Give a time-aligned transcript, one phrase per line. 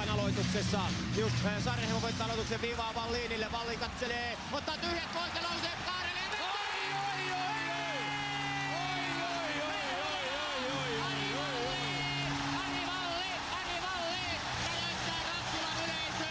[0.00, 0.80] Raikkaan aloituksessa.
[1.16, 3.46] Just Sarjanheimo voittaa aloituksen viivaa Valliinille.
[3.52, 6.20] Valli katselee, ottaa tyhjät pois ja nousee kaarelle.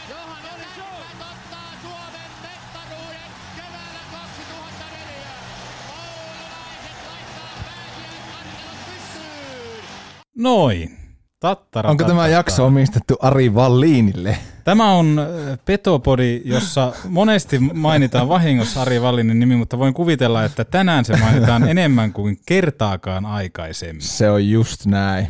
[0.10, 5.32] Johan Olisson ottaa Suomen mestaruuden keväällä 2004.
[5.90, 9.84] Oululaiset laittaa pääkiekkoartelun pystyyn.
[10.38, 10.99] Noin.
[11.40, 12.34] Tattara, Onko tämä tattara.
[12.34, 14.38] jakso omistettu Ari Valliinille?
[14.64, 15.22] Tämä on
[15.66, 21.68] Petopodi, jossa monesti mainitaan vahingossa Ari Vallinin nimi, mutta voin kuvitella, että tänään se mainitaan
[21.70, 24.02] enemmän kuin kertaakaan aikaisemmin.
[24.02, 25.28] Se on just näin.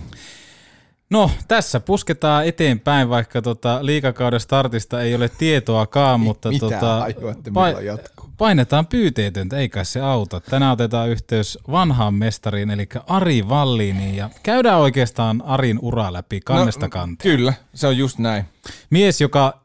[1.09, 7.51] No, tässä pusketaan eteenpäin, vaikka tota liikakauden startista ei ole tietoakaan, mutta Mitä tota, ajoitte,
[7.83, 8.29] jatkuu?
[8.37, 10.39] painetaan pyyteetöntä, eikä se auta.
[10.39, 16.85] Tänään otetaan yhteys vanhaan mestariin, eli Ari Valliniin, ja käydään oikeastaan Arin ura läpi kannesta
[16.85, 17.37] No, kanteen.
[17.37, 18.45] Kyllä, se on just näin.
[18.89, 19.61] Mies, joka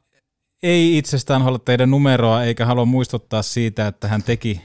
[0.62, 4.60] ei itsestään halua teidän numeroa, eikä halua muistuttaa siitä, että hän teki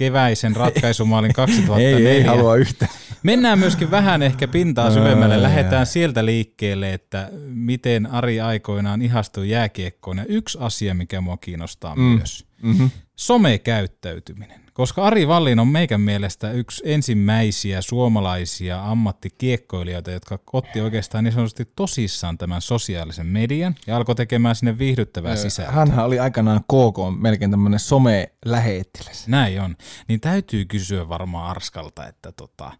[0.00, 1.98] keväisen ratkaisumaalin 2004.
[1.98, 2.92] Ei, ei halua yhtään.
[3.22, 5.42] Mennään myöskin vähän ehkä pintaa syvemmälle.
[5.42, 10.18] Lähdetään sieltä liikkeelle, että miten Ari aikoinaan ihastui jääkiekkoon.
[10.18, 12.02] Ja yksi asia, mikä mua kiinnostaa mm.
[12.02, 12.46] myös.
[12.62, 12.90] Mm-hmm.
[13.20, 14.60] Somekäyttäytyminen.
[14.72, 21.72] Koska Ari Vallin on meikän mielestä yksi ensimmäisiä suomalaisia ammattikiekkoilijoita, jotka otti oikeastaan niin sanotusti
[21.76, 25.74] tosissaan tämän sosiaalisen median ja alkoi tekemään sinne viihdyttävää sisältöä.
[25.74, 29.28] Hänhän oli aikanaan KK melkein tämmöinen some-lähettiläs.
[29.28, 29.76] Näin on.
[30.08, 32.72] Niin täytyy kysyä varmaan Arskalta, että tota,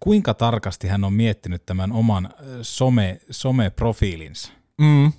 [0.00, 2.28] kuinka tarkasti hän on miettinyt tämän oman
[2.62, 4.52] some, some-profiilinsa.
[4.78, 5.12] Mm.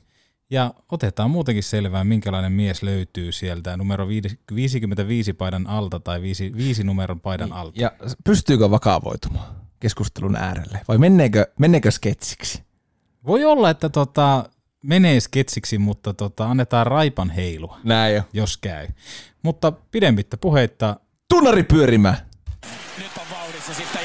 [0.49, 6.51] Ja otetaan muutenkin selvää, minkälainen mies löytyy sieltä numero viisi- 55 paidan alta tai 5,
[6.57, 7.81] 5 numeron paidan alta.
[7.81, 7.91] Ja
[8.23, 12.63] pystyykö vakavoitumaan keskustelun äärelle vai menneekö, menneekö sketsiksi?
[13.27, 14.49] Voi olla, että tota,
[14.83, 18.23] menee sketsiksi, mutta tota, annetaan raipan heilua, Näin jo.
[18.33, 18.87] jos käy.
[19.43, 20.95] Mutta pidemmittä puheitta,
[21.29, 22.17] Tunnari pyörimään.
[22.97, 24.02] Nyt on vauhdissa sitten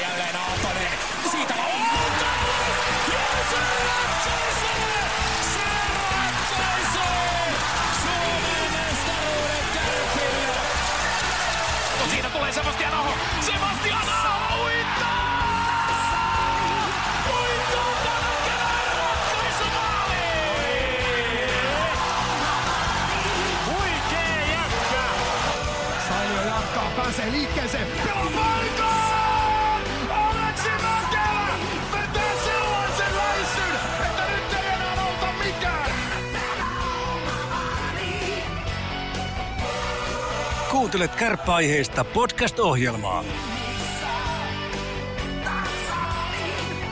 [40.79, 43.23] Kuuntelet kärppäaiheista podcast-ohjelmaa.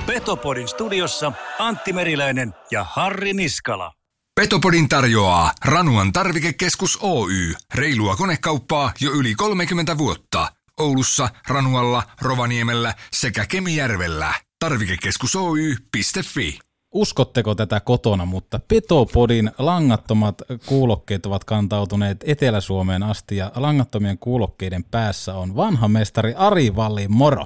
[0.06, 3.94] Petopodin studiossa Antti Meriläinen ja Harri Niskala.
[4.36, 7.53] Petopodin tarjoaa Ranuan tarvikekeskus Oy.
[7.76, 10.52] Reilua konekauppaa jo yli 30 vuotta.
[10.80, 14.34] Oulussa, Ranualla, Rovaniemellä sekä Kemijärvellä.
[14.59, 16.59] Tarvikekeskus Oy.fi.
[16.94, 25.36] uskotteko tätä kotona, mutta Petopodin langattomat kuulokkeet ovat kantautuneet Etelä-Suomeen asti ja langattomien kuulokkeiden päässä
[25.36, 27.46] on vanha mestari Ari Vallin moro.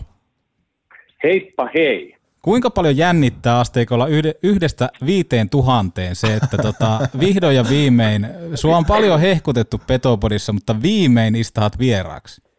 [1.23, 2.15] Heippa hei.
[2.41, 8.77] Kuinka paljon jännittää asteikolla yhde, yhdestä viiteen tuhanteen se, että tota, vihdoin ja viimein, sua
[8.77, 12.41] on paljon hehkutettu Petopodissa, mutta viimein istahat vieraaksi.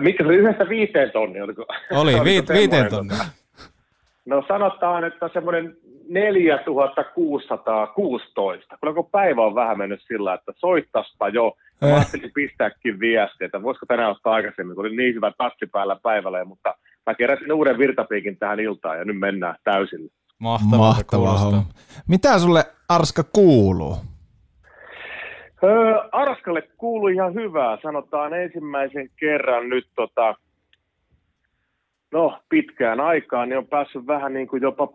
[0.00, 1.40] Mikä se oli yhdestä viiteen tonni?
[1.40, 2.58] Oliko, Oli, vi, semmoinen?
[2.58, 3.24] viiteen tonnia.
[4.26, 5.76] No sanotaan, että semmoinen
[6.08, 8.76] 4616.
[8.80, 11.56] Kyllä kun päivä on vähän mennyt sillä, että soittaspa jo.
[11.80, 11.96] Ja Mä Eh.
[11.98, 16.44] ajattelin pistääkin viestiä, että voisiko tänään ottaa aikaisemmin, kun oli niin hyvä tassi päällä päivällä.
[16.44, 16.74] Mutta
[17.06, 20.08] mä keräsin uuden virtapiikin tähän iltaan ja nyt mennään täysillä.
[20.38, 21.62] Mahtavaa, Mahtava homma.
[22.08, 23.96] Mitä sulle Arska kuuluu?
[25.64, 27.78] Öö, Arskalle kuului ihan hyvää.
[27.82, 30.34] Sanotaan ensimmäisen kerran nyt tota,
[32.12, 34.88] no, pitkään aikaan, niin on päässyt vähän niin kuin jopa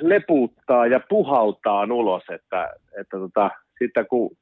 [0.00, 2.70] lepuuttaa ja puhaltaa ulos, että,
[3.00, 4.36] että tota, sitten kun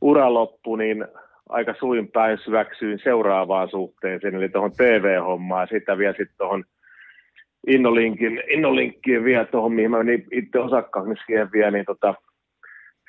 [0.00, 1.06] ura loppui, niin
[1.48, 6.64] aika suin päin syväksyin seuraavaan suhteeseen, eli tuohon TV-hommaan, sitä vielä sitten tuohon
[7.66, 12.14] Innolinkin, Innolinkkiin vielä tuohon, mihin mä menin itse osakkaaksi siihen vielä, niin tota,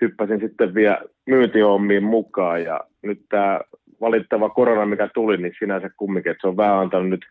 [0.02, 3.62] hyppäsin sitten vielä myyntihommiin mukaan, ja nyt tämä
[4.02, 7.26] valittava korona, mikä tuli, niin sinänsä kumminkin, että se on vähän antanut nyt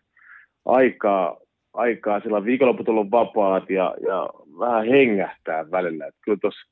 [0.69, 1.37] aikaa,
[1.73, 4.29] aikaa sillä viikonloput on vapaat ja, ja
[4.59, 6.05] vähän hengähtää välillä.
[6.05, 6.71] Et kyllä tuossa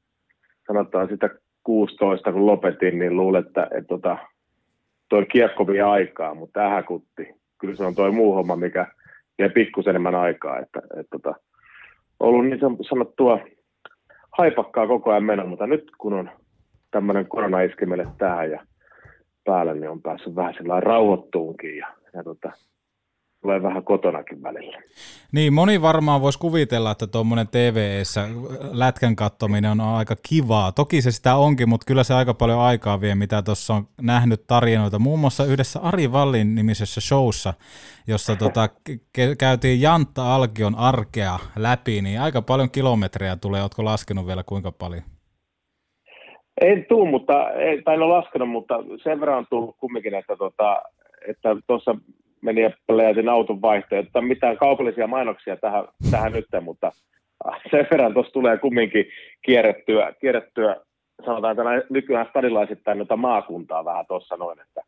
[0.67, 1.29] sanotaan sitä
[1.63, 4.17] 16, kun lopetin, niin luulen, että, että tota,
[5.09, 7.27] toi kiekko vie aikaa, mutta ähäkutti.
[7.57, 8.87] Kyllä se on toi muu homma, mikä
[9.37, 10.59] vie pikkusen enemmän aikaa.
[10.59, 11.35] Että, että tota,
[12.19, 12.59] ollut niin
[12.89, 13.39] sanottua
[14.37, 16.29] haipakkaa koko ajan meno, mutta nyt kun on
[16.91, 18.65] tämmöinen korona iski meille tähän ja
[19.45, 22.51] päälle, niin on päässyt vähän sillä rauhoittuunkin ja, ja tota,
[23.41, 24.81] tulee vähän kotonakin välillä.
[25.31, 28.27] Niin, moni varmaan voisi kuvitella, että tuommoinen TVEssä
[28.71, 30.71] lätkän kattominen on aika kivaa.
[30.71, 34.47] Toki se sitä onkin, mutta kyllä se aika paljon aikaa vie, mitä tuossa on nähnyt
[34.47, 34.99] tarinoita.
[34.99, 37.53] Muun muassa yhdessä Ari Vallin nimisessä showssa,
[38.07, 38.69] jossa tota,
[39.17, 43.61] ke- käytiin Jantta Alkion arkea läpi, niin aika paljon kilometrejä tulee.
[43.61, 45.03] Oletko laskenut vielä kuinka paljon?
[46.61, 50.35] En tuu, mutta, ei, tai en ole laskenut, mutta sen verran on tullut kumminkin, että
[50.35, 50.81] tota,
[51.27, 51.95] että tuossa
[52.41, 54.07] meni ja pläjätin auton vaihtoehto.
[54.07, 56.91] Että mitään kaupallisia mainoksia tähän, tähän nyt, mutta
[57.71, 59.05] sen verran tuossa tulee kumminkin
[59.41, 60.75] kierrettyä, kierrettyä
[61.25, 64.81] sanotaan, että nykyään stadilaisittain noita maakuntaa vähän tuossa noin, että,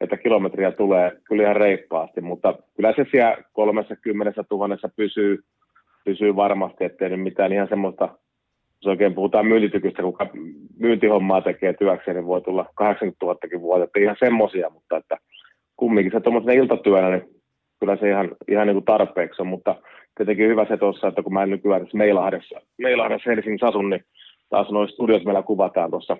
[0.00, 5.38] että kilometriä tulee kyllä ihan reippaasti, mutta kyllä se siellä 30 tuhannessa pysyy,
[6.04, 8.08] pysyy varmasti, ettei nyt mitään ihan semmoista,
[8.82, 10.26] jos oikein puhutaan myyntitykystä, kuka
[10.78, 15.16] myyntihommaa tekee työkseen, niin voi tulla 80 000 vuotta, ihan semmoisia, mutta että
[15.80, 17.28] kumminkin se tuommoisena iltatyönä, niin
[17.80, 19.76] kyllä se ihan, ihan niin kuin tarpeeksi on, mutta
[20.16, 24.04] tietenkin hyvä se tuossa, että kun mä nykyään tässä Meilahdessa, Meilahdessa Helsingissä asun, niin
[24.50, 26.16] taas noissa studiot meillä kuvataan tuossa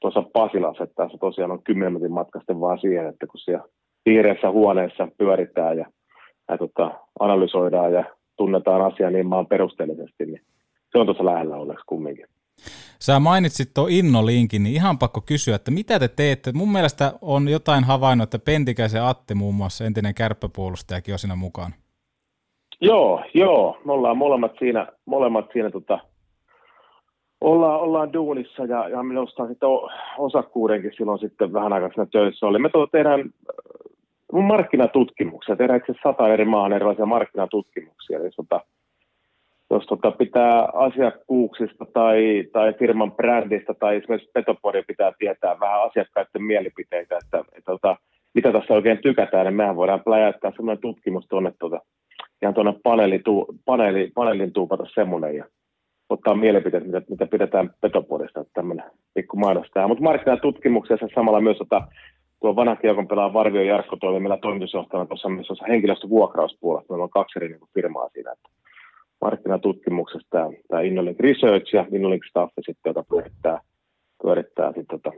[0.00, 3.64] tuossa Pasilassa, että tässä tosiaan on 10 minuutin matkasta vaan siihen, että kun siellä
[4.06, 5.86] vihreässä huoneessa pyöritään ja,
[6.48, 6.90] ja tota,
[7.20, 8.04] analysoidaan ja
[8.36, 10.40] tunnetaan asia niin maan perusteellisesti, niin
[10.92, 12.26] se on tuossa lähellä onneksi kumminkin.
[13.02, 16.52] Sä mainitsit tuon Inno-linkin, niin ihan pakko kysyä, että mitä te teette?
[16.54, 21.72] Mun mielestä on jotain havainnut, että Pentikäisen Atti muun muassa, entinen kärppäpuolustajakin on siinä mukaan.
[22.80, 23.80] Joo, joo.
[23.84, 25.98] Me ollaan molemmat siinä, molemmat siinä tota,
[27.40, 29.68] ollaan, ollaan duunissa ja, ja minusta sitten
[30.18, 32.58] osakkuudenkin silloin sitten vähän aikaa siinä töissä oli.
[32.58, 33.30] Me to, tehdään
[34.32, 38.18] markkinatutkimuksia, tehdään itse sata eri maahan erilaisia markkinatutkimuksia.
[38.18, 38.60] Eli tota,
[39.70, 46.42] jos tota pitää asiakkuuksista tai, tai firman brändistä tai esimerkiksi Petopodin pitää tietää vähän asiakkaiden
[46.42, 47.96] mielipiteitä, että, että, että tota,
[48.34, 51.80] mitä tässä oikein tykätään, niin mehän voidaan pläjäyttää sellainen tutkimus tuonne tuota,
[52.42, 53.20] ihan tuonne paneeli,
[53.64, 55.44] paneeli, paneelin tuupata semmoinen ja
[56.08, 59.90] ottaa mielipiteet, mitä, mitä pidetään Petopodista, että tämmöinen pikku mainos tähän.
[59.90, 61.82] Mutta markkinatutkimuksessa samalla myös tota,
[62.40, 66.86] tuo vanha kiekon pelaa Varvio Jarkko toimii meillä toimitusjohtajana tuossa myös henkilöstövuokrauspuolella.
[66.88, 68.48] Meillä on kaksi eri niin firmaa siinä, että
[69.20, 73.60] markkinatutkimuksesta tämä, tämä Innolink Research ja Innolink Staff, sitten, joka pyörittää,
[74.22, 75.16] pyörittää sitten, tota,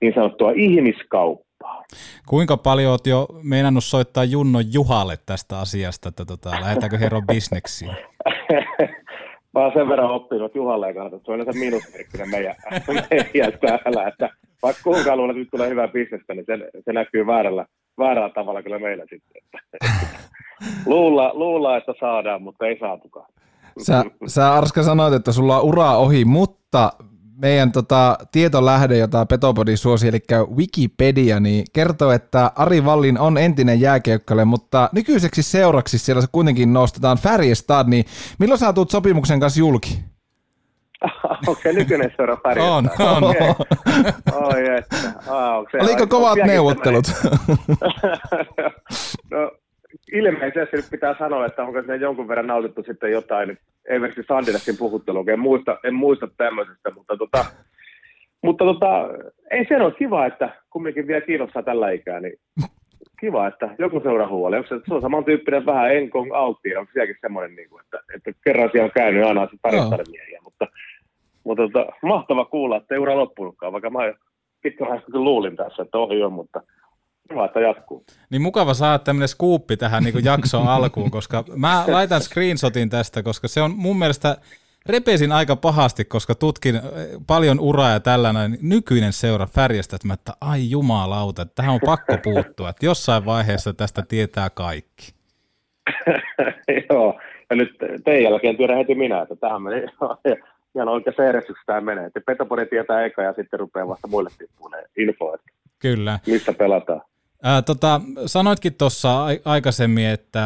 [0.00, 1.84] niin sanottua ihmiskauppaa.
[2.28, 7.90] Kuinka paljon olet jo meinannut soittaa Junno Juhalle tästä asiasta, että tota, lähdetäänkö hero bisneksiin?
[9.54, 11.24] Mä oon sen verran oppinut, että Juhalle ei kannata.
[11.24, 12.54] Se on yleensä miinusmerkkinen meidän,
[13.34, 14.30] meidän täällä, että
[14.62, 17.66] vaikka kuinka luulen, että nyt tulee hyvää bisnestä, niin se, se näkyy väärällä,
[17.98, 19.42] väärällä tavalla kyllä meillä sitten.
[20.86, 23.26] luulla, luulla, että saadaan, mutta ei saatukaan.
[23.82, 26.92] Sä, sä Arska sanoit, että sulla on ura ohi, mutta
[27.36, 30.20] meidän tota, tietolähde, jota Petopodi suosi, eli
[30.56, 36.72] Wikipedia, niin kertoo, että Ari Vallin on entinen jääkiekkale, mutta nykyiseksi seuraksi siellä se kuitenkin
[36.72, 38.04] nostetaan Färjestad, niin
[38.38, 40.13] milloin sä tulet sopimuksen kanssa julki?
[41.24, 43.00] Okei, okay, nykyinen seura Färjestad.
[43.00, 43.24] On, on.
[43.24, 43.48] Okay.
[44.32, 44.96] Oh, että.
[45.28, 45.80] Ah, okay.
[45.80, 47.04] Oliko kovat neuvottelut?
[49.32, 49.50] no,
[50.12, 53.58] ilmeisesti nyt pitää sanoa, että onko sinne jonkun verran nautittu sitten jotain
[53.88, 57.44] Eversti Sandineskin puhuttelua, en muista, en muista tämmöisestä, mutta, tota,
[58.42, 59.08] mutta tota,
[59.50, 62.38] ei se ole kiva, että kumminkin vielä kiinnostaa tällä ikää, niin
[63.20, 64.56] kiva, että joku seuraa huoli.
[64.56, 68.32] Onko se, se on samantyyppinen vähän Enkong Altti, onko sielläkin semmoinen, niin kuin, että, että
[68.44, 70.66] kerran siellä on käynyt aina se paristarmiehiä, mutta,
[71.44, 73.98] mutta tota, mahtava kuulla, että ei ura loppunutkaan, vaikka mä
[74.62, 76.60] pitkään luulin tässä, että ohi on, mutta
[77.30, 78.04] Hyvä, että jatkuu.
[78.30, 83.48] Niin mukava saada tämmöinen skuuppi tähän niin jaksoon alkuun, koska mä laitan screenshotin tästä, koska
[83.48, 84.36] se on mun mielestä
[84.88, 86.80] repesin aika pahasti, koska tutkin
[87.26, 91.80] paljon uraa ja tällainen nykyinen seura Färjestä, että, mä, että ai jumalauta, että tähän on
[91.84, 95.14] pakko puuttua, että jossain vaiheessa tästä tietää kaikki.
[96.90, 97.20] Joo,
[97.50, 99.86] ja nyt teidän jälkeen tiedän heti minä, että tähän meni
[100.74, 102.06] ihan oikeassa järjestyksessä tämä menee.
[102.06, 106.18] Että Petopodi tietää eka ja sitten rupeaa vasta muille tippuun info, että Kyllä.
[106.26, 107.02] mistä pelataan.
[107.42, 110.40] Ää, tota, sanoitkin tuossa aikaisemmin, että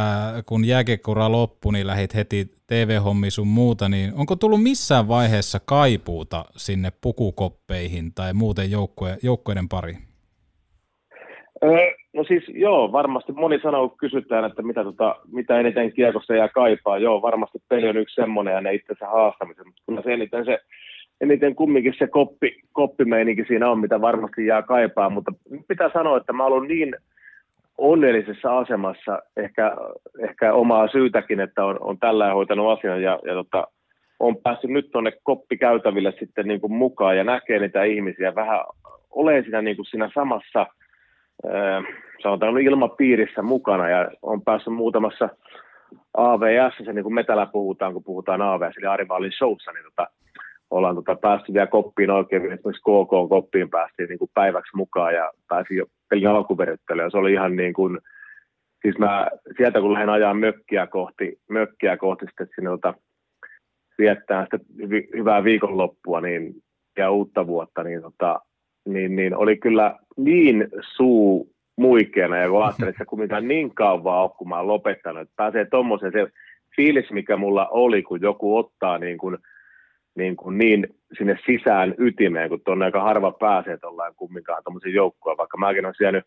[0.46, 6.44] kun jääkiekkura loppui, niin lähit heti TV-hommi sun muuta, niin onko tullut missään vaiheessa kaipuuta
[6.56, 8.70] sinne pukukoppeihin tai muuten
[9.22, 10.07] joukkojen, pariin?
[12.12, 16.48] No siis joo, varmasti moni sanoo, kun kysytään, että mitä, tota, mitä eniten kiekossa jää
[16.48, 16.98] kaipaa.
[16.98, 20.58] Joo, varmasti peli on yksi semmoinen ja ne itsensä haastamisen, mutta kyllä se eniten se
[21.20, 25.32] eniten kumminkin se koppi, koppimeininki siinä on, mitä varmasti jää kaipaa, mutta
[25.68, 26.96] pitää sanoa, että mä olen niin
[27.78, 29.76] onnellisessa asemassa, ehkä,
[30.18, 33.66] ehkä omaa syytäkin, että on, on tällä hoitanut asian ja, ja tota,
[34.20, 38.60] on päässyt nyt tuonne koppikäytäville sitten niin kuin mukaan ja näkee niitä ihmisiä vähän,
[39.10, 40.66] ole siinä, niin kuin siinä samassa
[42.22, 45.28] sanotaan ilmapiirissä mukana ja on päässyt muutamassa
[46.14, 49.84] AVS, se niin kuin me täällä puhutaan, kun puhutaan AVS, eli Ari Vallin showssa, niin
[49.84, 50.06] tota,
[50.70, 55.76] ollaan tota päästy vielä koppiin oikein, esimerkiksi KK-koppiin päästiin niin kuin päiväksi mukaan ja pääsin
[55.76, 57.98] jo pelin alkuveryttelyyn ja se oli ihan niin kuin,
[58.82, 62.94] siis mä sieltä kun lähden ajaa mökkiä kohti, mökkiä kohti sitten sinne tota,
[63.98, 66.54] viettää sitä hy- hyvää viikonloppua niin,
[66.98, 68.40] ja uutta vuotta, niin, tota,
[68.92, 74.30] niin, niin oli kyllä niin suu muikeena ja kun ajattelin, että kumminkaan niin kauan ole,
[74.38, 76.26] kun mä oon lopettanut, että pääsee tuommoiseen se
[76.76, 79.38] fiilis, mikä mulla oli, kun joku ottaa niin, kuin,
[80.16, 80.86] niin, kuin niin
[81.18, 85.94] sinne sisään ytimeen, kun tuonne aika harva pääsee tuollain kumminkaan tuommoisen joukkoon, vaikka mäkin olen
[85.98, 86.22] siellä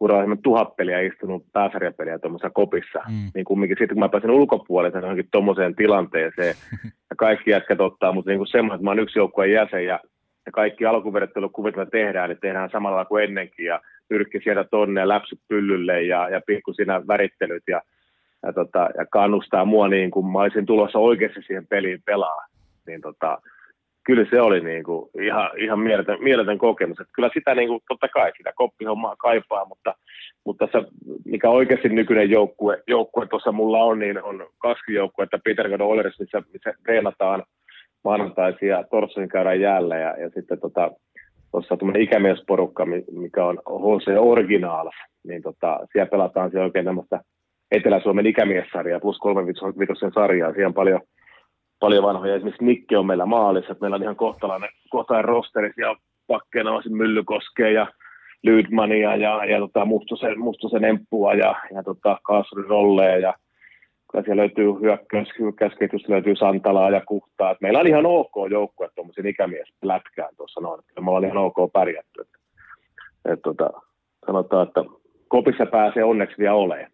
[0.00, 3.30] uralla tuhat peliä istunut pääsarjapeliä tuommoisessa kopissa, mm.
[3.34, 6.54] niin kumminkin sitten kun mä pääsin ulkopuolelle johonkin tuommoiseen tilanteeseen,
[7.10, 10.00] ja kaikki jätkät ottaa, mutta niin kuin semmoinen, että mä oon yksi joukkueen jäsen, ja,
[10.46, 15.08] ja kaikki alkuverittelukuvit, mitä tehdään, niin tehdään samalla kuin ennenkin, ja pyrkki sieltä tonne ja
[15.08, 17.80] läpsyt pyllylle, ja, ja pikku siinä värittelyt, ja,
[18.42, 22.46] ja, tota, ja kannustaa mua niin kuin mä olisin tulossa oikeasti siihen peliin pelaa,
[22.86, 23.38] niin tota,
[24.04, 27.00] kyllä se oli niin kuin ihan, ihan mieletön, mieletön kokemus.
[27.00, 29.94] Että kyllä sitä niin kuin, totta kai sitä koppihommaa kaipaa, mutta,
[30.44, 30.88] mutta tässä,
[31.24, 36.42] mikä oikeasti nykyinen joukkue, joukkue tuossa mulla on, niin on kaksi joukkuetta, Peter Oilers, missä,
[36.52, 37.42] missä treenataan
[38.04, 40.90] maanantaisin ja torstaisin käydään jäällä ja, ja sitten tota,
[41.50, 44.94] tuossa tuommoinen ikämiesporukka, mikä on HC Originals,
[45.26, 47.20] niin tota, siellä pelataan siellä oikein tämmöistä
[47.70, 49.46] Etelä-Suomen ikämiessarjaa plus kolmen
[49.78, 50.52] vitosen sarjaa.
[50.52, 51.00] Siellä on paljon,
[51.80, 52.34] paljon vanhoja.
[52.34, 55.72] Esimerkiksi Nikke on meillä maalissa, että meillä on ihan kohtalainen, kohtalainen rosteri.
[55.74, 55.96] Siellä
[56.26, 57.86] pakkeena on Myllykoskea ja
[58.42, 63.34] Lydmania ja, ja tota Mustosen, Mustosen Emppua ja, ja tota Kaasurin Rolleja ja
[64.22, 67.50] siellä löytyy hyökkäys, hyökkäysketjusta löytyy Santalaa ja Kuhtaa.
[67.50, 70.82] Et meillä on ihan ok joukkue tuommoisen ikämieslätkään tuossa noin.
[70.86, 72.20] Kyllä me ollaan ihan ok pärjätty.
[72.20, 72.28] Et,
[73.32, 73.70] et tota,
[74.26, 74.84] sanotaan, että
[75.28, 76.90] kopissa pääsee onneksi vielä olemaan.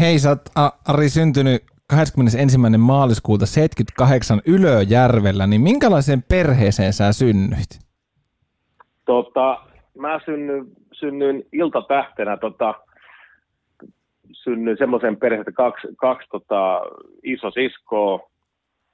[0.00, 0.40] Hei, sä oot
[0.88, 2.58] Ari syntynyt 21.
[2.78, 7.78] maaliskuuta 78 Ylöjärvellä, niin minkälaiseen perheeseen sä synnyit?
[9.04, 9.60] Tota,
[9.98, 12.74] mä synnyin, synnyin iltatähtenä tota,
[14.34, 16.82] synnyin semmoisen että kaksi, kaksi tota,
[17.22, 18.30] iso siskoa,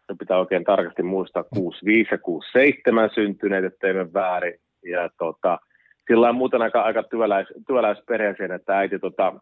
[0.06, 4.54] se pitää oikein tarkasti muistaa, 65 ja 67 syntyneet, ettei mene väärin.
[4.84, 5.58] Ja tota,
[6.06, 9.32] sillä on muuten aika, aika työläis, työläisperheeseen, että äiti, tota,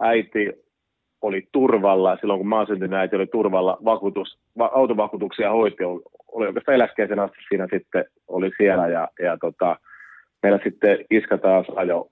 [0.00, 0.52] äiti
[1.22, 6.74] oli turvalla, silloin kun mä syntynyt, äiti oli turvalla, vakuutus, va, autovakuutuksia hoiti, oli, oikeastaan
[6.74, 9.76] eläkkeisen asti siinä sitten, oli siellä ja, ja tota,
[10.42, 12.10] meillä sitten iskä taas ajo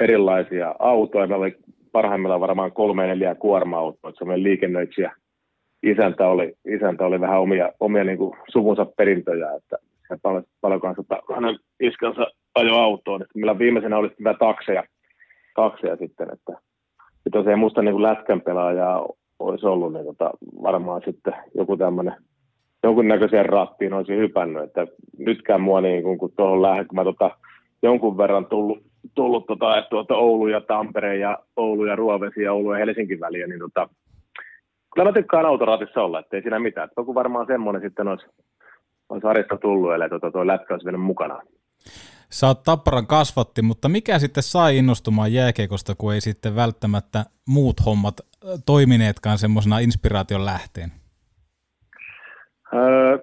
[0.00, 1.56] erilaisia autoja, meillä oli
[1.92, 5.12] parhaimmillaan varmaan kolme neljä kuorma-autoa, että semmoinen liikennöitsijä
[5.82, 9.76] isäntä oli, isäntä oli vähän omia, omia niin kuin suvunsa perintöjä, että
[10.08, 14.84] se paljon, paljon kanssa, että hänen iskansa ajo autoon, että meillä viimeisenä oli hyvä takseja,
[15.56, 16.52] takseja sitten, että
[17.34, 19.06] jos ei musta niin lätkän pelaajaa
[19.38, 20.30] olisi ollut, niin tota,
[20.62, 22.16] varmaan sitten joku tämmöinen
[22.82, 24.86] jonkunnäköiseen rattiin olisi hypännyt, että
[25.18, 27.30] nytkään mua niin kun, kun tuohon lähden, kun mä tota,
[27.82, 28.78] jonkun verran tullut,
[29.14, 33.20] tullut tota, että tuota Oulu ja Tampere ja Oulu ja Ruovesi ja Oulu ja Helsinki
[33.20, 33.88] väliä, niin tota,
[34.94, 36.88] kyllä mä tykkään autoraatissa olla, ettei siinä mitään.
[36.96, 38.26] Joku varmaan semmoinen sitten olisi,
[39.08, 41.46] olisi Arista tullut, eli tota, tuo lätkä olisi mennyt mukanaan.
[42.30, 47.76] Sä oot Tapparan kasvatti, mutta mikä sitten sai innostumaan jääkeikosta, kun ei sitten välttämättä muut
[47.86, 48.14] hommat
[48.66, 50.90] toimineetkaan semmoisena inspiraation lähteen?
[52.74, 53.18] Öö,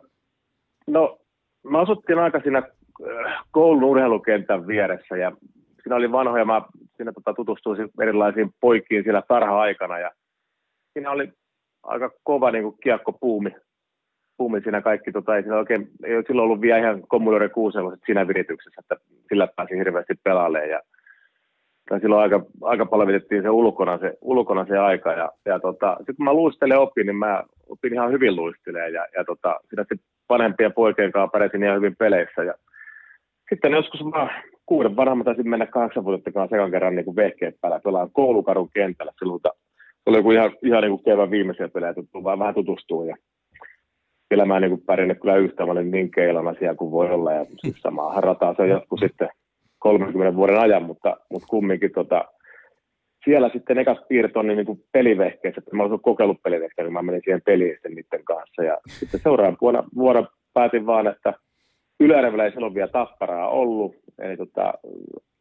[0.87, 1.17] no,
[1.63, 2.63] mä asuttiin aika siinä
[3.51, 5.31] koulun urheilukentän vieressä ja
[5.85, 6.61] siinä oli vanhoja, mä
[6.97, 10.11] siinä tota, tutustuin erilaisiin poikiin siellä tarha-aikana ja
[10.93, 11.31] siinä oli
[11.83, 13.55] aika kova niin kuin kiekkopuumi
[14.37, 17.77] puumi siinä kaikki, tota, ei, siinä oikein, ei ole silloin ollut vielä ihan Commodore 6
[18.05, 18.95] siinä virityksessä, että
[19.29, 20.81] sillä pääsi hirveästi pelaamaan ja
[21.89, 25.11] tai silloin aika, aika paljon vietettiin se ulkona se, ulkona se aika.
[25.11, 28.89] Ja, ja tota, sitten kun mä luistelen opin, niin mä opin ihan hyvin luistelee.
[28.89, 29.85] Ja, ja tota, sitä
[30.29, 32.43] vanhempien poikien kanssa pärjäsin ihan hyvin peleissä.
[32.43, 32.53] Ja
[33.49, 37.55] sitten joskus mä kuuden vanha, mä taisin mennä kahdeksan vuotta sekan kerran niin kuin vehkeet
[37.61, 37.79] päällä.
[37.79, 39.11] Pelaan koulukarun kentällä.
[39.19, 43.03] Silloin, se oli joku ihan, ihan niin kuin kevään viimeisiä pelejä, tuttu, vaan vähän tutustuu
[43.03, 43.15] ja
[44.29, 47.45] kyllä mä niin pärjännyt kyllä yhtä, mä olin niin keilana siellä kuin voi olla ja
[47.57, 49.29] siis samaa rataa se jatkuu sitten
[49.79, 52.25] 30 vuoden ajan, mutta, mutta kumminkin tota,
[53.25, 57.01] siellä sitten ekas piirto on niin kuin pelivehkeissä, että mä olisin kokeillut pelivehkeissä, niin mä
[57.01, 58.63] menin siihen peliin sitten niiden kanssa.
[58.63, 61.33] Ja sitten seuraavan vuonna, vuonna päätin vaan, että
[61.99, 64.73] Ylärvellä ei silloin vielä tapparaa ollut, eli tota,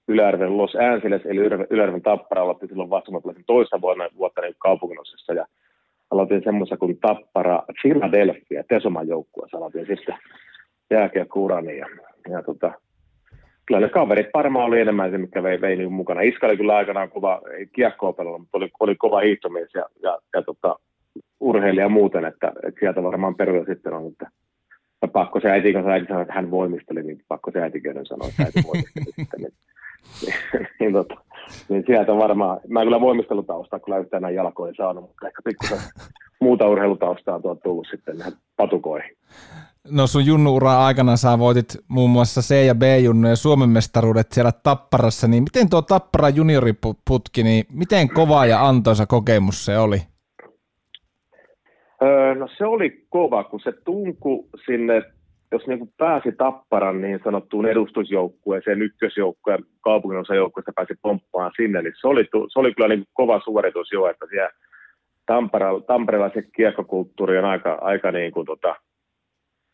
[0.09, 3.13] Ylärven Los Angeles, eli Ylärven tappara aloitti silloin vasta
[3.47, 5.47] toista vuonna, vuotta niin kaupunginosissa, ja
[6.11, 10.15] aloitin semmoisen kuin Tappara Philadelphia, Tesoman joukkueessa aloitin sitten
[10.91, 11.87] jääkiekkourani ja,
[12.29, 12.73] ja tota,
[13.67, 16.21] kyllä ne kaverit varmaan oli enemmän se, mikä vei, vei niin mukana.
[16.21, 20.19] Iska oli kyllä aikanaan kova, ei kiekkoa pelannut, mutta oli, oli kova hiihtomies ja, ja,
[20.35, 20.77] ja tota,
[21.41, 24.31] urheilija muuten, että, että sieltä varmaan peruja sitten on, että
[25.05, 28.29] ja pakko se äiti, kun äiti sanoi, että hän voimisteli, niin pakko se äitiköiden sanoa,
[28.29, 29.49] että äiti voimisteli.
[30.23, 31.15] Niin, niin, tota,
[31.69, 35.79] niin, sieltä varmaan, mä en kyllä voimistelutaustaa kyllä yhtään näin jalkoihin saanut, mutta ehkä pikkusen
[36.41, 39.17] muuta urheilutaustaa on tullut sitten näihin patukoihin.
[39.91, 44.53] No sun junnuura aikana sä voitit muun muassa C- ja B-junnu ja Suomen mestaruudet siellä
[44.53, 50.03] Tapparassa, niin miten tuo Tappara junioriputki, niin miten kova ja antoisa kokemus se oli?
[52.05, 55.03] Öö, no se oli kova, kun se tunku sinne,
[55.53, 62.25] jos niin pääsi Tapparan niin sanottuun edustusjoukkueeseen, ykkösjoukkueen, kaupunginosajoukkueesta pääsi pomppaan sinne, niin se oli,
[62.53, 64.51] se oli kyllä niin kova suoritus jo, että siellä
[65.27, 68.77] Tampereella, Tampereella se kiekkokulttuuri on aika, aika, niin kuin tota,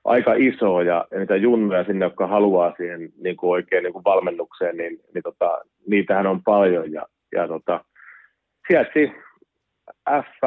[0.04, 4.04] aika iso ja, ja niitä junnuja sinne, jotka haluaa siihen niin kuin oikein niin kuin
[4.04, 7.84] valmennukseen, niin, niin tota, niitähän on paljon ja, ja tota,
[8.68, 8.90] sieltä
[10.23, 10.40] F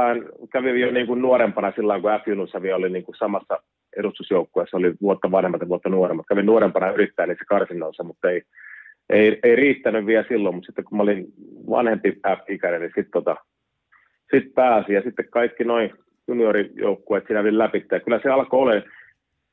[0.51, 3.59] kävi jo niin kuin nuorempana silloin, kun F-junnussa vielä oli niin kuin samassa
[3.97, 6.25] edustusjoukkueessa, oli vuotta vanhemmat ja vuotta nuoremmat.
[6.29, 8.41] Kävin nuorempana yrittää niissä karsinnoissa, mutta ei,
[9.09, 11.25] ei, ei, riittänyt vielä silloin, mutta sitten kun mä olin
[11.69, 13.35] vanhempi F-ikäinen, niin sitten tota,
[14.31, 15.93] sit pääsi ja sitten kaikki noin
[16.27, 17.85] juniorijoukkueet siinä vielä läpi.
[17.91, 18.73] Ja kyllä se alkoi olla,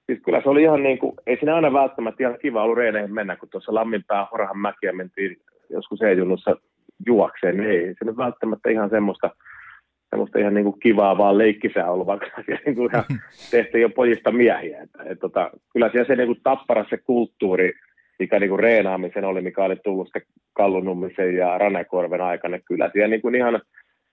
[0.07, 3.15] siis kyllä se oli ihan niin kuin, ei siinä aina välttämättä ihan kiva ollut reeneihin
[3.15, 5.37] mennä, kun tuossa Lamminpää Horahan mäkiä mentiin
[5.71, 6.57] joskus E-junnussa
[7.07, 9.31] juokseen, niin ei se nyt välttämättä ihan semmoista,
[10.11, 13.05] semmoista ihan niin kuin kivaa vaan leikkisää ollut, vaikka siellä niin kuin ihan
[13.51, 14.83] tehtiin jo pojista miehiä.
[14.83, 17.73] Että, et, tota, kyllä siellä se niin kuin tappara se kulttuuri,
[18.19, 23.09] mikä niin kuin reenaamisen oli, mikä oli tullut sitten Kallunummisen ja Ranekorven aikana, kyllä siellä
[23.09, 23.61] niin kuin ihan,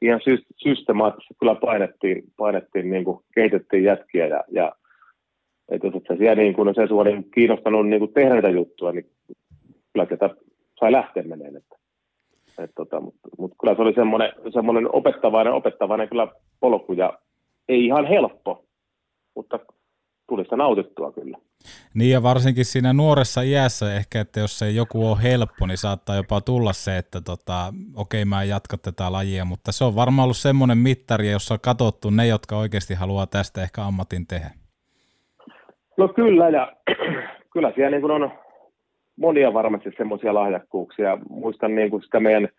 [0.01, 0.21] ihan
[0.63, 4.71] systemaattisesti kyllä painettiin, painettiin niin kuin kehitettiin jätkiä ja, ja
[5.71, 8.49] että jos et siellä niin kuin, no se sua niin kiinnostanut niin kuin tehdä näitä
[8.49, 9.05] juttuja, niin
[9.93, 10.29] kyllä tätä
[10.79, 11.57] sai lähteä meneen.
[11.57, 11.75] Että.
[12.63, 16.27] Et tota, Mutta mut kyllä se oli semmoinen, semmoinen opettavainen, opettavainen kyllä
[16.59, 17.13] polku ja
[17.69, 18.65] ei ihan helppo,
[19.35, 19.59] mutta
[20.29, 21.37] tuli sitä nautittua kyllä.
[21.93, 26.15] Niin ja varsinkin siinä nuoressa iässä ehkä, että jos se joku on helppo, niin saattaa
[26.15, 30.23] jopa tulla se, että tota, okei mä en jatka tätä lajia, mutta se on varmaan
[30.23, 34.49] ollut semmoinen mittari, jossa on katsottu ne, jotka oikeasti haluaa tästä ehkä ammatin tehdä.
[35.97, 36.71] No kyllä ja
[37.53, 38.31] kyllä siellä niin kuin on
[39.17, 41.17] monia varmasti semmoisia lahjakkuuksia.
[41.29, 42.49] Muistan niin kuin sitä meidän,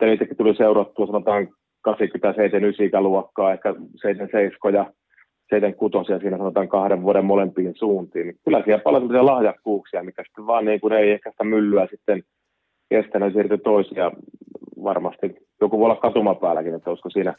[0.00, 1.48] niitäkin tuli seurattua sanotaan
[1.82, 4.92] 87 ikäluokkaa, ehkä 77 ja
[5.50, 8.26] 76 siinä sanotaan kahden vuoden molempiin suuntiin.
[8.26, 11.86] Niin kyllä siellä paljon semmoisia lahjakkuuksia, mikä sitten vaan niin kuin ei ehkä sitä myllyä
[11.90, 12.22] sitten
[12.88, 14.10] kestänyt siirtyä toisia
[14.84, 15.34] varmasti.
[15.60, 17.34] Joku voi olla katumapäälläkin, että olisiko siinä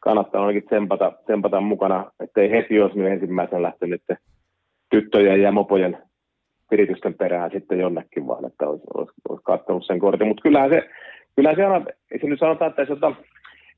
[0.00, 4.02] kannattaa ainakin tsempata, tsempata mukana, ettei heti olisi nyt ensimmäisenä lähtenyt
[4.90, 5.98] tyttöjen ja mopojen
[6.72, 10.28] viritysten perään sitten jonnekin vaan, että olisi, olisi, olisi katsonut sen kortin.
[10.28, 10.88] Mutta kyllähän se,
[11.36, 12.94] kyllähän se ei se nyt sanotaan, että se,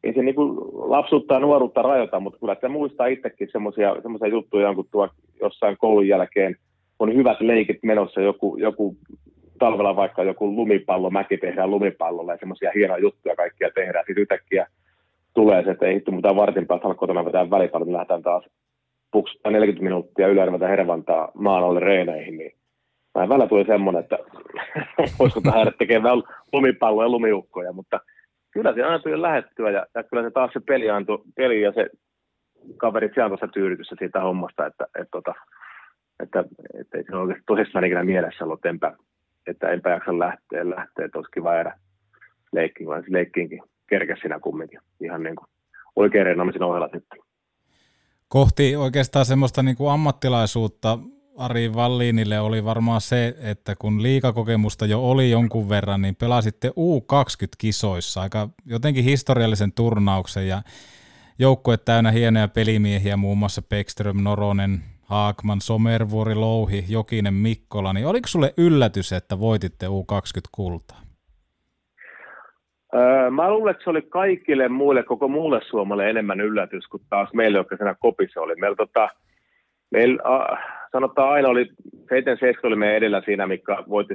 [0.05, 0.59] ei se niin kuin
[0.91, 5.09] lapsuutta ja nuoruutta rajoita, mutta kyllä se muistaa itsekin semmoisia juttuja, kun tuo
[5.41, 6.57] jossain koulun jälkeen
[6.99, 8.97] on hyvät leikit menossa, joku, joku
[9.59, 14.05] talvella vaikka joku lumipallo, mäki tehdään lumipallolla ja semmoisia hienoja juttuja kaikkia tehdään.
[14.07, 14.67] Sitten yhtäkkiä
[15.35, 18.45] tulee se, että ei hittu mitään vartin päästä alkaa kotona vetää välipallon, niin lähdetään taas
[19.13, 22.53] puksuttaa 40 minuuttia Ylärveltä Hervantaa maan alle reeneihin, niin
[23.15, 24.19] Vähän välillä tuli semmoinen, että
[25.19, 26.23] voisiko tähän tekemään
[26.53, 28.01] lumipalloja ja lumiukkoja, mutta
[28.51, 31.73] kyllä se aina tuli lähettyä ja, ja kyllä se taas se peli, antoi, peli ja
[31.73, 31.91] se
[32.77, 35.35] kaverit siellä tuossa tyydytyssä siitä hommasta, että, että, tota,
[36.23, 38.97] että, että, että ei se oikeasti tosissaan ikinä mielessä ollut, että enpä,
[39.47, 41.79] että enpä jaksa lähteä, lähteä että olisi kiva jäädä
[42.53, 45.47] leikkiin, vaan leikkiinkin kerkesi siinä kumminkin ihan niin kuin
[45.97, 47.19] oikein reenaamisen ohella sitten.
[48.29, 50.99] Kohti oikeastaan semmoista niin kuin ammattilaisuutta
[51.39, 58.21] Ari Valliinille oli varmaan se, että kun liikakokemusta jo oli jonkun verran, niin pelasitte U20-kisoissa
[58.21, 60.63] aika jotenkin historiallisen turnauksen ja
[61.39, 68.29] joukkue täynnä hienoja pelimiehiä, muun muassa Pekström, Noronen, Haakman, Somervuori, Louhi, Jokinen, Mikkola, niin oliko
[68.29, 70.99] sulle yllätys, että voititte U20-kultaa?
[72.95, 77.29] Öö, mä luulen, että se oli kaikille muille, koko muulle Suomelle enemmän yllätys kuin taas
[77.33, 78.55] meille, jotka siinä kopissa oli.
[78.57, 79.09] Meillä tota,
[79.95, 80.59] Meillä äh,
[80.95, 81.67] sanotaan aina oli,
[82.09, 84.15] 77 oli meidän edellä siinä, mikä voitti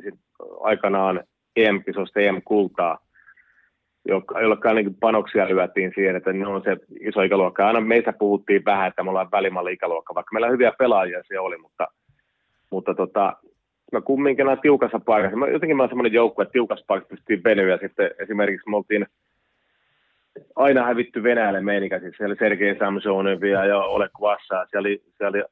[0.59, 1.23] aikanaan
[1.55, 2.97] EM-kisosta EM-kultaa,
[4.05, 7.67] jolla niin panoksia lyötiin siihen, että ne on se iso ikäluokka.
[7.67, 11.57] Aina meistä puhuttiin vähän, että me ollaan välimalli ikäluokka, vaikka meillä hyviä pelaajia se oli,
[11.57, 11.87] mutta,
[12.69, 13.33] mutta tota,
[13.91, 15.37] mä kumminkin näin tiukassa paikassa.
[15.37, 17.77] Mä, jotenkin mä olen semmoinen joukko, että tiukassa paikassa pystyttiin venyä.
[17.77, 19.05] Sitten esimerkiksi me oltiin
[20.55, 22.17] aina hävitty Venäjälle meinikäisesti.
[22.17, 24.65] Siellä oli Sergei Samsonev ja, Oleg Kvassa.
[24.69, 25.43] Siellä oli, siellä oli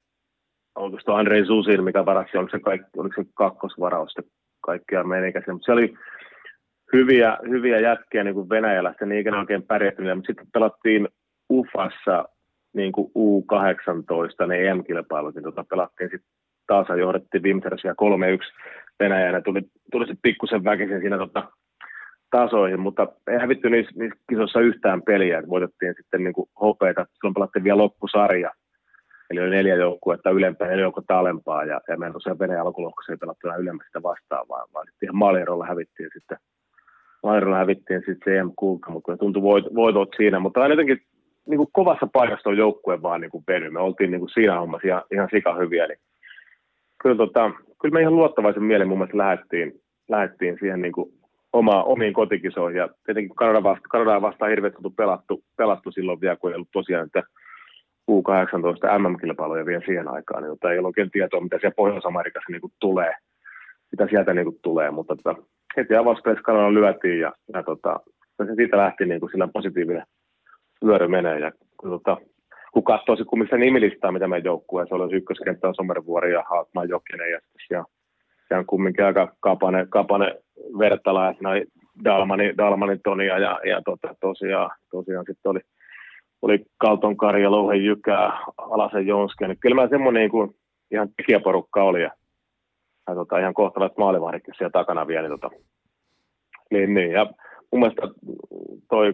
[0.78, 4.22] oikeastaan Andrei Susin, mikä varasi, oliko se, kaikki, oliko se kakkosvarausta
[4.62, 5.54] kaikkia meinikäisiä.
[5.54, 5.94] Mutta siellä oli
[6.94, 10.16] hyviä, hyviä jätkiä niin kuin Venäjällä, sitten niin ikinä oikein pärjätty.
[10.16, 11.08] Mutta sitten pelattiin
[11.52, 12.26] UFassa
[12.74, 16.32] niin kuin U18, ne EM-kilpailut, niin tota pelattiin sitten
[16.68, 17.96] taas johdettiin viimeisessä 3-1
[19.00, 19.42] Venäjänä.
[19.42, 19.62] Tuli,
[19.92, 21.44] tuli sitten pikkusen väkisin siinä tota,
[22.32, 27.06] tasoihin, mutta ei hävitty niissä, niissä kisoissa yhtään peliä, voitettiin sitten niin kuin hopeita.
[27.13, 28.52] Silloin pelattiin vielä loppusarja,
[29.30, 33.18] eli oli neljä joukkuetta ylempää ja joukkuetta alempaa, ja, ja meidän tosiaan Venäjän alkulohkossa ei
[33.18, 36.38] pelattu enää ylemmästä vastaan, vaan, vaan sitten ihan maalierolla hävittiin sitten
[37.24, 41.02] Maalierolla hävittiin sitten se EM-kulta, mutta tuntui voit, voitot siinä, mutta aina jotenkin
[41.46, 43.70] niin kuin kovassa paikassa on joukkue vaan niin kuin veny.
[43.70, 46.00] Me oltiin niin kuin siinä hommassa ihan, ihan sika hyviä, niin
[47.02, 51.13] kyllä, tota, kyllä me ihan luottavaisen mielen mun mielestä lähdettiin, lähdettiin siihen niin kuin
[51.54, 52.78] oma, omiin kotikisoihin.
[52.78, 57.06] Ja tietenkin Kanada vasta, Kanadaa vastaan hirveästi pelattu, pelattu silloin vielä, kun ei ollut tosiaan
[57.06, 57.24] että
[58.12, 62.62] U18 MM-kilpailuja vielä siihen aikaan, niin tota, ei ollut oikein tietoa, mitä siellä Pohjois-Amerikassa niin
[62.80, 63.13] tulee,
[63.91, 65.36] mitä sieltä niin kuin tulee, mutta tota,
[65.78, 68.00] heti avauspelissä Kanada lyötiin ja, ja tota,
[68.46, 70.04] se siitä lähti niin kuin sillä positiivinen
[70.86, 71.39] vyöry menee.
[71.39, 72.17] Ja, kun, tota,
[72.74, 77.32] kun katsoo se kummin nimilistaa, mitä meidän joukkueessa oli, ykköskenttä on Somervuori ja Haakman Jokinen
[77.32, 77.84] ja sitten
[78.48, 80.36] siellä on kumminkin aika kapane, kapane
[80.80, 81.65] vertala ja siinä oli
[82.04, 85.60] Dalmani, Dalmanin Tonia ja, ja tota, tosiaan, tosiaan sitten oli,
[86.41, 90.56] oli Kalton Kari ja Louhen Jykää, Alasen Jonski, niin kyllä mä semmoinen niin kuin,
[90.91, 92.12] ihan tekijäporukka oli ja,
[93.08, 95.28] ja tota, ihan kohtavat maalivahditkin siellä takana vielä.
[95.28, 95.56] Niin, tota,
[96.71, 97.26] niin, niin, ja
[97.71, 98.02] mun mielestä
[98.89, 99.13] toi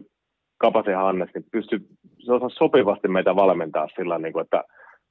[0.57, 1.79] Kapasen Hannes, niin pystyi
[2.25, 4.63] se osaa sopivasti meitä valmentaa sillä niin kuin, että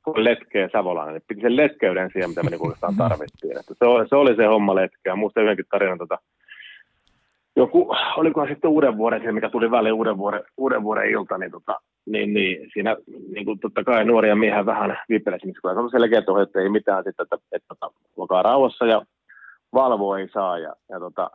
[0.04, 3.58] kun letkeä Savolainen, niin piti sen letkeyden siihen, mitä me niin oikeastaan tarvittiin.
[3.60, 5.16] Että se, oli, se, oli se homma letkeä.
[5.16, 6.18] Muista yhdenkin tarinan tota,
[7.56, 11.80] joku, olikohan sitten uuden vuoden, mikä tuli väliin uuden vuoden, uuden vuoden ilta, niin, tota,
[12.06, 12.96] niin, niin siinä
[13.34, 17.04] niin kuin totta kai nuoria miehiä vähän viipelesi, kun on selkeä tuohon, että ei mitään
[17.04, 17.74] sitten, että, että, että
[18.22, 19.02] että rauhassa ja
[19.72, 20.58] valvo ei saa.
[20.58, 21.30] Ja, ja tota,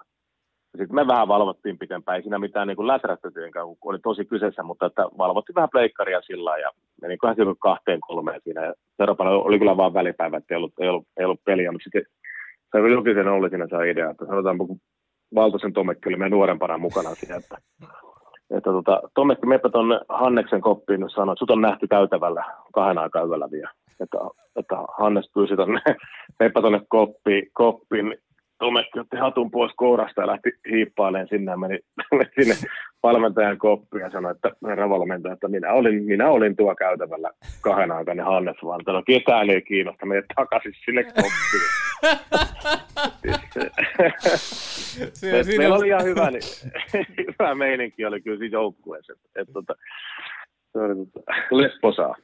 [0.77, 4.85] sitten me vähän valvottiin pitempään, ei siinä mitään niin läträttytyynkään, kun oli tosi kyseessä, mutta
[4.85, 8.65] että valvottiin vähän pleikkaria sillä ja meni kyllä kahteen kolmeen siinä.
[8.65, 11.83] Ja seuraavana oli kyllä vaan välipäivä, että ei ollut, ei ollut, ei ollut peliä, mutta
[11.83, 12.05] sitten
[12.71, 14.79] se oli julkisen oli siinä se idea, että sanotaan, kun
[15.35, 17.57] Valtosen Tomekki oli meidän nuorempana mukana siinä, että,
[18.51, 23.23] että tota, Tomekki, meppä tuonne Hanneksen koppiin, sanoi, että sut on nähty käytävällä kahden aikaa
[23.23, 23.71] yöllä vielä.
[23.99, 24.17] Että,
[24.55, 25.81] että Hannes pyysi tuonne,
[26.39, 28.17] meppä tuonne koppiin, koppiin
[28.59, 31.79] Tomekki otti hatun pois kourasta ja lähti hiippailemaan sinne ja meni,
[32.17, 32.55] meni sinne
[33.03, 37.91] valmentajan koppiin ja sanoi, että herra valmentaja, että minä olin, minä olin tuo käytävällä kahden
[37.91, 41.69] aikana Hannes vaan, että ketään ei kiinnosta, mene takaisin sinne koppiin.
[45.13, 45.57] se, siinä...
[45.57, 46.43] Meillä oli ihan hyvä, niin,
[47.39, 49.13] hyvä meininki oli kyllä siinä joukkueessa.
[49.13, 49.73] Että, että, että,
[50.71, 52.15] se oli tota, lepposaa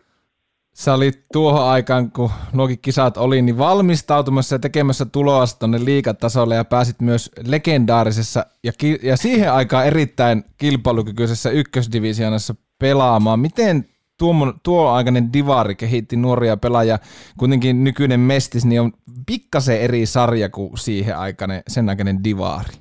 [0.74, 6.56] sä olit tuohon aikaan, kun nuokin kisat oli, niin valmistautumassa ja tekemässä tuloa tuonne liikatasolle
[6.56, 13.40] ja pääsit myös legendaarisessa ja, ki- ja siihen aikaan erittäin kilpailukykyisessä ykkösdivisioonassa pelaamaan.
[13.40, 13.86] Miten
[14.18, 14.34] tuo,
[14.64, 17.00] tuo aikainen divari kehitti nuoria pelaajia,
[17.38, 18.92] kuitenkin nykyinen mestis, niin on
[19.26, 22.74] pikkasen eri sarja kuin siihen aikainen, sen aikainen divari.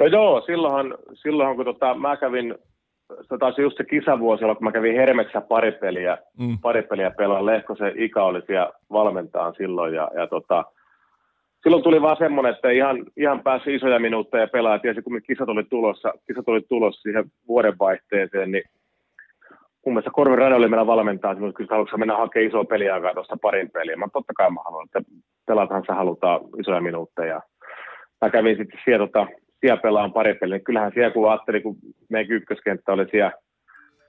[0.00, 2.54] No joo, silloinhan, silloinhan kun tota, mä kävin
[3.08, 6.58] se taisi just se kisavuosi olla, kun mä kävin Hermeksä pari peliä, mm.
[6.58, 7.46] pari peliä pelaan.
[7.46, 10.64] Lehkosen ikä oli siellä valmentaan silloin ja, ja tota,
[11.62, 14.78] silloin tuli vaan semmoinen, että ihan, ihan pääsi isoja minuutteja pelaa.
[14.78, 18.64] Tiesi, kun kisat oli tulossa, kisat oli tulossa siihen vuodenvaihteeseen, niin
[19.86, 23.36] mun mielestä Korven Rane oli meillä valmentaa, että kyllä haluatko mennä hakemaan isoa peliaikaa tuosta
[23.42, 23.96] parin peliä.
[23.96, 25.10] Mä totta kai mä haluan, että
[25.46, 27.40] pelataan se halutaan isoja minuutteja.
[28.20, 29.26] Mä kävin sitten siellä tota,
[29.66, 30.56] siellä pelaan pari peliä.
[30.56, 31.76] Niin kyllähän siellä kun ajattelin, kun
[32.10, 33.32] meidän ykköskenttä oli siellä,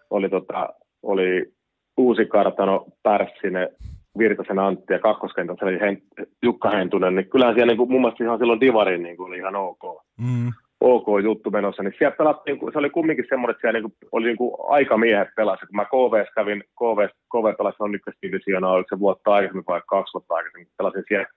[0.09, 0.69] oli, tota,
[1.03, 1.53] oli
[1.97, 3.69] Uusi Kartano, Pärssinen,
[4.17, 6.01] Virtasen Antti ja kakkoskentässä oli Hen,
[6.43, 9.37] Jukka Hentunen, niin kyllähän siellä niin kuin, mun mielestä ihan silloin Divarin niin kuin, oli
[9.37, 9.83] ihan ok.
[10.17, 10.51] Mm.
[10.81, 14.25] Ok juttu menossa, niin siellä pelattiin, se oli kumminkin semmoinen, että siellä niin kuin, oli
[14.25, 15.65] niin kuin aikamiehet pelasi.
[15.65, 20.13] Kun mä KVS kävin, KV, KV pelasi on ykkösdivisioonaa, oliko se vuotta aikaisemmin vai kaksi
[20.13, 21.27] vuotta aikaisemmin, pelasin siellä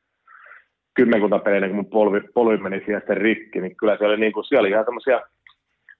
[0.95, 4.33] kymmenkunta peliä, kun mun polvi, polvi meni siellä sitten rikki, niin kyllä siellä oli, niin
[4.33, 5.21] kuin, siellä oli ihan semmoisia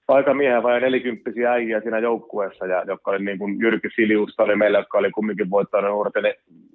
[0.09, 4.79] aikamiehiä vai nelikymppisiä äijä siinä joukkueessa, ja, jotka oli niin kuin Jyrki Siliusta oli meillä,
[4.79, 6.35] jotka oli kumminkin voittanut nuorten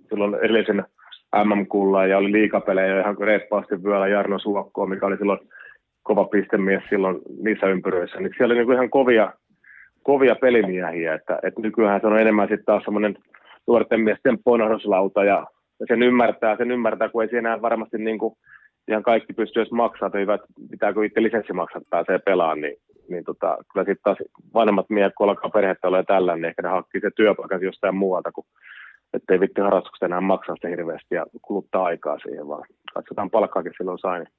[0.09, 0.85] silloin edellisen
[1.43, 4.07] MM-kullaan ja oli liikapelejä ihan reippaasti vyöllä.
[4.07, 5.39] Jarno Suokkoa, mikä oli silloin
[6.03, 9.33] kova pistemies silloin niissä ympyröissä, niin siellä oli niin kuin ihan kovia,
[10.03, 13.17] kovia pelimiehiä, että, että nykyään se on enemmän sitten taas semmoinen
[13.67, 15.47] nuorten miesten ponahduslauta ja
[15.79, 18.35] ja sen ymmärtää, sen ymmärtää, kun ei siinä varmasti niin kuin
[18.87, 22.77] ihan kaikki pysty edes maksaa, että pitääkö itse lisenssi maksaa, että pääsee pelaamaan, niin,
[23.09, 24.17] niin tota, kyllä sitten taas
[24.53, 28.31] vanhemmat miehet, kun alkaa perhettä olla tällä, niin ehkä ne hankkii se työpaikan jostain muualta,
[28.31, 28.45] kun
[29.13, 33.99] ettei vitti harrastukset enää maksaa sitä hirveästi ja kuluttaa aikaa siihen, vaan katsotaan palkkaakin silloin
[33.99, 34.19] sai.
[34.19, 34.33] Niin.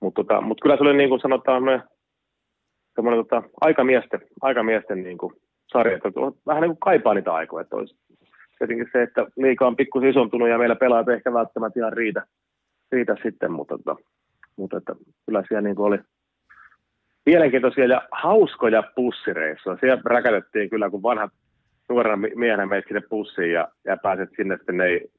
[0.00, 1.82] Mutta tota, mut kyllä se oli niin kuin sanotaan, me,
[2.94, 5.34] semmoinen tota, aikamiesten, aikamiesten niin kuin
[5.72, 6.08] sarja, että
[6.46, 7.96] vähän niin kuin kaipaa niitä aikoja, että olisi
[8.58, 12.22] tietenkin se, että liika on pikkusen isontunut ja meillä pelaat ehkä välttämättä ihan riitä,
[12.92, 13.96] riitä sitten, mutta, tota,
[14.56, 14.94] mutta että
[15.26, 15.98] kyllä siellä niin oli
[17.26, 19.76] mielenkiintoisia ja hauskoja pussireissuja.
[19.80, 21.32] Siellä räkätettiin kyllä, kun vanhat
[21.88, 25.10] nuorena miehenä menet sinne pussiin ja, ja pääset sinne, sitten ne ei,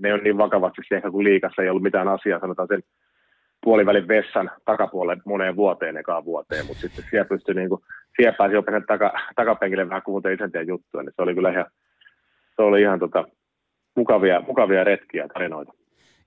[0.00, 2.82] ne ei ole niin vakavasti ehkä kuin liikassa ei ollut mitään asiaa, sanotaan sen
[3.64, 7.80] puolivälin vessan takapuolelle moneen vuoteen ekaan vuoteen, mutta sitten siellä pystyi niin kuin,
[8.16, 11.66] siellä pääsi jopa taka, takapenkille vähän kuunteen isäntien juttuja, niin se oli kyllä ihan,
[12.56, 13.24] se oli ihan tota,
[13.96, 15.72] mukavia, mukavia retkiä ja tarinoita.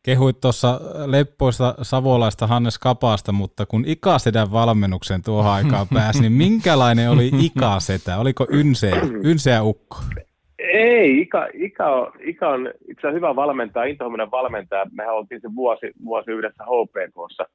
[0.06, 7.10] Kehuit tuossa leppoista savolaista Hannes Kapaasta, mutta kun Ikasedän valmennuksen tuohon aikaan pääsi, niin minkälainen
[7.10, 8.18] oli Ikasetä?
[8.18, 9.98] Oliko ynseä, ynseä ukko?
[10.60, 14.86] Ei, Ika, Ika, on, Ika on itse asiassa hyvä valmentaja, intohimoinen valmentaja.
[14.92, 17.46] Mehän oltiin se vuosi, vuosi yhdessä HPKssa.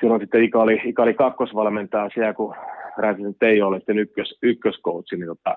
[0.00, 2.54] Silloin sitten Ika oli, Ika oli kakkosvalmentaja siellä, kun
[2.96, 5.56] Räntisen Teijo oli sitten ykkös, ykköskoutsi, niin tota,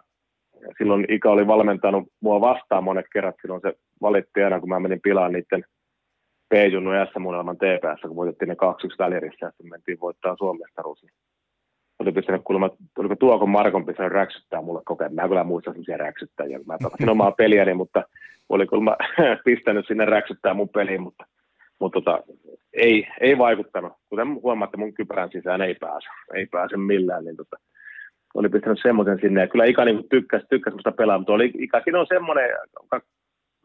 [0.77, 3.35] silloin Ika oli valmentanut mua vastaan monet kerrat.
[3.41, 5.63] Silloin se valitti aina, kun mä menin pilaan niiden
[6.49, 8.57] P-junnu ja S-munelman TPS, kun voitettiin ne 2-1
[8.99, 11.03] välirissä ja sitten mentiin voittaa Suomestaruus.
[11.03, 11.13] Niin
[11.99, 15.15] oli pistänyt kuulemma, oliko Tuokon Markon pistänyt räksyttää mulle koko ajan.
[15.15, 18.03] Mä kyllä muistan sellaisia räksyttäjiä, mä pelasin omaa peliäni, mutta
[18.49, 18.97] oli kuulemma
[19.45, 21.25] pistänyt sinne räksyttää mun peliin, mutta,
[21.79, 22.23] mutta tota,
[22.73, 23.93] ei, ei vaikuttanut.
[24.09, 27.57] Kuten huomaatte, mun kypärän sisään ei pääse, ei pääse millään, niin tota,
[28.33, 29.41] oli pistänyt semmoisen sinne.
[29.41, 32.49] Ja kyllä Ika niin tykkäsi, tykkäsi musta pelaa, mutta oli, Ikakin on semmoinen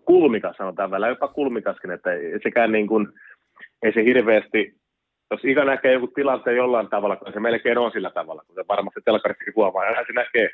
[0.05, 2.11] kulmikas, sanotaan välillä, jopa kulmikaskin, että
[2.43, 3.09] sekään niin kuin,
[3.83, 4.75] ei se hirveästi,
[5.31, 8.65] jos Ika näkee joku tilanteen jollain tavalla, kun se melkein on sillä tavalla, kun se
[8.69, 10.49] varmasti telkkarissakin huomaa, ja se näkee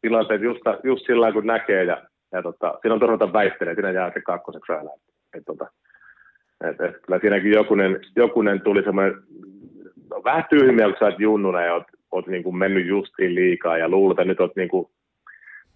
[0.00, 4.10] tilanteet just, just sillä kun näkee, ja, ja tota, siinä on turvata väittelee, siinä jää
[4.14, 4.90] se kakkoseksi aina.
[5.34, 5.66] Et, tota,
[6.64, 9.14] et, et, kyllä siinäkin jokunen, jokunen tuli semmoinen,
[10.10, 13.78] no, vähän tyhmiä, kun sä oot junnuna ja oot oot niin kuin mennyt justiin liikaa
[13.78, 14.86] ja luulet, että nyt oot, niin kuin,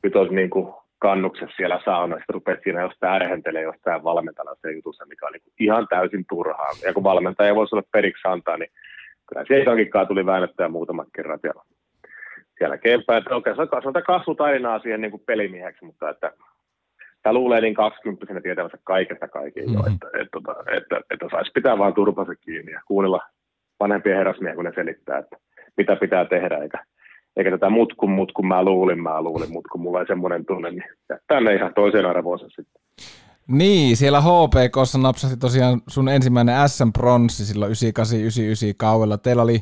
[0.03, 4.73] nyt oot niin kuin kannuksessa siellä saunassa, sitten rupeat siinä jostain ärhentelee jostain valmentajana se
[4.73, 6.71] jutussa, mikä on niin kuin ihan täysin turhaa.
[6.85, 8.71] Ja kun valmentaja ei voisi olla periksi antaa, niin
[9.29, 11.63] kyllä se ikankikkaa tuli väännettyä muutaman kerran siellä
[12.61, 13.19] jälkeenpäin.
[13.19, 16.33] Että okei, se on kasvutarinaa siihen niin kuin pelimieheksi, mutta että
[17.23, 19.93] tämä luulee niin 20 tietävänsä kaikesta kaiken mm-hmm.
[19.93, 23.21] että, että, että, että, että saisi pitää vaan turpansa kiinni ja kuunnella
[23.81, 25.37] vanhempien herrasmiehiä, kun ne selittää, että
[25.79, 26.85] mitä pitää tehdä, eikä,
[27.37, 30.85] eikä tätä mutkun mutkun mä luulin, mä luulin, mutta kun mulla ei semmoinen tunne, niin
[31.27, 32.83] tänne ihan toiseen arvoonsa sitten.
[33.49, 37.75] Niin, siellä HPKssa napsasi tosiaan sun ensimmäinen SM-pronssi silloin 98-99
[38.77, 39.19] kaudella.
[39.19, 39.59] Teillä oli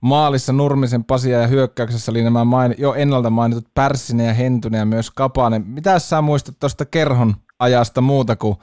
[0.00, 4.86] maalissa Nurmisen Pasia ja hyökkäyksessä oli nämä main, jo ennalta mainitut Pärssinen ja Hentunen ja
[4.86, 5.62] myös Kapanen.
[5.66, 8.56] Mitä sä muistat tuosta kerhon ajasta muuta kuin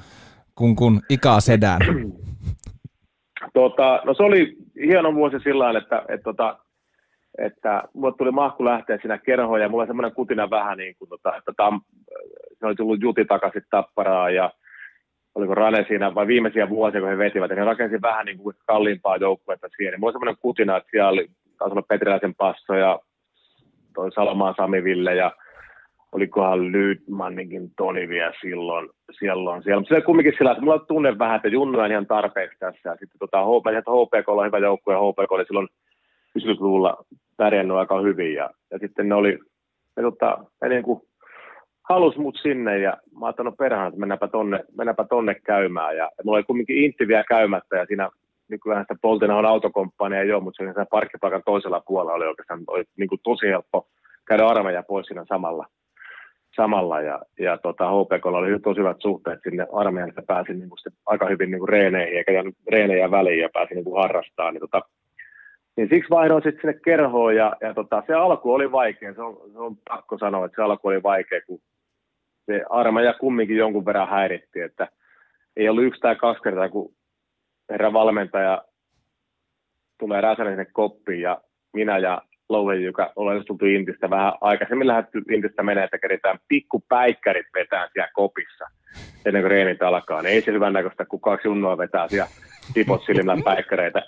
[0.56, 1.80] kun, kun Ika Sedän?
[3.54, 4.58] Tota, no se oli
[4.88, 6.60] hieno vuosi sillä että, että, tota,
[7.38, 11.10] että mulle tuli mahku lähteä siinä kerhoon ja mulla oli semmoinen kutina vähän niin kuin,
[11.10, 11.82] tota, että tam,
[12.60, 14.52] se oli tullut juti takaisin tapparaa ja
[15.36, 18.56] oliko Rane siinä vai viimeisiä vuosia, kun he vetivät, ja he rakensi vähän niin kuin
[18.68, 20.00] kalliimpaa joukkuetta siihen.
[20.00, 23.00] Mulla oli semmoinen kutina, että siellä oli taas olla Petriläisen passo ja
[23.96, 25.32] toi Salomaan Sami Ville ja
[26.12, 29.80] olikohan Lydmanninkin Toni vielä silloin, silloin siellä.
[29.80, 32.90] Mutta se kumminkin sillä, että mulla tunne vähän, että Junnu on ihan tarpeeksi tässä.
[32.90, 35.68] Ja sitten tota, HPK on hyvä joukkue ja HPK oli silloin
[36.40, 36.98] 90-luvulla
[37.38, 38.34] pärjännyt aika hyvin.
[38.34, 39.40] Ja, ja sitten ne oli,
[39.98, 41.02] ne, tota, ne niin kuin
[41.90, 45.98] halus mut sinne ja mä ajattelin, no perään, että mennäänpä tonne, mennäänpä tonne käymään.
[45.98, 48.10] Ja, ja mulla oli kumminkin intti vielä käymättä ja siinä
[48.50, 53.10] nykyään sitä Poltina on autokomppania ole, mutta siinä parkkipaikan toisella puolella oli oikeastaan oli niin
[53.10, 53.88] kuin tosi helppo
[54.28, 55.66] käydä armeija pois siinä samalla
[56.58, 60.80] samalla ja, ja tota, HPKlla oli tosi hyvät suhteet sinne armeijan, että pääsi niin kuin
[61.06, 62.32] aika hyvin niin kuin reeneihin eikä
[62.72, 64.54] reenejä väliin ja pääsi niin kuin harrastamaan.
[64.54, 64.82] Niin, tota,
[65.78, 69.52] niin siksi vaihdoin sitten sinne kerhoon ja, ja tota, se alku oli vaikea, se on,
[69.52, 71.60] se on pakko sanoa, että se alku oli vaikea, kun
[72.46, 74.88] se armeija kumminkin jonkun verran häiritti, että
[75.56, 76.96] ei ollut yksi tai kaksi kertaa, kun
[77.70, 78.64] herra valmentaja
[80.00, 81.42] tulee Räsänen koppiin ja
[81.74, 87.46] minä ja Lowe, joka ollaan tultu Intistä vähän aikaisemmin lähdetty Intistä menee, että keritään pikkupäikkärit
[87.54, 88.66] vetää siellä kopissa
[89.26, 90.22] ennen kuin reenit alkaa.
[90.22, 92.30] Niin ei se hyvän näköistä, kun kaksi junnoa vetää siellä
[92.74, 94.04] tipot silmään päikkäreitä,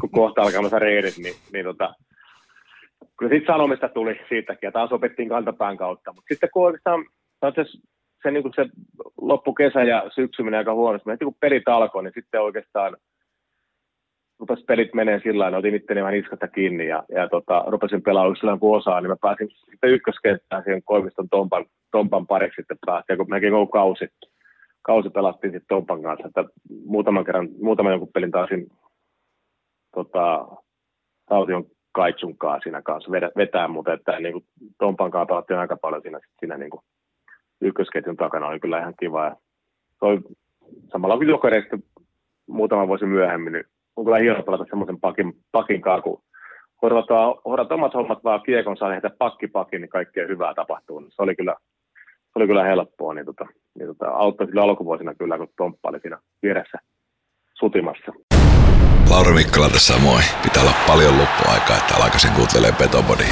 [0.00, 1.94] kun kohta alkaa reenit, niin, niin tota,
[3.18, 6.12] kyllä siitä sanomista tuli siitäkin, ja taas opettiin kantapään kautta.
[6.12, 7.04] Mutta sitten kun oikeastaan
[7.54, 7.64] se,
[8.22, 8.64] se, niin kuin se
[9.20, 12.96] loppukesä ja syksy menee aika huonosti, mutta kun pelit alkoi, niin sitten oikeastaan
[14.38, 18.36] rupesi pelit menee sillä tavalla, otin itteni vähän niskasta kiinni ja, ja tota, rupesin pelaamaan
[18.36, 23.16] silloin kun osaa, niin mä pääsin sitten ykköskenttään siihen Koiviston Tompan, Tompan pariksi sitten pääsin,
[23.16, 24.08] kun melkein koko kausi,
[24.82, 26.44] kausi pelattiin sitten Tompan kanssa, että
[26.86, 28.66] muutaman kerran, muutaman jonkun pelin taisin
[29.94, 30.46] tota,
[31.28, 34.44] Taution Kaitsun kanssa siinä kanssa vetää, mutta että niin kuin
[34.78, 36.80] Tompan kanssa pelattiin aika paljon siinä, siinä niin kuin
[37.60, 39.24] ykkösketjun takana, oli kyllä ihan kiva.
[39.24, 39.36] Ja
[40.00, 40.18] toi,
[40.92, 41.78] samalla kuin Jokereista
[42.46, 43.64] muutama vuosi myöhemmin, niin
[43.96, 46.22] on kyllä hieno pelata semmoisen pakin, pakin kanssa, kun
[46.80, 51.00] hoidataan omat hommat vaan kiekon saa tehdä pakki pakin, niin kaikkea hyvää tapahtuu.
[51.00, 51.54] Se oli kyllä,
[51.94, 53.46] se oli kyllä helppoa, niin, tota,
[53.78, 56.78] niin tota, auttoi kyllä alkuvuosina kyllä, kun Tomppa oli siinä vieressä
[57.54, 58.12] sutimassa.
[59.10, 60.20] Lauri Mikkola tässä moi.
[60.42, 63.24] Pitää olla paljon loppuaikaa, että alkaisin kuuntelee Petobody.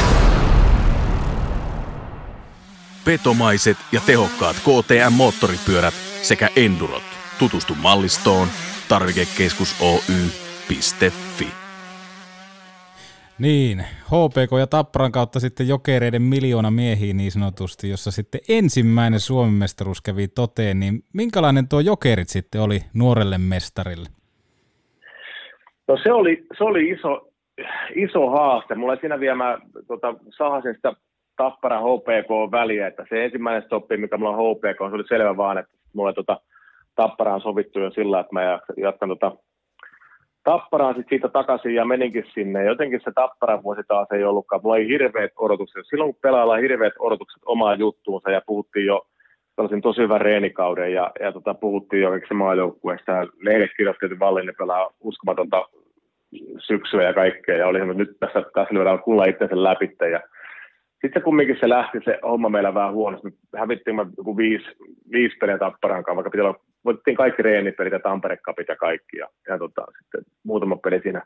[3.04, 7.02] Petomaiset ja tehokkaat KTM-moottoripyörät sekä Endurot.
[7.38, 8.48] Tutustu mallistoon
[8.88, 9.82] tarvikekeskus
[10.70, 11.44] Oy.fi.
[13.38, 19.54] Niin, HPK ja Tapparan kautta sitten jokereiden miljoona miehiä niin sanotusti, jossa sitten ensimmäinen Suomen
[19.54, 24.08] mestaruus kävi toteen, niin minkälainen tuo jokerit sitten oli nuorelle mestarille?
[25.88, 27.28] No se oli, se oli iso,
[27.94, 28.74] iso haaste.
[28.74, 30.92] Mulla siinä vielä mä tota, sahasin sitä
[31.36, 35.58] Tappara HPK väliä, että se ensimmäinen stoppi, mikä mulla on HPK, se oli selvä vaan,
[35.58, 36.40] että mulla tota,
[36.94, 39.32] Tappara on sovittu jo sillä, että mä jatkan tota,
[40.44, 42.64] Tapparaan sitten siitä takaisin ja meninkin sinne.
[42.64, 44.60] Jotenkin se Tapparan vuosi taas ei ollutkaan.
[44.62, 45.86] Mulla oli hirveät odotukset.
[45.90, 49.06] Silloin kun pelaalla hirveät odotukset omaan juttuunsa ja puhuttiin jo
[49.56, 53.12] tällaisen tosi hyvän reenikauden ja, ja tota, puhuttiin jo se maajoukkueesta.
[53.40, 55.68] Lehdet kirjoitti, että pelaa uskomatonta
[56.58, 60.20] syksyä ja kaikkea ja oli nyt tässä, tässä lyödään kuulla itsensä läpi ja
[61.02, 63.28] sitten kumminkin se lähti se homma meillä vähän huonosti.
[63.52, 64.66] Me hävittiin joku viisi,
[65.12, 69.16] viisi peliä Tapparan kanssa, vaikka pitää olla, voitettiin kaikki reenipelit ja Tampere Cupit ja kaikki.
[69.18, 71.22] Ja, ja tota, sitten muutama peli siinä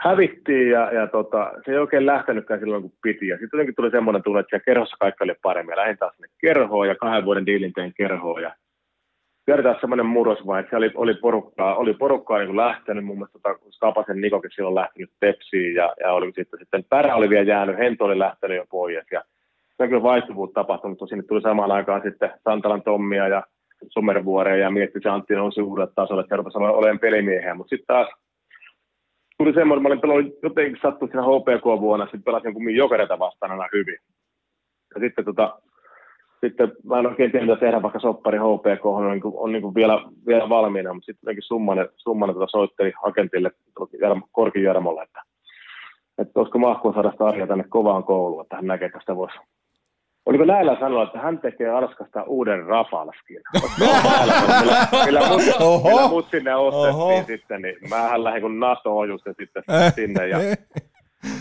[0.00, 3.28] hävittiin ja, ja tota, se ei oikein lähtenytkään silloin kun piti.
[3.28, 5.72] Ja sitten jotenkin tuli semmoinen tunne, että siellä kerhossa kaikki oli paremmin.
[5.72, 8.42] Ja lähdin taas sinne kerhoon ja kahden vuoden diilin tein kerhoon.
[8.42, 8.54] Ja
[9.62, 14.14] taas semmoinen murrosvaihe, että siellä oli, oli porukkaa, oli porukkaa niin lähtenyt, muun muassa tota,
[14.14, 18.18] Nikokin silloin lähtenyt Tepsiin ja, ja oli sitten, sitten Pärä oli vielä jäänyt, Hento oli
[18.18, 19.22] lähtenyt jo pois ja
[19.76, 23.42] se on kyllä vaihtuvuutta tapahtunut, kun sinne tuli samaan aikaan sitten Santalan Tommia ja
[23.88, 28.08] Sommervuorea ja mietti se Antti nousi uudelle tasolle, että rupesi olemaan pelimiehiä, mutta sitten taas
[29.38, 33.68] tuli semmoinen, mä olin pelannut jotenkin sattunut siinä HPK-vuonna, sitten pelasin kummin jokereita vastaan aina
[33.72, 33.98] hyvin.
[34.94, 35.58] Ja sitten tota,
[36.40, 39.62] sitten mä en oikein tiedä, mitä tehdä, vaikka soppari HPK on, niin kuin, on niin
[39.62, 43.50] kuin vielä, vielä valmiina, mutta sitten jotenkin summanen, summanen tota soitteli agentille
[44.32, 45.22] Korki Jarmolle, että,
[46.18, 49.38] että olisiko mahkua saada sitä Arja tänne kovaan kouluun, että hän näkee, että sitä voisi
[50.26, 53.40] Oliko näillä sanoa, että hän tekee Arskasta uuden Rafalskin?
[53.80, 54.00] millä,
[55.06, 55.40] millä, mut,
[55.84, 57.24] millä mut sinne ostettiin Oho.
[57.26, 59.62] sitten, niin mähän lähdin kun NATO just sitten
[59.94, 60.28] sinne.
[60.28, 60.38] Ja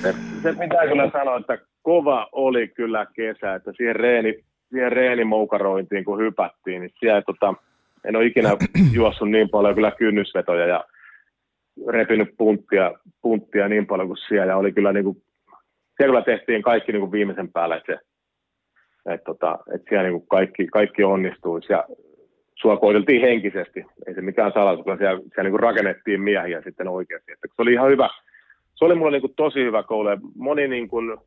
[0.01, 6.05] se, se pitää kyllä sanoa, että kova oli kyllä kesä, että siihen reeni, siihen reenimoukarointiin,
[6.05, 7.53] kun hypättiin, niin siellä tota,
[8.03, 8.49] en ole ikinä
[8.93, 10.83] juossut niin paljon kyllä kynnysvetoja ja
[11.87, 12.91] repinyt punttia,
[13.21, 14.51] punttia niin paljon kuin siellä.
[14.51, 15.17] Ja oli kyllä niin kuin,
[15.97, 17.99] siellä kyllä tehtiin kaikki niin kuin viimeisen päälle, että, se,
[19.05, 21.73] että, tota, että siellä niin kaikki, kaikki onnistuisi.
[21.73, 21.85] Ja
[22.55, 27.31] sua koiteltiin henkisesti, ei se mikään salaisuus, kun siellä, siellä niin rakennettiin miehiä sitten oikeasti.
[27.31, 28.09] Että se oli ihan hyvä,
[28.75, 30.09] se oli mulle niin kuin tosi hyvä koulu.
[30.09, 31.17] Ja moni niin kuin,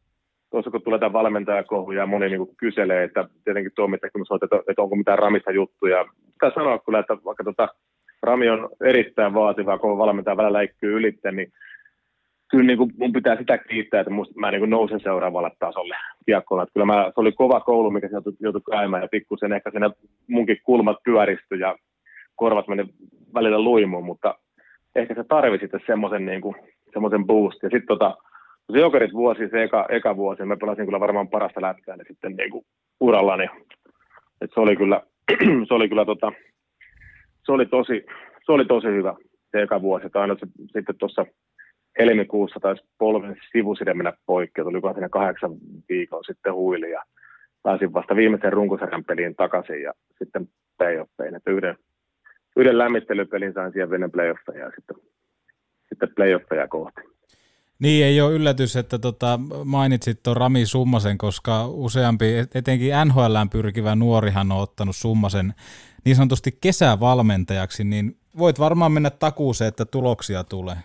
[0.50, 4.56] tuossa kun tulee tämä valmentajakohu ja moni niin kuin kyselee, että tietenkin tuomittaa, kun että,
[4.68, 6.04] että onko mitään ramista juttuja.
[6.32, 7.68] Pitää sanoa kyllä, että vaikka tota,
[8.22, 11.52] Rami on erittäin vaativa, kun valmentaja välillä läikkyy ylitte, niin
[12.50, 15.94] kyllä niin kuin mun pitää sitä kiittää, että musta, mä niin kuin nousen seuraavalle tasolle
[16.26, 16.62] kiekkoon.
[16.62, 19.90] Että kyllä mä, se oli kova koulu, mikä sieltä joutui käymään ja pikkusen ehkä siinä
[20.28, 21.76] munkin kulmat pyöristyi ja
[22.36, 22.84] korvat meni
[23.34, 24.38] välillä luimuun, mutta
[24.96, 26.56] ehkä se tarvitsi sitten semmoisen niin kuin,
[26.92, 27.62] semmoisen boost.
[27.62, 28.16] Ja sitten tota,
[28.72, 32.36] se Jokerit vuosi, se eka, eka vuosi, mä pelasin kyllä varmaan parasta lätkää niin sitten
[32.36, 32.64] niin kuin
[33.00, 33.48] urallani.
[34.40, 35.02] Et se oli kyllä,
[35.68, 36.32] se oli kyllä tota,
[37.46, 38.04] se oli tosi,
[38.46, 39.14] se oli tosi hyvä
[39.50, 40.10] se eka vuosi.
[40.10, 41.26] Tai aina se, sitten tuossa
[41.98, 45.52] helmikuussa taisi polven sivuside mennä poikki, tuli siinä kahdeksan
[45.88, 47.02] viikon sitten huili ja
[47.62, 51.34] pääsin vasta viimeisen runkosarjan peliin takaisin ja sitten playoffeihin.
[51.34, 51.76] Että yhden,
[52.56, 54.96] yhden lämmittelypelin sain siihen ennen playoffeja ja sitten,
[55.88, 57.00] sitten playoffeja kohti.
[57.78, 62.24] Niin, ei ole yllätys, että tota, mainitsit tuon Rami Summasen, koska useampi,
[62.54, 65.54] etenkin NHL pyrkivä nuorihan on ottanut Summasen
[66.04, 70.76] niin sanotusti kesävalmentajaksi, niin voit varmaan mennä takuuseen, että tuloksia tulee.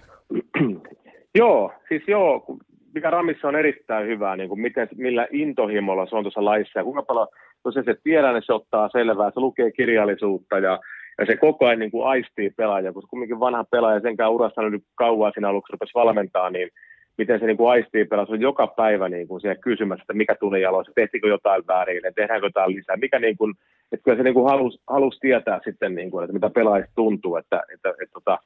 [1.36, 2.46] Joo, siis joo,
[2.94, 6.84] mikä Ramissa on erittäin hyvää, niin kuin miten, millä intohimolla se on tuossa laissa ja
[6.84, 7.28] kuinka paljon,
[7.66, 10.80] jos se tiedä, niin se ottaa selvää, se lukee kirjallisuutta ja,
[11.20, 14.84] ja se koko ajan niin kuin aistii pelaajia, koska kumminkin vanha pelaaja, senkään urassa nyt
[14.96, 16.70] kauan siinä aluksi rupesi valmentaa, niin
[17.18, 20.14] miten se niin kuin aistii pelaa, se on joka päivä niin kuin siellä kysymässä, että
[20.14, 23.54] mikä tuli jaloissa, tehtiinkö jotain väärin, tehdäänkö jotain lisää, mikä niin kuin,
[23.92, 27.36] että kyllä se niin kuin halusi, halusi tietää sitten, niin kuin, että mitä pelaajista tuntuu,
[27.36, 28.38] että, että, että, että,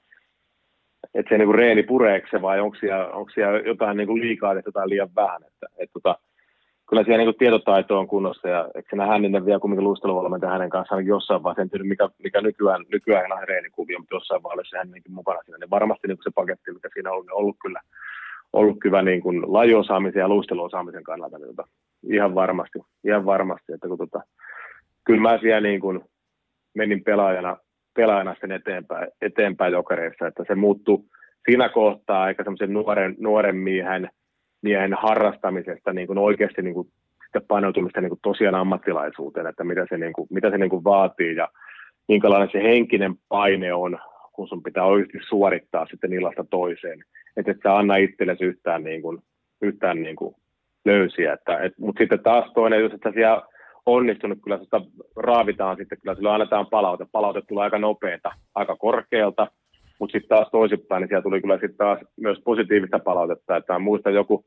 [1.16, 4.54] että se niin reeni pureeko se vai onko siellä, onko siellä jotain niin kuin liikaa
[4.54, 5.44] tai jotain liian vähän.
[5.44, 6.16] Että, että, että,
[6.90, 11.06] kyllä siellä niin kuin tietotaito on kunnossa ja se Hänninen vielä kumminkin luisteluvalmentaja hänen kanssaan
[11.06, 15.58] jossain vaiheessa, en mikä, mikä nykyään, nykyään on reenikuvio, mutta jossain vaiheessa hänenkin mukana siinä,
[15.58, 17.82] niin varmasti niin kuin se paketti, mikä siinä on ollut, ollut kyllä,
[18.54, 21.68] ollut kyllä niin kuin lajiosaamisen ja luisteluosaamisen kannalta, niin tota,
[22.10, 24.22] ihan varmasti, ihan varmasti, että kun tota,
[25.04, 26.02] kyllä mä siellä niin kuin
[26.74, 27.58] menin pelaajana
[27.96, 31.04] pelaajana sen eteenpäin, eteenpäin jokereissa, että se muuttui
[31.46, 34.10] siinä kohtaa aika semmoisen nuoren, nuoren miehen,
[34.62, 36.88] miehen harrastamisesta niin kuin oikeasti niin kuin
[37.26, 40.84] sitä paneutumista niin kuin tosiaan ammattilaisuuteen, että mitä se, niin kuin, mitä se niin kuin
[40.84, 41.48] vaatii ja
[42.08, 44.00] minkälainen se henkinen paine on,
[44.34, 47.04] kun sun pitää oikeasti suorittaa sitten illasta toiseen.
[47.38, 49.18] Että et sä anna itsellesi yhtään, niin kuin,
[49.62, 50.36] yhtään niin kuin
[50.86, 51.34] löysiä.
[51.34, 53.42] Että, et, mutta sitten taas toinen, jos että siellä
[53.86, 54.82] onnistunut, kyllä sitä
[55.16, 57.06] raavitaan sitten, kyllä sillä annetaan palaute.
[57.12, 59.48] Palaute tulee aika nopeata, aika korkealta,
[60.00, 64.10] mutta sitten taas toisinpäin, niin siellä tuli kyllä sitten taas myös positiivista palautetta, että muista
[64.10, 64.46] joku,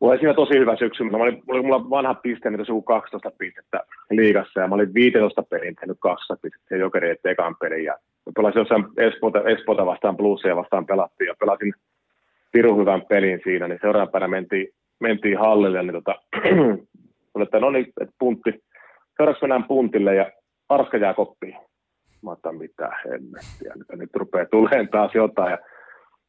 [0.00, 3.84] oli siinä tosi hyvä syksy, mutta mulla oli mulla vanha piste, mitä joku 12 pistettä
[4.10, 7.96] liigassa, ja mä olin 15 pelin tehnyt 12 pistettä jokeri ettei ekan pelin, ja
[8.36, 11.74] pelasin jossain Espoota, Espoota vastaan Bluesia vastaan pelattiin, ja pelasin
[12.52, 14.68] pirun hyvän pelin siinä, niin seuraavana mentiin,
[15.00, 16.14] mentiin hallille, niin tota,
[17.34, 18.50] Oli, että no niin, että puntti.
[19.16, 20.30] Seuraavaksi mennään puntille ja
[20.68, 21.56] Arska jää koppiin.
[22.22, 23.72] Mä otan mitä hemmettiä.
[23.76, 25.50] Nyt, nyt rupeaa tuleen taas jotain.
[25.50, 25.58] Ja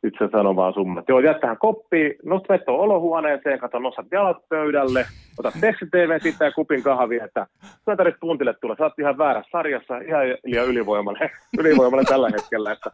[0.06, 4.06] nyt se sanoo vaan summa, että joo, jää tähän koppiin, nosta veto olohuoneeseen, kato, nostat
[4.12, 5.06] jalat pöydälle,
[5.40, 7.48] ota teksti-TV siitä ja kupin kahvia, että
[7.86, 12.72] sä tarvitset puntille tulla, sä oot ihan väärässä sarjassa, ihan liian ylivoimalle, ylivoimalle tällä hetkellä,
[12.72, 12.92] että,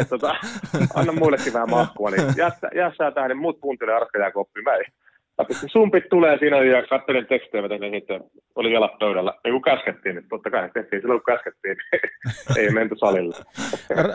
[0.00, 0.34] että tota,
[0.94, 4.64] anna muillekin vähän mahkua, niin jää, jää sä tähän, niin muut puntille arska jää koppiin,
[4.64, 4.84] mä ei,
[5.72, 8.24] Sumpit tulee siinä ja katselin tekstejä, mitä sitten
[8.54, 9.34] oli jalat pöydällä.
[9.44, 11.76] Ei kun käskettiin, niin totta kai tehtiin silloin kun käskettiin,
[12.58, 13.36] ei menty salille.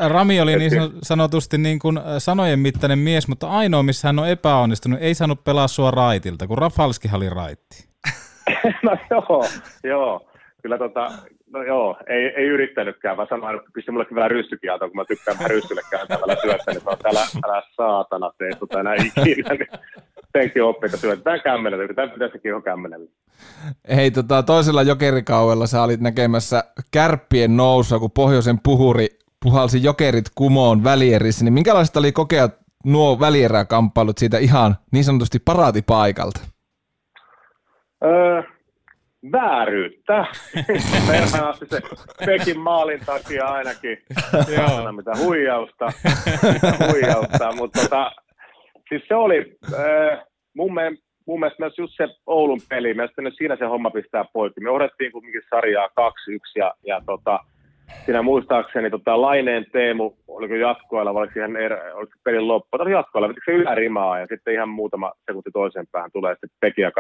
[0.10, 0.72] Rami oli niin
[1.04, 5.68] sanotusti niin kuin sanojen mittainen mies, mutta ainoa missä hän on epäonnistunut, ei saanut pelaa
[5.68, 7.88] sua raitilta, kun Rafalski oli raitti.
[8.86, 9.46] no joo,
[9.84, 10.30] joo.
[10.62, 11.12] Kyllä tota,
[11.54, 15.38] no joo, ei, ei yrittänytkään, vaan sanoin, että pisti mullekin vähän rystykin kun mä tykkään
[15.38, 19.68] vähän rystylle käytävällä syöstä, niin mä älä, älä saatana tee tota enää ikinä, niin
[20.40, 23.10] senkin oppii, että syötetään kämmenellä, tämä pitäisikin jo kämmenellä.
[23.96, 29.08] Hei, tota, toisella jokerikaudella sä olit näkemässä kärppien nousua, kun pohjoisen puhuri
[29.44, 32.50] puhalsi jokerit kumoon välierissä, niin minkälaista oli kokea
[32.86, 36.42] nuo välieräkamppailut siitä ihan niin sanotusti paraatipaikalta?
[38.04, 38.42] Öö,
[39.32, 40.26] vääryyttä.
[41.08, 41.82] Perhaasti se
[42.26, 43.98] Pekin maalin takia ainakin.
[44.58, 44.92] Joo.
[44.92, 45.92] mitä huijausta.
[46.92, 47.52] huijausta.
[47.56, 48.12] Mutta tota,
[48.90, 50.26] siis se oli äh,
[50.56, 50.92] mun, me,
[51.28, 54.62] mun mielestä myös just se Oulun peli, mielestäni siinä se homma pistää poikki.
[54.62, 55.92] Me ohdettiin kuitenkin sarjaa 2-1
[56.56, 57.40] ja, ja tota,
[58.06, 62.92] siinä muistaakseni tota, Laineen Teemu, oliko jatkoilla, vai oliko, ihan er, oliko pelin loppu, tai
[62.92, 66.92] jatkoilla, se ylärimaa ja sitten ihan muutama sekunti toisen päähän tulee sitten Peki ja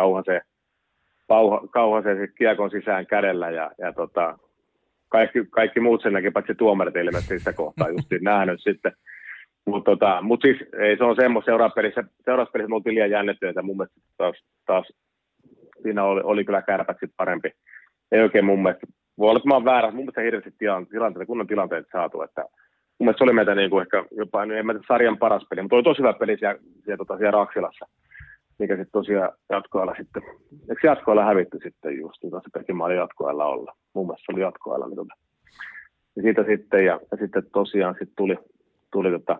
[1.71, 4.38] Kauhasen sitten kiekon sisään kädellä ja, ja tota,
[5.09, 8.91] kaikki, kaikki muut sen näki, paitsi tuomarit ilmeisesti sitä kohtaa justiin nähnyt sitten.
[9.66, 12.03] Mutta tota, mut siis ei, se on semmoista seuraavassa pelissä
[12.68, 13.61] me oltiin liian jännittyneitä.
[13.61, 14.93] Mun mielestä taas, taas
[15.82, 17.51] siinä oli, oli kyllä kärpät parempi.
[18.11, 18.88] Ei oikein mun mielestä,
[19.18, 20.51] voi olla, että mä oon väärä, mun mielestä hirveästi
[20.91, 22.41] tilanteita, kunnon tilanteita saatu, että
[22.99, 25.76] mun mielestä se oli meitä niin kuin ehkä jopa, en mä sarjan paras peli, mutta
[25.76, 27.86] oli tosi hyvä peli siellä, siellä, tota, siellä Raksilassa,
[28.59, 30.24] mikä sitten tosiaan jatkoilla sitten,
[30.70, 34.41] eikö jatkoilla hävitty sitten just, niin se Pekin oli jatkoilla olla, mun mielestä se oli
[34.41, 35.13] jatkoilla, niin tota,
[36.16, 38.38] ja siitä sitten, ja, ja sitten tosiaan sitten tuli,
[38.91, 39.39] tuli tota,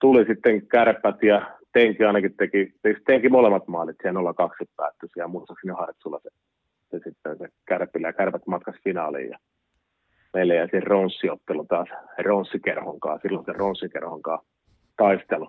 [0.00, 2.72] tuli sitten kärpät ja Tenki ainakin teki,
[3.06, 6.28] Tenki molemmat maalit, siellä 0-2 päättyi siellä muistaakseni Hartsulla se,
[6.90, 9.38] se, sitten se kärpillä ja kärpät matkas finaaliin ja
[10.34, 11.88] meille jäi se ronssiottelu taas
[12.24, 14.48] ronssikerhon kanssa, silloin se ronssikerhon kanssa
[14.96, 15.48] taistelu.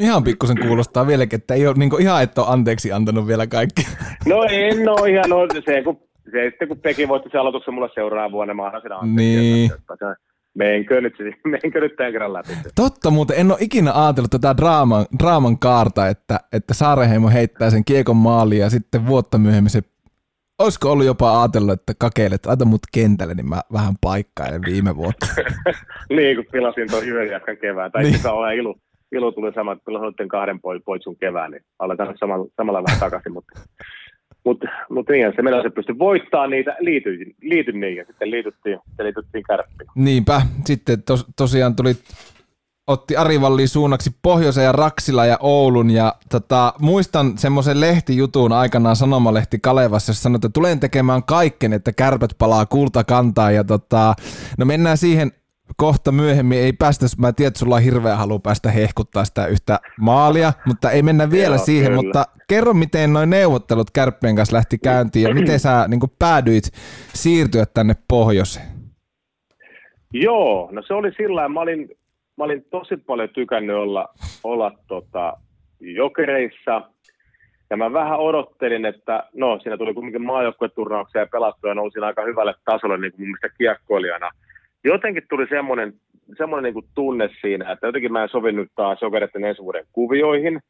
[0.00, 3.82] Ihan pikkusen kuulostaa vieläkin, että ei ole niin ihan, että ole anteeksi antanut vielä kaikki.
[4.26, 6.00] No en ole ihan, no se kun,
[6.30, 9.16] se, sitten kun Peki voitti sen aloituksen mulle seuraavana vuonna, mä annan sen anteeksi.
[9.16, 9.70] Niin.
[9.72, 10.16] Että,
[10.54, 11.14] Menkö nyt,
[11.62, 12.48] menkö nyt tämän kerran läpi?
[12.74, 17.84] Totta muuten, en ole ikinä ajatellut tätä draaman, draaman kaarta, että, että Saareheimo heittää sen
[17.84, 19.82] kiekon maaliin ja sitten vuotta myöhemmin se
[20.60, 24.96] Olisiko ollut jopa ajatellut, että kakeile, että laita mut kentälle, niin mä vähän paikkailen viime
[24.96, 25.26] vuotta.
[26.16, 27.92] niin, kun pilasin tuon jatkan kevään.
[27.92, 28.16] Tai niin.
[28.16, 28.74] sitä ole ilu,
[29.12, 33.32] ilu tuli sama, että pilasin kahden poitsun kevään, niin aletaan samalla, samalla vähän takaisin.
[33.32, 33.60] Mutta
[34.44, 39.06] Mutta mut niin, se se pystyi voittaa niitä, liityin, liityin niihin ja sitten liityttiin, sitten
[39.06, 39.90] liityttiin kärppiin.
[39.94, 41.94] Niinpä, sitten tos, tosiaan tuli
[42.86, 49.58] otti Arivalliin suunnaksi Pohjoisen ja Raksila ja Oulun ja tota, muistan semmoisen lehtijutun aikanaan Sanomalehti
[49.62, 54.14] Kalevassa, jossa sanoi, että tulen tekemään kaiken, että kärpät palaa kultakantaan ja tota,
[54.58, 55.32] no mennään siihen
[55.76, 59.78] kohta myöhemmin, ei päästä, mä tiedän, että sulla on hirveä halu päästä hehkuttaa sitä yhtä
[60.00, 62.02] maalia, mutta ei mennä vielä Joo, siihen, kyllä.
[62.02, 66.64] mutta kerro miten noin neuvottelut kärppien kanssa lähti käyntiin ja miten sä niin päädyit
[67.14, 68.66] siirtyä tänne pohjoiseen?
[70.12, 71.88] Joo, no se oli sillä mä olin,
[72.36, 74.08] mä olin tosi paljon tykännyt olla,
[74.44, 75.36] olla tota,
[75.80, 76.82] jokereissa.
[77.70, 82.22] Ja mä vähän odottelin, että no siinä tuli kuitenkin maajoukkueturnauksia ja pelattua ja nousin aika
[82.22, 84.30] hyvälle tasolle niin kuin mun mielestä kiekkoilijana.
[84.84, 85.92] Jotenkin tuli semmoinen,
[86.38, 90.60] semmoinen niin tunne siinä, että jotenkin mä en sovinnut taas jokereiden ensi vuoden kuvioihin.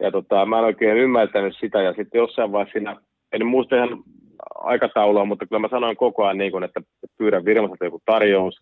[0.00, 2.96] Ja tota, mä en oikein ymmärtänyt sitä ja sitten jossain vaiheessa siinä,
[3.32, 4.02] en muista ihan
[4.54, 6.80] aikataulua, mutta kyllä mä sanoin koko ajan niin kuin, että
[7.18, 8.58] pyydän Virmaselta joku tarjous.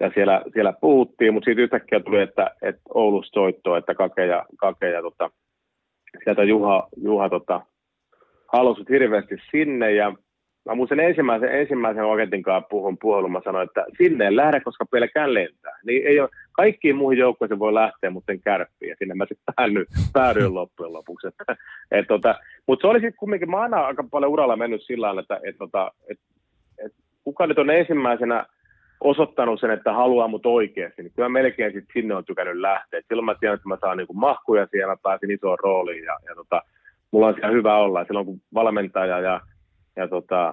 [0.00, 4.46] Ja siellä, siellä puhuttiin, mutta siitä yhtäkkiä tuli, että, että Oulusta soitto, että Kake ja,
[4.56, 5.30] Kake ja tota,
[6.24, 7.60] sieltä Juha, Juha tota,
[8.52, 10.12] halusit hirveästi sinne ja
[10.66, 14.86] mä muistan ensimmäisen, ensimmäisen agentin kanssa puhun puhelun, mä sanoin, että sinne en lähde, koska
[14.86, 15.78] pelkään lentää.
[15.86, 18.90] Niin ei ole, kaikkiin muihin joukkoihin voi lähteä, mutta en kärppiin.
[18.90, 21.26] Ja sinne mä sitten päädyin, päädyin loppujen lopuksi.
[21.26, 21.56] Että,
[21.90, 22.34] et, tota,
[22.66, 25.56] mutta se oli sitten kumminkin, mä aina aika paljon uralla mennyt sillä tavalla, että et,
[25.58, 26.18] tota, et,
[26.84, 26.92] et,
[27.24, 28.46] kuka nyt on ensimmäisenä
[29.00, 32.98] osoittanut sen, että haluaa mut oikeasti, niin kyllä melkein sit sinne on tykännyt lähteä.
[32.98, 36.34] Et silloin mä tiedän, että mä saan niinku mahkuja siellä, pääsin isoon rooliin ja, ja
[36.34, 36.62] tota,
[37.10, 37.98] mulla on siellä hyvä olla.
[37.98, 39.40] Ja silloin kun valmentaja ja,
[39.96, 40.52] ja tota,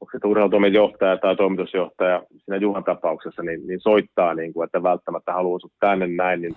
[0.00, 4.82] onko se urheilutoimen johtaja tai toimitusjohtaja siinä Juhan tapauksessa, niin, niin soittaa, niin kuin, että
[4.82, 6.54] välttämättä haluaa sut tänne näin, niin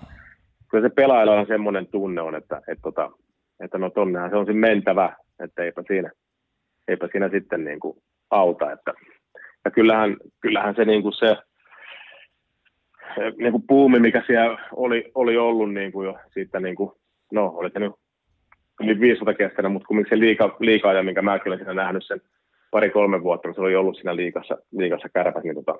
[0.70, 3.10] kyllä se pelaajalla on semmoinen tunne on, että, että, tota,
[3.60, 6.10] että no tonnehan se on siinä mentävä, että eipä siinä,
[6.88, 7.98] eipä siinä sitten niin kuin
[8.30, 8.92] auta, että.
[9.64, 11.36] Ja kyllähän, kyllähän se, niin kuin se
[13.38, 16.90] niin kuin puumi, mikä siellä oli, oli ollut niin kuin jo siitä, niin kuin,
[17.32, 17.92] no oli se nyt
[18.80, 22.20] yli 500 kestänyt, mutta kumminkin se liika, liika minkä mäkin olen siinä nähnyt sen
[22.70, 25.78] pari-kolme vuotta, kun se oli ollut siinä liikassa, liikassa kärpät, niin tota,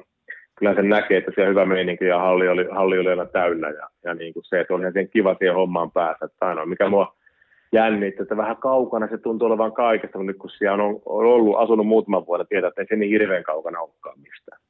[0.58, 3.88] kyllä sen näkee, että siellä hyvä meininki ja halli oli, halli oli aina täynnä ja,
[4.04, 6.24] ja niin kuin se, että on ihan sen kiva siihen hommaan päästä.
[6.24, 7.16] Että ainoa, mikä mua
[7.72, 11.58] jännitti, että vähän kaukana se tuntuu olevan kaikesta, mutta nyt kun siellä on, on ollut,
[11.58, 14.60] asunut muutaman vuoden, tietää, että ei se niin hirveän kaukana olekaan mistään.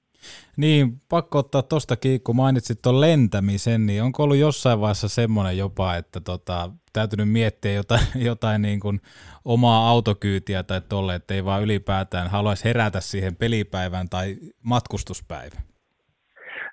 [0.56, 5.96] Niin, pakko ottaa tostakin, kun mainitsit tuon lentämisen, niin onko ollut jossain vaiheessa semmoinen jopa,
[5.96, 8.00] että tota, täytynyt miettiä jotain,
[8.30, 9.00] jotain niin kuin
[9.44, 15.62] omaa autokyytiä tai tolle, että ei vaan ylipäätään haluaisi herätä siihen pelipäivään tai matkustuspäivään?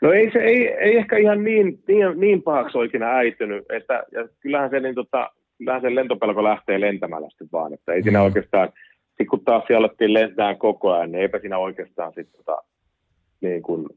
[0.02, 4.04] No ei se ei, ei ehkä ihan niin, niin, niin pahaksi ole ikinä äitynyt, että
[4.12, 8.20] ja kyllähän se niin tota, kyllähän se lentopelko lähtee lentämällä sitten vaan, että ei siinä
[8.20, 8.26] Mm.
[8.26, 8.70] oikeastaan,
[9.18, 12.62] sit kun taas siellä alettiin lentää koko ajan, niin eipä siinä oikeastaan sitten tota,
[13.42, 13.88] niin kuin,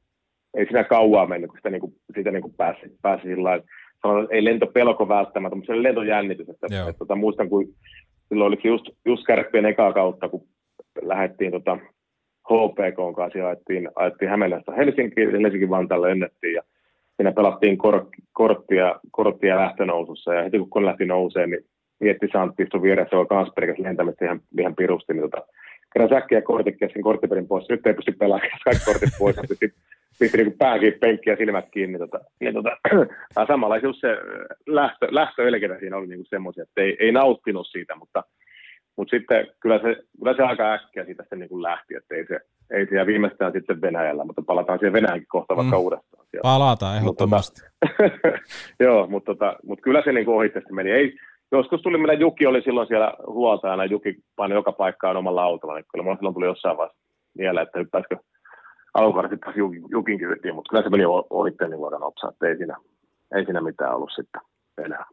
[0.55, 3.65] ei siinä kauaa mennyt, kun sitä, niin kuin, siitä niin kuin pääsi, pääsi sillä lailla,
[4.03, 6.89] sanotaan, että ei lentopelko välttämättä, mutta se oli lentojännitys, että, Joo.
[6.89, 7.75] että, tota, muistan, kun
[8.29, 10.47] silloin oliko just, just kärppien ekaa kautta, kun
[11.03, 11.79] lähdettiin tota,
[12.51, 16.63] HPK kanssa ja ajettiin, ajettiin Hämeenlästä Helsinkiin, Helsingin Vantaalle lennettiin ja
[17.17, 21.65] siinä pelattiin kor, korttia, korttia lähtönousussa ja heti kun kone lähti nouseen, niin
[22.01, 25.47] mietti Santti istui vieressä, joka kanssa pelkäs lentämistä ihan, ihan pirusti, niin tota,
[25.95, 29.73] kerran säkkiä kortit kesken korttiperin pois, nyt ei pysty pelaamaan kaikki kortit pois, mutta sitten
[30.19, 31.99] pisti niin pääkin penkki ja silmät kiinni.
[31.99, 32.71] Tota, niin tota,
[33.37, 34.17] ja samalla just se
[34.67, 38.25] lähtö, lähtöelkeitä siinä oli niinku semmoisia, että ei, ei nauttinut siitä, mutta,
[38.97, 42.41] mutta sitten kyllä se, kyllä se aika äkkiä siitä sitten niin lähti, että ei se,
[42.71, 45.83] ei ja viimeistään sitten Venäjällä, mutta palataan siihen Venäjänkin kohta vaikka Mm.
[45.83, 46.27] uudestaan.
[46.31, 46.43] Siellä.
[46.43, 47.61] Palataan ehdottomasti.
[48.85, 50.91] Joo, mutta, tota, mutta kyllä se niin ohitte meni.
[50.91, 51.17] Ei,
[51.59, 55.85] joskus tuli, meillä Juki oli silloin siellä huoltajana, Juki painoi joka paikkaan omalla autolla, niin
[55.93, 57.03] kyllä mulla silloin tuli jossain vaiheessa
[57.39, 58.17] mieleen, että hyppäisikö
[58.95, 62.57] alkukarsit taas Jukin, Jukin kyytiin, mutta kyllä se meni ohitte niin luokan nopsaa, että ei
[62.57, 62.77] siinä,
[63.35, 64.41] ei siinä mitään ollut sitten
[64.85, 65.05] enää.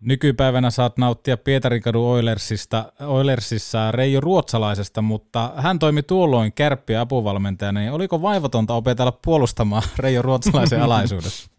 [0.00, 7.92] Nykypäivänä saat nauttia Pietarinkadun Oilersista, Oilersissa Reijo Ruotsalaisesta, mutta hän toimi tuolloin kärppiä apuvalmentajana, niin
[7.92, 11.50] oliko vaivatonta opetella puolustamaan Reijo Ruotsalaisen alaisuudessa?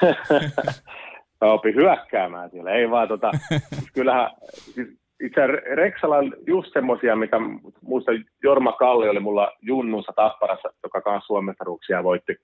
[1.40, 3.30] Mä opin hyökkäämään siellä, ei vaan tota,
[3.74, 4.30] siis kyllähän,
[4.74, 4.88] siis
[5.20, 7.36] itse Reksalla on just semmosia, mikä
[7.82, 8.12] muista
[8.42, 12.36] Jorma Kalli oli mulla junnussa Tapparassa, joka kanssa Suomestaruuksia voitti,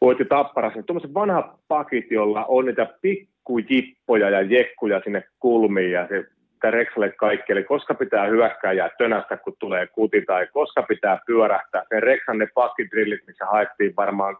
[0.00, 0.82] voitti Tapparassa.
[0.82, 6.24] Tuommoiset vanhat pakit, jolla on niitä pikkujippoja ja jekkuja sinne kulmiin ja se
[6.58, 11.20] mitä Reksalle kaikki, eli koska pitää hyökkää ja tönästä, kun tulee kuti, tai koska pitää
[11.26, 11.82] pyörähtää.
[11.88, 14.36] Se Reksan ne pakkidrillit, missä haettiin varmaan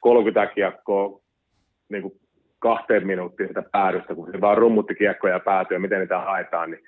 [0.00, 1.20] 30 kiekkoa
[1.88, 2.14] niin kuin
[2.68, 6.82] kahteen minuuttiin sitä päädystä, kun se vaan rummutti kiekkoja ja päätyä, miten niitä haetaan, niin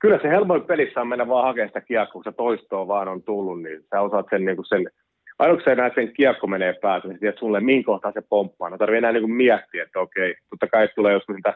[0.00, 3.22] kyllä se helpoin pelissä on mennä vaan hakemaan sitä kiekkoa, kun se toistoa vaan on
[3.22, 4.90] tullut, niin sä osaat sen, niin kuin sen
[5.38, 5.62] aina kun
[5.94, 8.70] sen kiekko menee päätä, niin tiedät sulle, mihin kohtaan se pomppaa.
[8.70, 11.54] No tarvii enää niin kuin miettiä, että okei, totta kai tulee joskus niitä,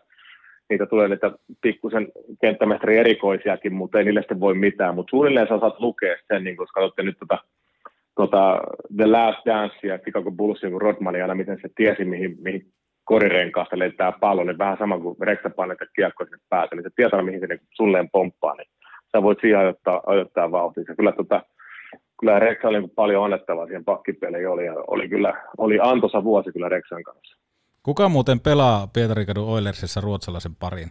[0.70, 1.30] niitä tulee niitä
[1.61, 2.09] pikkusen
[2.40, 4.94] kenttämestari erikoisiakin, mutta ei niille sitten voi mitään.
[4.94, 7.38] Mutta suunnilleen sä saat lukea sen, niin kun katsotte nyt tota,
[8.14, 8.61] tota
[8.96, 12.66] The Last Dance ja Chicago Bullsin kun Rodmani aina, miten se tiesi, mihin, mihin
[13.07, 17.22] korirenkaasta lentää pallo, niin vähän sama kuin Reksa painaa kiekko sinne päätä, niin se tietää,
[17.22, 18.68] mihin se niin sunneen pomppaa, niin
[19.12, 20.94] sä voit siihen ajoittaa, ajoittaa vauhtia.
[20.96, 21.42] Kyllä, tota,
[22.20, 26.68] kyllä Reksa oli paljon annettavaa siihen pakkipeleihin, oli, ja oli kyllä oli antoisa vuosi kyllä
[26.68, 27.36] Reksan kanssa.
[27.82, 30.90] Kuka muuten pelaa Pietarikadun Oilersissa ruotsalaisen parin?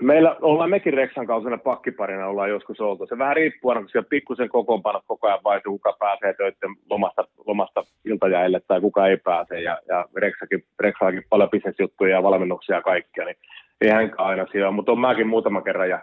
[0.00, 3.06] Meillä ollaan mekin Reksan kausina pakkiparina ollaan joskus oltu.
[3.06, 7.84] Se vähän riippuu aina, siellä pikkusen kokoonpano koko ajan vaihtuu, kuka pääsee töiden lomasta, lomasta
[8.04, 9.60] iltajäille tai kuka ei pääse.
[9.60, 13.36] Ja, ja Reksakin, Reksallakin paljon bisnesjuttuja ja valmennuksia ja kaikkea, niin
[13.80, 15.88] ei hänkään aina siellä mutta on mäkin muutama kerran.
[15.88, 15.98] Ja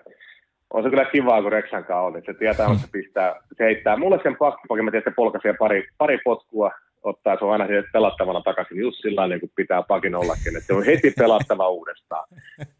[0.74, 3.98] on se kyllä kivaa, kun Reksan on, että se tietää, että se pistää, se heittää.
[3.98, 6.72] Mulle sen pakkipakin, mä tiedän, että se polkaisee pari, pari potkua,
[7.04, 10.74] ottaa, se on aina pelattavana takaisin just sillä niin kuin pitää pakin ollakin, että se
[10.74, 12.28] on heti pelattava uudestaan.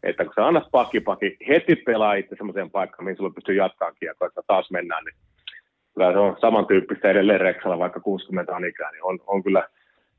[0.02, 3.94] Että kun sä annat pakki, pakki heti pelaa itse semmoiseen paikkaan, mihin sulla pystyy jatkamaan
[4.00, 5.14] kiekkoa, että taas mennään, niin
[5.94, 9.68] kyllä se on samantyyppistä edelleen Reksalla, vaikka 60 on ikää, niin on, on kyllä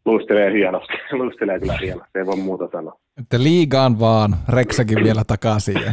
[0.05, 2.99] luistelee hienosti, luistelee kyllä hienosti, ei voi muuta sanoa.
[3.21, 5.75] Että liigaan vaan, Reksakin vielä takaisin.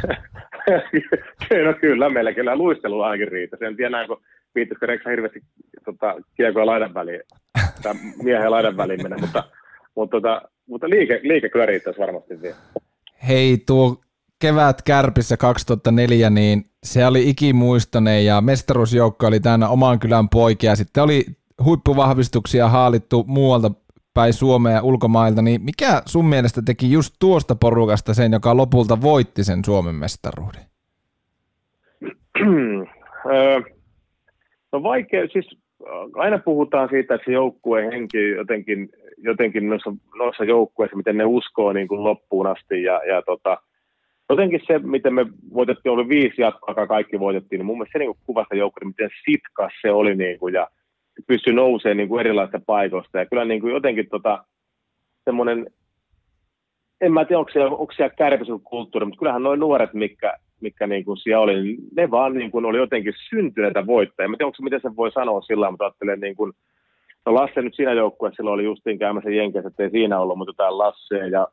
[1.67, 3.59] no kyllä, meillä kyllä luistelu ainakin riittää.
[3.59, 4.23] Sen tiedä, kun
[4.55, 5.41] viittaisiko Reksa hirveästi
[5.85, 7.21] tota, kiekoja laidan väliin,
[7.83, 9.45] tai miehen laidan väliin mennä, mutta,
[9.95, 12.57] mutta, tota, mutta liike, liike kyllä riittäisi varmasti vielä.
[13.29, 14.01] Hei, tuo
[14.39, 20.77] kevät Kärpissä 2004, niin se oli ikimuistoinen ja mestaruusjoukko oli täynnä oman kylän poikia.
[20.77, 21.25] Sitten oli
[21.65, 23.71] huippuvahvistuksia haalittu muualta
[24.15, 29.01] päin Suomea ja ulkomailta, niin mikä sun mielestä teki just tuosta porukasta sen, joka lopulta
[29.01, 30.63] voitti sen Suomen mestaruuden?
[34.73, 35.62] no vaikea, siis
[36.15, 41.73] aina puhutaan siitä, että se joukkueen henki jotenkin, jotenkin noissa, noissa joukkueissa, miten ne uskoo
[41.73, 43.59] niin kuin loppuun asti ja, ja tota,
[44.31, 48.17] jotenkin se, miten me voitettiin, oli viisi jatkoa, kaikki voitettiin, niin mun mielestä se niin
[48.27, 50.69] kuvasta joukkueen, miten sitkas se oli niin kuin, ja
[51.27, 53.19] pystyi nousemaan niin kuin erilaisista paikoista.
[53.19, 54.45] Ja kyllä niin kuin jotenkin tota,
[55.25, 55.67] semmoinen,
[57.01, 61.05] en mä tiedä, onko siellä, onko siellä kulttuuri, mutta kyllähän noin nuoret, mikä, mikä niin
[61.05, 64.27] kuin siellä oli, niin ne vaan niin kuin oli jotenkin syntyneitä voittajia.
[64.27, 66.53] En tiedä, onko miten se voi sanoa sillä mutta ajattelen niin kuin,
[67.27, 70.51] no Lasse nyt siinä joukkueessa silloin oli justiin käymässä Jenkessä, että ei siinä ollut, mutta
[70.51, 71.49] jotain Lasse ja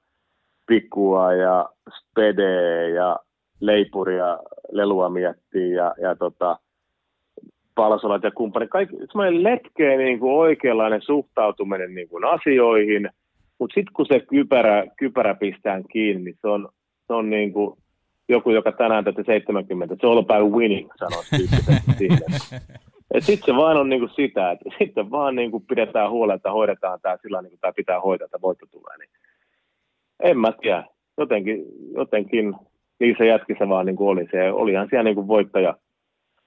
[0.68, 3.18] Pikua ja Spede ja
[3.60, 4.38] Leipuria,
[4.72, 6.58] Lelua miettii ja, ja tota,
[7.76, 8.68] Palsolat ja kumppani.
[8.68, 13.10] Kaikki, semmoinen letkeä niin kuin oikeanlainen suhtautuminen niin kuin asioihin,
[13.60, 16.70] mutta sitten kun se kypärä, kypärä pistää kiinni, niin se on,
[17.08, 17.78] se on niin kuin
[18.30, 21.48] joku, joka tänään tätä 70, it's all about winning, sanoisi
[23.20, 26.52] Sitten se vaan on niin kuin sitä, että sitten vaan niin kuin pidetään huolta, että
[26.52, 28.98] hoidetaan tämä sillä niin kuin tämä pitää hoitaa, että voitto tulee.
[28.98, 29.10] Niin
[30.24, 30.84] en mä tiedä.
[31.18, 31.66] Jotenkin,
[31.96, 32.56] jotenkin
[33.00, 34.52] niissä jätkissä vaan niin kuin oli se.
[34.52, 35.76] Olihan siellä niin kuin voittaja,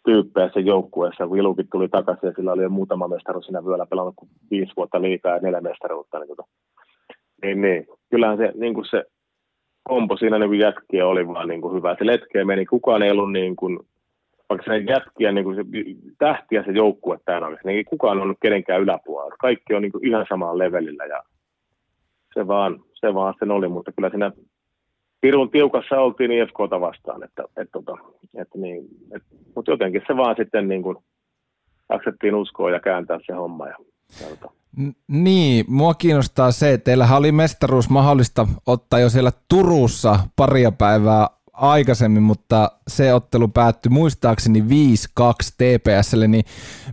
[0.04, 3.86] tyyppejä sen joukkueessa, kun Ilukin tuli takaisin ja sillä oli jo muutama mestaruus siinä vyöllä
[3.86, 6.18] pelannut kuin viisi vuotta liikaa ja neljä mestaruutta.
[6.18, 6.48] Niin, tota.
[7.42, 7.86] niin, niin.
[8.10, 9.04] Kyllähän se, niin kuin se
[9.82, 11.96] kompo siinä niin jätkiä oli vaan niin kuin hyvä.
[11.98, 13.78] Se letkeä meni, kukaan ei ollut niin kuin,
[14.48, 15.62] vaikka se jätkiä, niin kuin se,
[16.18, 19.36] tähtiä se joukkue täällä olisi, niin kukaan ollut kenenkään yläpuolella.
[19.40, 21.22] Kaikki on niin kuin ihan samalla levelillä ja
[22.34, 24.32] se vaan, se vaan sen oli, mutta kyllä siinä
[25.20, 27.92] pirun tiukassa oltiin IFKta vastaan, että, että, että,
[28.34, 30.96] että niin, että, mutta jotenkin se vaan sitten niin kuin
[31.88, 33.68] jaksettiin uskoa ja kääntää se homma.
[33.68, 33.76] Ja,
[34.20, 34.50] ja,
[35.08, 41.28] niin, mua kiinnostaa se, että teillähän oli mestaruus mahdollista ottaa jo siellä Turussa paria päivää
[41.52, 44.64] aikaisemmin, mutta se ottelu päättyi muistaakseni 5-2
[45.56, 46.44] TPSlle, niin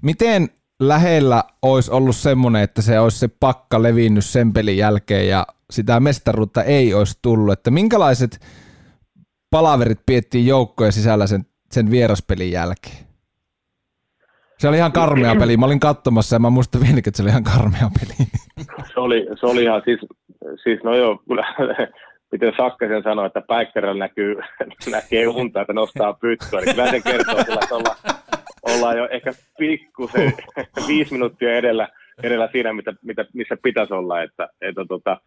[0.02, 0.50] miten
[0.80, 6.00] lähellä olisi ollut semmoinen, että se olisi se pakka levinnyt sen pelin jälkeen ja sitä
[6.00, 8.42] mestaruutta ei olisi tullut, että minkälaiset
[9.52, 13.09] palaverit piettiin joukkojen sisällä sen, sen vieraspelin jälkeen?
[14.60, 15.58] Se oli ihan karmea peli.
[15.58, 18.30] Mä olin katsomassa ja mä muistan vieläkin, että se oli ihan karmea peli.
[18.94, 20.00] Se oli, se oli ihan siis,
[20.64, 21.46] siis no joo, kyllä,
[22.32, 24.36] miten Sakkasen sanoi, että päikkärällä näkyy,
[24.92, 27.96] näkee unta, että nostaa pyttyä, niin kyllä se kertoo että ollaan,
[28.62, 30.34] ollaan jo ehkä pikkusen
[30.88, 31.88] viisi minuuttia edellä,
[32.24, 35.22] edellä siinä, mitä, mitä, missä pitäisi olla, että, että tota,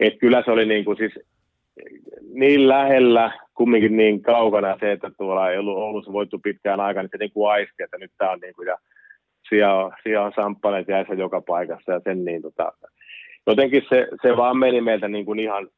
[0.00, 1.12] et kyllä se oli niin kuin siis
[2.32, 7.10] niin lähellä, kumminkin niin kaukana se, että tuolla ei ollut Oulussa voittu pitkään aikaa, niin
[7.10, 8.78] se niin kuin aisti, että nyt tämä on niin kuin, ja
[9.48, 12.72] siellä siellä on samppaneet jäissä joka paikassa ja sen niin tota,
[13.46, 15.68] jotenkin se, se vaan meni meiltä niin kuin ihan,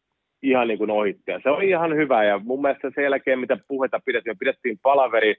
[0.42, 1.32] ihan niin kuin ohitti.
[1.42, 5.34] Se oli ihan hyvä ja mun mielestä sen jälkeen, mitä puheita pidettiin, pidettiin palaveri,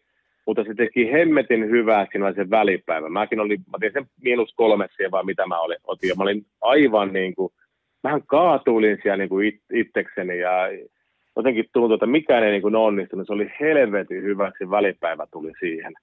[0.47, 3.09] mutta se teki hemmetin hyvää, siinä oli se välipäivä.
[3.09, 6.23] Mäkin olin, mä tein sen miinus kolme siihen, vai mitä mä olin, otin, ja mä
[6.23, 7.53] olin aivan niin kuin,
[8.03, 10.51] vähän kaatuilin siellä niin kuin it, itsekseni, ja
[11.35, 13.27] jotenkin tuntui, että mikään ei niin kuin onnistunut.
[13.27, 15.93] Se oli helvetin hyväksi, välipäivä tuli siihen.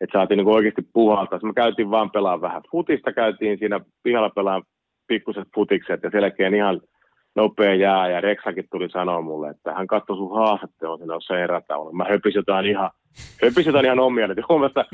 [0.00, 1.38] Että saatiin niin oikeasti puhaltaa.
[1.42, 4.62] Me käytiin vaan pelaa vähän futista, käytiin siinä pihalla pelaan
[5.06, 6.80] pikkuset futikset ja selkeän ihan
[7.36, 8.10] nopea jää.
[8.10, 11.92] Ja Reksakin tuli sanoa mulle, että hän katsoi sun haastattelun siinä erätaululla.
[11.92, 12.90] Mä höpisin jotain ihan,
[13.42, 14.26] höpisin jotain ihan omia.
[14.26, 14.84] Että huomasta,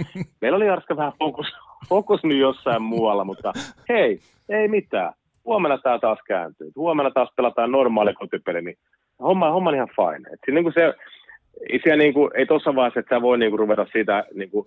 [0.40, 1.46] meillä oli Arska vähän fokus,
[1.88, 3.52] fokus nyt jossain muualla, mutta
[3.88, 4.18] hei,
[4.48, 5.12] ei mitään.
[5.44, 6.70] Huomenna tämä taas kääntyy.
[6.76, 8.76] Huomenna taas pelataan normaali kotipeli, niin
[9.22, 10.28] homma, homma on ihan fine.
[10.32, 10.94] Et siinä niin kuin se,
[11.82, 14.66] siellä niin kuin, ei tuossa vaiheessa, että sä voi niin kuin ruveta siitä niin kuin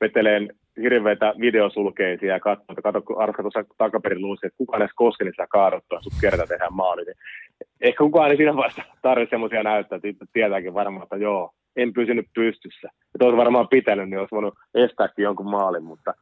[0.00, 0.50] veteleen
[0.82, 5.24] hirveitä videosulkeisia ja katsoa, että kato, kun Arska tuossa takaperin luusi, että kukaan edes koske,
[5.24, 7.04] niin sä kaaduttua, sut kertaa tehdään maali.
[7.04, 7.16] Niin
[7.80, 12.26] ehkä kukaan ei siinä vaiheessa tarvitse semmoisia näyttää, että tietääkin varmaan, että joo, en pysynyt
[12.34, 12.88] pystyssä.
[13.20, 16.14] Ja olisi varmaan pitänyt, niin olisi voinut estääkin jonkun maalin, mutta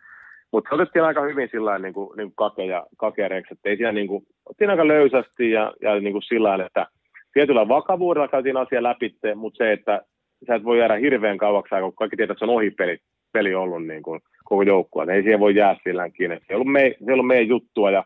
[0.54, 3.92] mutta otettiin aika hyvin sillä niin kuin, niin kuin kake ja kakereiksi, että ei siinä
[3.92, 6.86] niin kuin, otettiin aika löysästi ja, ja niin kuin sillä että
[7.32, 10.02] tietyllä vakavuudella käytiin asia läpi, mutta se, että
[10.46, 12.98] sä et voi jäädä hirveän kauaksi aikaa, kun kaikki tietää, että se on ohipeli
[13.32, 15.14] peli ollut niin kuin koko joukkue.
[15.14, 16.36] Ei siihen voi jää sillä kiinni.
[16.36, 18.04] Se ei ollut, se ei ollut meidän juttua ja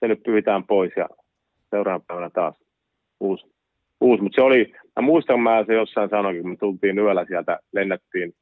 [0.00, 1.08] se nyt pyhitään pois ja
[1.70, 2.54] seuraavana päivänä taas
[3.20, 3.46] uusi.
[4.00, 4.22] uusi.
[4.22, 8.34] Mutta se oli, mä muistan, mä se jossain sanoinkin, kun me tultiin yöllä sieltä, lennettiin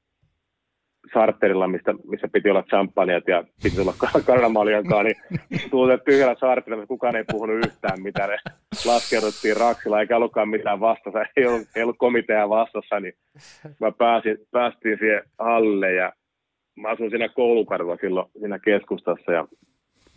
[1.12, 3.94] sarterilla, mistä, missä piti olla champagnat ja piti tulla
[4.26, 5.16] karnamaaliankaan, niin
[5.70, 8.30] tultiin tyhjällä sarterilla, kukaan ei puhunut yhtään mitään.
[8.30, 8.38] Ne
[8.86, 13.14] laskeuduttiin raksilla, eikä ollutkaan mitään vastassa, ei ollut, ei ollut komitea vastassa, niin
[13.80, 16.12] mä pääsin, päästiin siihen alle ja
[16.76, 19.46] mä asuin siinä koulukadulla silloin siinä keskustassa ja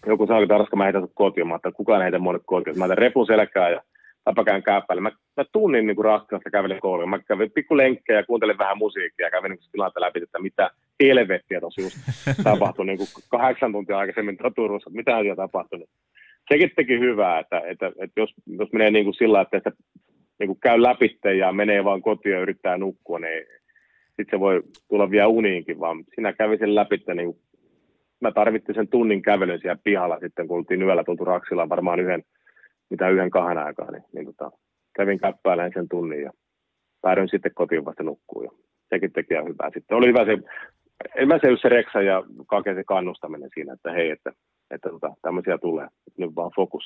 [0.07, 2.77] joku sanoi, että Arska, mä heitän kotiin, mä että kukaan ei heitä mua kotiin.
[2.77, 3.81] Mä heitän repun selkää ja
[4.23, 5.01] tapakään käppäille.
[5.01, 7.09] Mä, mä tunnin niin raskaasta kävelin kouluun.
[7.09, 10.71] Mä kävin pikku lenkkejä ja kuuntelin vähän musiikkia ja kävin niin tilannetta läpi, että mitä
[11.03, 11.97] helvettiä tuossa just
[12.43, 15.85] tapahtui niin kuin kahdeksan tuntia aikaisemmin Turussa, että mitä asia tapahtui.
[16.49, 19.71] Sekin teki hyvää, että, että, että jos, jos menee niin kuin sillä, että, että
[20.39, 23.45] niin kuin käy läpi ja menee vaan kotiin ja yrittää nukkua, niin
[24.07, 27.33] sitten se voi tulla vielä uniinkin, vaan sinä kävi sen läpi, että niin
[28.19, 32.23] mä tarvittiin sen tunnin kävelyn siellä pihalla sitten, kun oltiin yöllä tultu Raksilla varmaan yhden,
[32.91, 34.51] mitä yhden kahden aikaa, niin, niin tota,
[34.95, 36.31] kävin käppäilemään sen tunnin ja
[37.01, 38.43] päädyin sitten kotiin vasta nukkuun.
[38.45, 38.51] Ja
[38.89, 39.69] sekin teki ihan hyvää.
[39.73, 40.37] Sitten oli hyvä se,
[41.15, 44.31] en mä se, reksa ja kaiken se kannustaminen siinä, että hei, että,
[44.71, 46.83] että tota, tämmöisiä tulee, että nyt vaan fokus.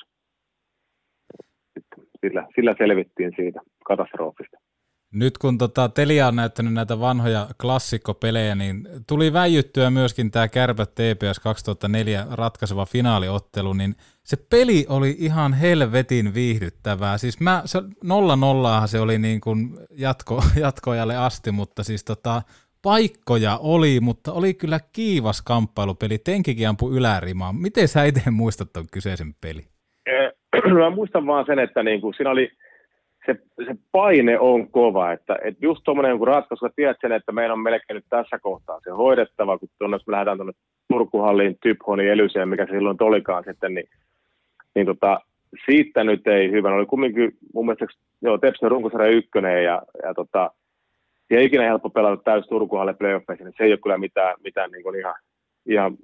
[1.74, 4.56] Sitten sillä, sillä selvittiin siitä katastrofista.
[5.14, 10.94] Nyt kun tota Telia on näyttänyt näitä vanhoja klassikkopelejä, niin tuli väijyttyä myöskin tämä Kärpät
[10.94, 13.94] TPS 2004 ratkaiseva finaaliottelu, niin
[14.24, 17.18] se peli oli ihan helvetin viihdyttävää.
[17.18, 22.42] Siis mä, se, nolla nollaahan se oli niin kuin jatko, jatkoajalle asti, mutta siis tota,
[22.82, 26.18] paikkoja oli, mutta oli kyllä kiivas kamppailupeli.
[26.18, 27.56] Tenkikin ampui ylärimaan.
[27.56, 29.62] Miten sä itse muistat tuon kyseisen peli?
[30.78, 32.50] Mä muistan vaan sen, että niin kuin siinä oli
[33.26, 33.34] se,
[33.66, 37.94] se paine on kova, että, että just tuommoinen ratkaisu, tiedät sen, että meidän on melkein
[37.94, 40.52] nyt tässä kohtaa se hoidettava, kun tuonne, jos me lähdetään tuonne
[40.88, 43.88] Turkuhalliin, Typhoni, Elyseen, mikä se silloin olikaan sitten, niin,
[44.74, 45.20] niin tota,
[45.70, 46.74] siitä nyt ei hyvä.
[46.74, 47.86] oli kumminkin mun mielestä,
[48.22, 50.50] joo, Tepsin runkosarja ykkönen ja, ja tota,
[51.30, 54.82] ei ikinä helppo pelata täys Turkuhalle playoffeissa, niin se ei ole kyllä mitään, mitään niin
[54.82, 55.14] kuin ihan,
[55.66, 55.96] ihan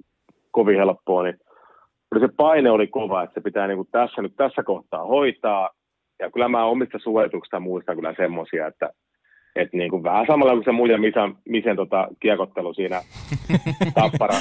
[0.51, 1.37] kovin helppoa, niin
[2.19, 5.69] se paine oli kova, että se pitää niin kuin tässä nyt tässä kohtaa hoitaa,
[6.23, 8.89] ja kyllä mä omista suorituksista muistan kyllä semmoisia, että,
[9.55, 13.01] että niin kuin vähän samalla kuin se muiden Misan, Misen tota, kiekottelu siinä
[13.95, 14.37] tappara,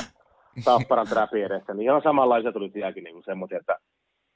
[0.65, 3.77] tapparan trappi edessä, niin ihan samanlaisia tuli sielläkin niin semmoisia, että,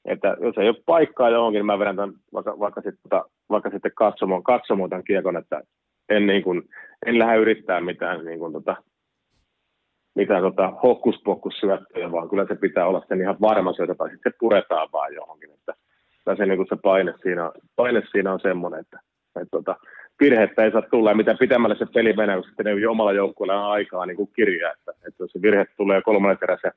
[0.05, 3.69] että jos ei ole paikkaa johonkin, niin mä vedän tämän vaikka, vaikka, sit, tota, vaikka
[3.69, 5.61] sitten katsomaan, katsomaan tämän kiekon, että
[6.09, 6.63] en, niin kuin,
[7.05, 8.75] en lähde yrittää mitään, niin kuin, tota,
[10.15, 14.37] mitään tota, hokkuspokkussyöttöjä, vaan kyllä se pitää olla sen ihan varma syötä, tai sitten se
[14.39, 15.49] puretaan vaan johonkin.
[15.51, 15.73] Että,
[16.35, 18.99] se, niin kuin se paine, siinä, paine siinä on semmoinen, että,
[19.41, 19.75] että tota,
[20.19, 23.71] virhettä ei saa tulla, ja mitä pitemmälle se peli menee, kun sitten ei omalla joukkueella
[23.71, 26.71] aikaa niin kuin kirjaa, että, että jos se virhe tulee kolmannen erässä,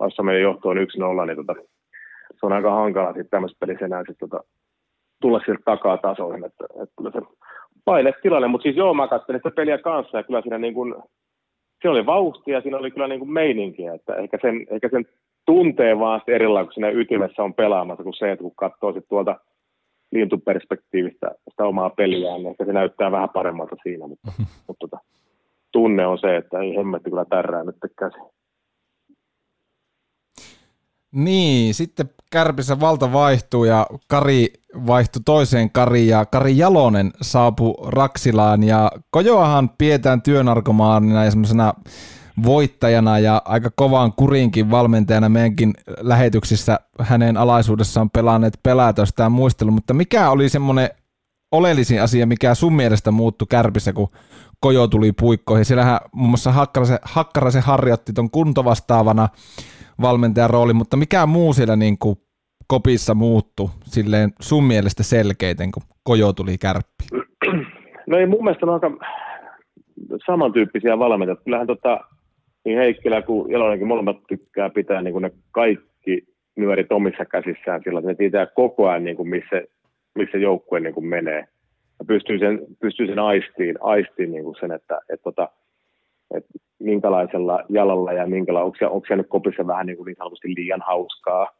[0.00, 1.54] vasta meidän johto on 1-0, niin tota,
[2.40, 4.44] se on aika hankala sitten tämmöisessä pelissä enää sitten tota,
[5.20, 7.20] tulla sieltä takaa tasoihin, että, että kyllä se
[7.84, 10.94] paine tilanne, mutta siis joo, mä katselin sitä peliä kanssa, ja kyllä siinä niin kuin,
[11.80, 15.06] siinä oli vauhtia, siinä oli kyllä niin kuin meininkiä, että ehkä sen, ehkä sen
[15.46, 19.36] tuntee vaan erilainen, kun siinä ytimessä on pelaamassa, kuin se, että kun katsoo sitten tuolta
[20.12, 24.32] lintuperspektiivistä sitä omaa peliään, niin ehkä se näyttää vähän paremmalta siinä, mutta,
[24.66, 24.98] mutta tota,
[25.72, 28.18] tunne on se, että ei hemmetti kyllä tärrää nyt käsi.
[31.12, 34.46] Niin, sitten Kärpissä valta vaihtuu ja Kari
[34.86, 41.72] vaihtui toiseen Kariin ja Kari Jalonen saapui Raksilaan ja Kojoahan pidetään työnarkomaanina ja semmoisena
[42.44, 49.74] voittajana ja aika kovaan kurinkin valmentajana meidänkin lähetyksissä hänen alaisuudessaan pelanneet pelaajat on sitä muistellut,
[49.74, 50.88] mutta mikä oli semmoinen
[51.52, 54.08] oleellisin asia, mikä sun mielestä muuttui Kärpissä, kun
[54.60, 55.64] Kojo tuli puikkoihin.
[55.64, 59.28] Siellähän muun muassa Hakkarasen, Hakkarasen harjoitti ton kuntovastaavana
[60.00, 62.16] valmentajan rooli, mutta mikä muu siellä niin kuin
[62.66, 67.10] kopissa muuttu silleen sun mielestä selkeiten, kun Kojo tuli kärppiin?
[68.06, 68.90] No ei mun mielestä on aika
[70.26, 71.40] samantyyppisiä valmentajia.
[71.44, 72.00] Kyllähän tota,
[72.66, 76.24] niin Heikkilä kuin Jalonenkin molemmat tykkää pitää niin kuin ne kaikki
[76.56, 79.62] nyörit omissa käsissään sillä, että ne tietää koko ajan, niin kuin missä,
[80.14, 81.44] missä joukkue niin kuin menee.
[81.98, 85.48] Ja pystyy sen, pystyy sen aistiin, aistiin niin kuin sen, että, että, tota,
[86.34, 86.48] että
[86.78, 90.48] minkälaisella jalalla ja minkäla, onko, siellä, onko siellä nyt kopissa vähän niin, kuin niin sanotusti
[90.56, 91.52] liian hauskaa.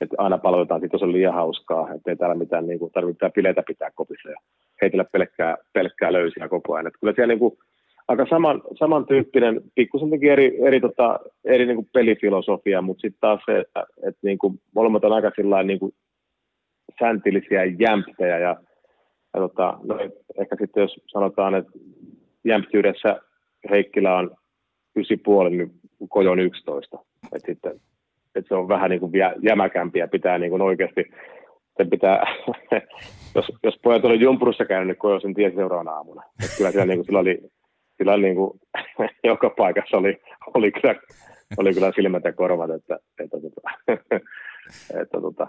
[0.00, 3.30] Että aina palvelutaan, että se on liian hauskaa, että ei täällä mitään niin kuin, tarvitse
[3.30, 4.36] bileitä pitää kopissa ja
[4.82, 6.86] heitellä pelkkää, pelkkää löysiä koko ajan.
[6.86, 7.58] Että kyllä siellä niin kuin,
[8.08, 13.58] aika saman, samantyyppinen, pikkusen eri, eri, tota, eri niin kuin pelifilosofia, mutta sitten taas se,
[13.58, 15.30] että, että niin kuin, molemmat on aika
[15.64, 15.92] niin kuin
[16.98, 18.56] säntillisiä jämptejä ja,
[19.34, 19.98] ja tota, no,
[20.40, 21.72] ehkä sitten jos sanotaan, että
[22.44, 23.20] jämptyydessä
[23.70, 24.30] Heikkilä on
[24.98, 25.70] 9,5, niin
[26.08, 26.98] Kojon 11.
[27.36, 27.80] että sitten,
[28.34, 31.04] että se on vähän niin kuin jämäkämpiä, pitää niin kuin oikeasti
[31.76, 32.26] se pitää,
[33.34, 36.22] jos, jos pojat oli jumpurussa käynyt, niin Kojo sen tiesi seuraavana aamuna.
[36.44, 37.38] Että kyllä siellä niin kuin, sillä oli
[37.98, 38.60] kyllä niin kuin,
[39.24, 40.20] joka paikassa oli,
[40.54, 40.94] oli, kyllä,
[41.56, 44.20] oli kyllä silmät ja korvat, että, että, tota, että,
[45.00, 45.46] että tota,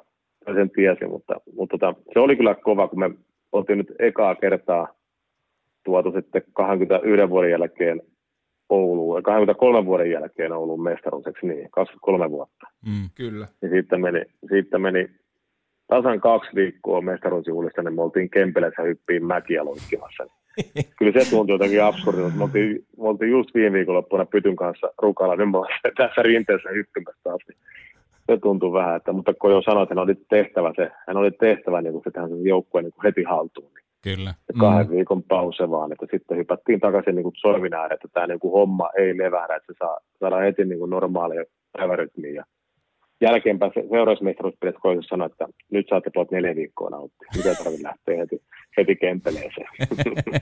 [0.54, 3.12] sen tiesi, mutta, mutta tota, se oli kyllä kova, kun me
[3.52, 4.88] oltiin nyt ekaa kertaa
[5.86, 8.02] tuotu sitten 21 vuoden jälkeen
[8.70, 12.68] Ouluun, 23 vuoden jälkeen Ouluun mestaruuseksi, niin 23 vuotta.
[12.86, 13.48] Mm, kyllä.
[13.62, 15.10] Ja siitä meni, siitä meni
[15.88, 20.24] tasan kaksi viikkoa mestaruusjuhlista, niin me oltiin Kempelässä hyppiin mäkiä loikkimassa.
[21.00, 22.36] Kyllä se tuntui jotenkin absurdilta.
[22.36, 25.58] Me oltiin, me oltiin just viime viikonloppuna Pytyn kanssa rukalla, nyt me
[25.98, 27.42] tässä rinteessä hyppimässä taas.
[27.48, 27.58] Niin
[28.26, 31.32] se tuntuu vähän, että, mutta kun jo sanoit, että hän oli tehtävä, se, hän oli
[31.32, 33.72] tehtävä niin se tähän joukkueen niin heti haltuun.
[33.74, 33.86] Niin
[34.16, 34.34] Kyllä.
[34.48, 34.96] Se kahden mm.
[34.96, 38.90] viikon pause vaan, että sitten hypättiin takaisin niin Soivin ääreen, että tämä niin kuin homma
[38.98, 41.44] ei levähdä, että se saa, saadaan heti niin kuin normaalia
[41.78, 42.32] päivärytmiä.
[42.32, 42.44] Ja
[43.22, 47.28] jälkeenpäin se, seuraavassa mestaruuspelissä koitus sanoa, että nyt saatte puolet neljä viikkoa nauttia.
[47.36, 48.42] Mitä tarvitse lähteä heti,
[48.78, 49.68] heti kempeleeseen.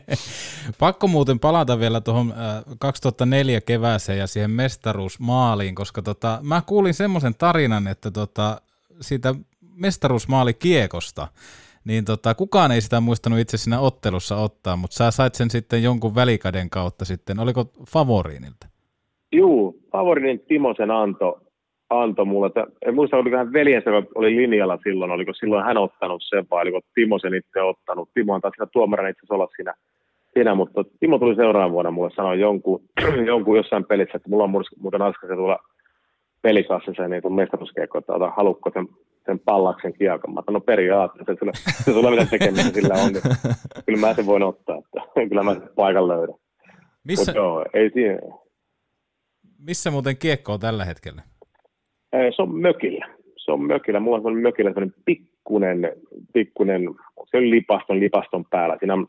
[0.80, 2.34] Pakko muuten palata vielä tuohon
[2.80, 8.61] 2004 kevääseen ja siihen mestaruusmaaliin, koska tota, mä kuulin semmoisen tarinan, että tota,
[9.01, 9.36] siitä
[9.76, 11.28] mestaruusmaali kiekosta,
[11.86, 15.84] niin tota, kukaan ei sitä muistanut itse siinä ottelussa ottaa, mutta sä sait sen sitten
[15.84, 17.39] jonkun välikaden kautta sitten.
[17.39, 18.67] Oliko favoriinilta?
[19.32, 20.91] Juu, favorinin Timo sen
[22.02, 22.48] antoi mulle.
[22.48, 26.62] Että, en muista, oliko hän veljensä, oli linjalla silloin, oliko silloin hän ottanut sen vai
[26.62, 28.10] oliko Timo sen itse ottanut.
[28.14, 29.74] Timo on taas sitä tuomaran itse olla siinä,
[30.34, 32.82] siinä, mutta Timo tuli seuraavana vuonna mulle sanoa jonkun,
[33.32, 35.60] jonkun jossain pelissä, että mulla on muuten askaisen tuolla
[36.44, 38.88] pelikassissa niin kuin mestaruuskiekko, että ota, halukko sen,
[39.26, 40.34] sen pallaksen kiekon.
[40.34, 43.24] Mä no periaatteessa, se, se sulla mitä tekemistä sillä on, niin
[43.86, 46.36] kyllä mä sen voin ottaa, että kyllä mä sen paikan löydän.
[47.04, 48.20] Missä, Mut joo, ei siinä.
[49.58, 51.22] missä muuten kiekko on tällä hetkellä?
[52.36, 53.07] Se on mökillä.
[53.38, 53.99] Se on mökillä.
[53.99, 55.91] Mulla on sellainen mökillä sellainen pikkunen,
[56.34, 56.89] pikkunen,
[57.26, 58.78] se on lipaston, lipaston päällä.
[58.80, 59.07] Siinä on,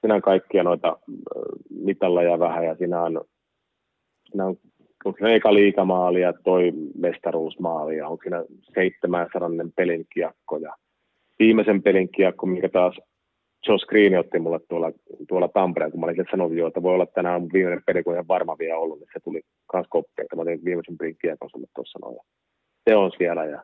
[0.00, 0.98] siinä on kaikkia noita
[1.70, 3.20] mitalleja vähän ja siinä on,
[4.30, 4.56] siinä on
[5.04, 10.76] onko siinä eka liikamaali ja toi mestaruusmaali ja onko siinä 700 pelin kiekko ja
[11.38, 13.00] viimeisen pelin kiekko, mikä taas
[13.68, 14.92] Josh Green otti mulle tuolla,
[15.28, 18.28] tuolla Tampereen, kun mä olin sanonut jo, että voi olla tänään viimeinen peli, kun en
[18.28, 21.98] varma vielä ollut, niin se tuli kans koppia, että mä tein viimeisen pelin kiekon tuossa
[22.02, 22.16] noin.
[22.88, 23.62] Se on siellä ja,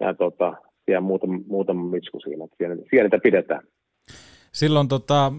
[0.00, 0.52] ja tota,
[0.84, 3.62] siellä muutama, muutama mitsku siinä, että siellä, siellä niitä pidetään.
[4.52, 5.32] Silloin tota,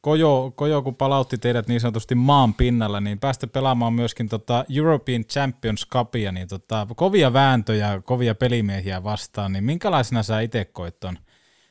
[0.00, 5.24] Kojo, Kojo, kun palautti teidät niin sanotusti maan pinnalla, niin päästä pelaamaan myöskin tota European
[5.24, 11.18] Champions Cupia, niin tota, kovia vääntöjä, kovia pelimiehiä vastaan, niin minkälaisena sä itse koit ton,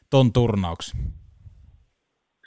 [0.09, 0.99] ton turnauksen?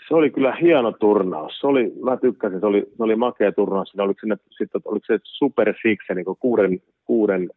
[0.08, 1.58] Se oli kyllä hieno turnaus.
[1.60, 3.88] Se oli, mä tykkäsin, se oli, se oli makea turnaus.
[3.88, 7.50] Siinä oliko, sinne, sitten, oliko se Super Six, niin kuuden, kuuden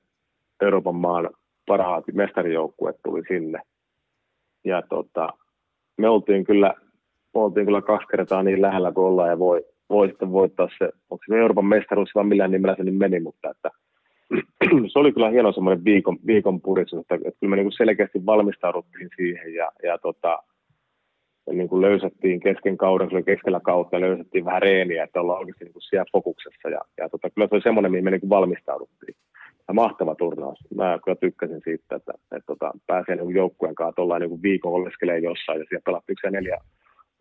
[0.62, 1.30] Euroopan maan
[1.68, 3.62] parhaat mestarijoukkueet tuli sinne.
[4.66, 5.30] Ja tota,
[5.98, 6.74] me oltiin kyllä,
[7.34, 11.24] oltiin kyllä kaksi kertaa niin lähellä kuin ollaan ja voi, voi sitten voittaa se, onko
[11.28, 13.70] se Euroopan mestaruus vai millään nimellä se niin meni, mutta että,
[14.94, 19.10] se oli kyllä hieno semmoinen viikon, viikon puristus, että, että kyllä me niin selkeästi valmistauduttiin
[19.16, 20.44] siihen ja, ja tota,
[21.58, 25.64] niin kuin löysättiin kesken kauden, se oli keskellä kautta löysättiin vähän reeniä, että ollaan oikeasti
[25.66, 26.70] niin kuin siellä fokuksessa.
[26.70, 29.16] Ja, ja tota, kyllä se oli semmoinen, mihin me niin kuin valmistauduttiin.
[29.68, 30.60] ja mahtava turnaus.
[30.76, 35.20] Mä kyllä tykkäsin siitä, että, että tota, pääsee niin joukkueen kanssa tuolla niin viikon oleskelee
[35.20, 36.58] jossain ja siellä pelattiin se neljä,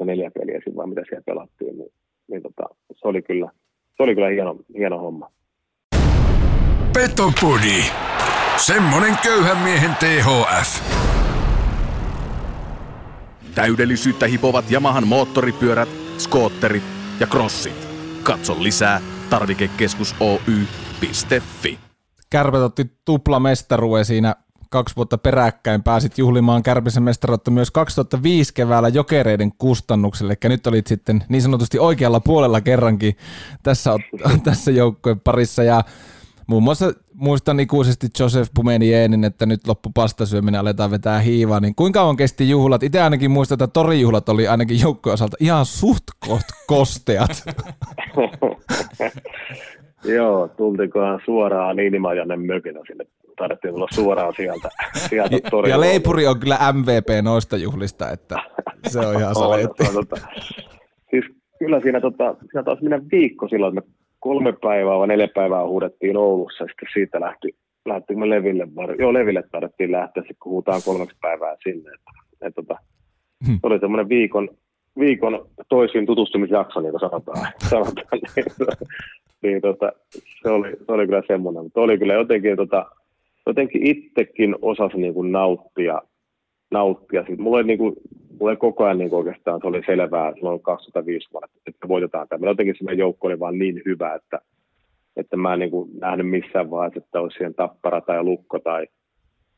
[0.04, 1.92] neljä peliä siinä, vai mitä siellä pelattiin, niin,
[2.30, 2.64] niin tota,
[2.94, 3.50] se oli kyllä,
[3.96, 5.30] se oli kyllä hieno, hieno homma.
[6.94, 7.80] Petopodi.
[8.56, 11.09] Semmonen köyhän miehen THF.
[13.54, 15.88] Täydellisyyttä hipovat Yamahan moottoripyörät,
[16.18, 16.82] skootterit
[17.20, 17.88] ja crossit.
[18.22, 21.78] Katso lisää tarvikekeskus Oy.fi.
[22.30, 24.34] Kärpät otti tuplamestaruuden siinä
[24.70, 25.82] kaksi vuotta peräkkäin.
[25.82, 30.36] Pääsit juhlimaan Kärpisen mestaruutta myös 2005 keväällä jokereiden kustannukselle.
[30.44, 33.16] Eli nyt olit sitten niin sanotusti oikealla puolella kerrankin
[33.62, 33.90] tässä,
[34.44, 35.62] tässä joukkojen parissa.
[35.62, 35.84] Ja
[36.50, 38.88] muun muassa muistan ikuisesti Joseph Pumeni
[39.26, 42.82] että nyt loppu pastasyöminen aletaan vetää hiivaa, niin kuinka kauan kesti juhlat?
[42.82, 46.04] Itse ainakin muistan, että torijuhlat oli ainakin joukkojen osalta ihan suht
[46.66, 47.30] kosteat.
[50.16, 53.04] Joo, tultikohan suoraan Niinimajanen mökinä sinne.
[53.36, 58.36] Tarvittiin tulla suoraan sieltä, sieltä ja, ja Leipuri on kyllä MVP noista juhlista, että
[58.88, 59.84] se on ihan saletti.
[59.92, 60.16] tota,
[61.10, 61.24] siis
[61.58, 65.66] kyllä siinä, tota, siinä taas mennä viikko silloin, että me kolme päivää vai neljä päivää
[65.66, 67.54] huudettiin Oulussa, ja sitten siitä lähti,
[67.86, 68.68] lähti me Leville,
[68.98, 71.90] joo Leville tarvittiin lähteä, kun huutaan kolmeksi päivää sinne.
[71.94, 72.10] Että,
[72.46, 72.76] et, tota,
[73.46, 73.58] hmm.
[73.62, 74.48] oli semmoinen viikon,
[74.98, 77.46] viikon toisiin tutustumisjakso, niin kuin sanotaan.
[77.70, 78.46] sanotaan niin,
[79.42, 79.92] niin tota,
[80.42, 82.86] se, oli, se oli kyllä semmoinen, mutta oli kyllä jotenkin, tota,
[83.46, 86.02] jotenkin itsekin osasi niin kuin nauttia,
[86.70, 87.20] nauttia.
[87.20, 87.96] Sitten mulla oli, niin kuin,
[88.40, 92.28] mulla oli koko ajan niin kuin oikeastaan, se oli selvää silloin 2005 vuonna, että voitetaan
[92.28, 92.46] tämä.
[92.46, 94.40] Jotenkin se joukko oli vaan niin hyvä, että,
[95.16, 98.86] että mä en niin kuin nähnyt missään vaiheessa, että olisi siihen tappara tai lukko tai,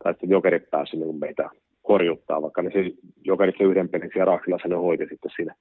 [0.05, 1.51] tai sitten jokerit päässyt niin meitä
[1.89, 2.91] horjuttaa, vaikka ne se
[3.25, 5.55] jokerit se yhden pelin siellä Raksilla ne hoiti sitten siinä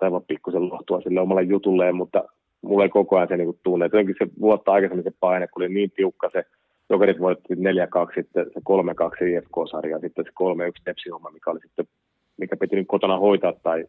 [0.00, 2.24] aivan pikkusen lohtua sille omalle jutulleen, mutta
[2.62, 3.84] mulla ei koko ajan se niin tunne.
[3.84, 6.44] Jotenkin se vuotta aikaisemmin se paine, kun oli niin tiukka se,
[6.90, 7.58] jokerit voitti 4-2,
[8.14, 11.86] sitten se 3-2 IFK-sarja, sitten se 3-1 Tepsi-homma, mikä oli sitten,
[12.40, 13.84] mikä piti nyt kotona hoitaa tai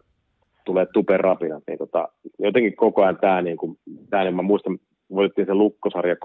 [0.65, 2.07] tulee tupen rapinat, niin tota,
[2.39, 3.77] jotenkin koko ajan tämä, niin kuin,
[4.09, 4.79] tämä niin mä muistan,
[5.15, 6.17] voitettiin se lukkosarja 3-0,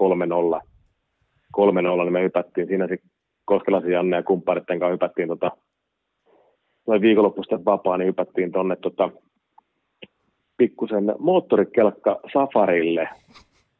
[1.57, 2.97] 3-0, niin me hypättiin siinä se
[3.45, 5.51] Koskelaisen Janne ja kumppaneiden kanssa hypättiin tota,
[6.87, 9.09] noin viikonloppuisten vapaa, niin hypättiin tonne tota,
[10.57, 13.09] pikkusen moottorikelkka safarille,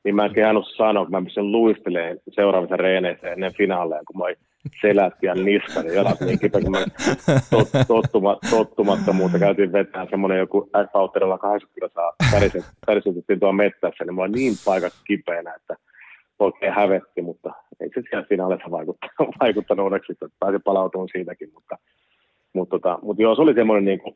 [0.08, 4.26] niin mä en kehannut sanoa, kun mä pystyn luistelemaan seuraavissa reeneissä ennen finaaleja, kun mä
[4.82, 6.86] selät ja niska ja jalat niin kipeä, kun mä
[7.51, 12.14] tot, tottuma, tottumattomuutta käytiin vetää semmoinen joku S-Outterilla 80 kilsaa
[12.86, 15.76] pärisytettiin tuolla mettässä, niin mä oon niin paikat kipeänä, että
[16.39, 21.78] oikein hävetti, mutta ei se siellä finaalissa vaikuttanut, vaikuttanut onneksi, että pääsi palautumaan siitäkin, mutta,
[22.53, 24.16] mutta, tota, mutta joo, se oli semmoinen, niin kuin,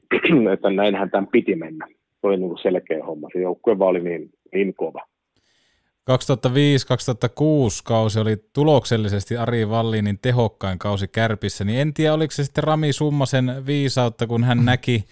[0.54, 1.88] että näinhän tämän piti mennä
[2.22, 3.28] se oli niin selkeä homma.
[3.34, 5.02] Se joukkue vaan oli niin, niin kova.
[6.10, 6.14] 2005-2006
[7.84, 12.94] kausi oli tuloksellisesti Ari Vallinin tehokkain kausi Kärpissä, niin en tiedä oliko se sitten Rami
[12.94, 15.06] Summasen viisautta, kun hän näki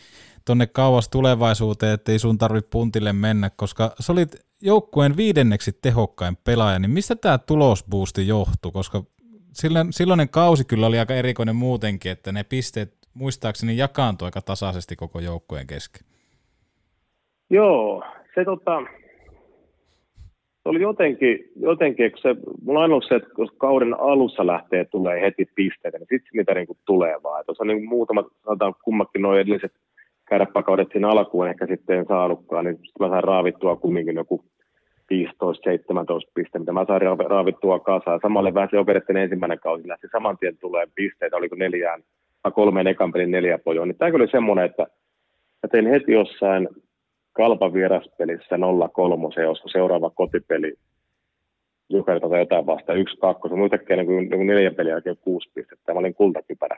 [0.45, 4.25] tonne kauas tulevaisuuteen, että ei sun tarvitse puntille mennä, koska se oli
[4.61, 9.03] joukkueen viidenneksi tehokkain pelaaja, niin mistä tämä tulosboosti johtui, koska
[9.53, 14.95] silloin, silloinen kausi kyllä oli aika erikoinen muutenkin, että ne pisteet muistaakseni jakaantui aika tasaisesti
[14.95, 16.01] koko joukkueen kesken.
[17.49, 18.03] Joo,
[18.35, 18.71] se tota,
[20.63, 22.35] se oli jotenkin, jotenkin kun se,
[22.65, 26.67] mulla on se, että kun kauden alussa lähtee, tulee heti pisteitä, niin sitten niitä niin
[26.67, 27.45] kuin tulee vaan.
[27.45, 29.71] Tuossa niin muutamat, sanotaan kummakin nuo edelliset
[30.29, 34.43] kärppäkaudet siinä alkuun ehkä sitten en saanutkaan, niin sitten mä sain raavittua kumminkin joku
[35.13, 35.17] 15-17
[36.33, 38.19] pistettä, mitä mä sain raavittua kasaan.
[38.21, 42.03] Samalle vähän se ensimmäinen kausi lähti saman tien tulee pisteitä, oliko neljään,
[42.53, 43.85] kolmeen ekan pelin neljä pojoa.
[43.85, 44.83] Niin tämä oli semmoinen, että
[45.63, 46.67] mä tein heti jossain
[47.39, 48.59] Kalpa vieraspelissä 0-3,
[49.47, 50.73] olisiko seuraava kotipeli
[51.89, 55.93] Jukarilta tai jotain vasta, yksi kakkosen, muistakin niin kuin, niin neljän pelin jälkeen kuusi pistettä,
[55.93, 56.77] mä olin kultakypärä.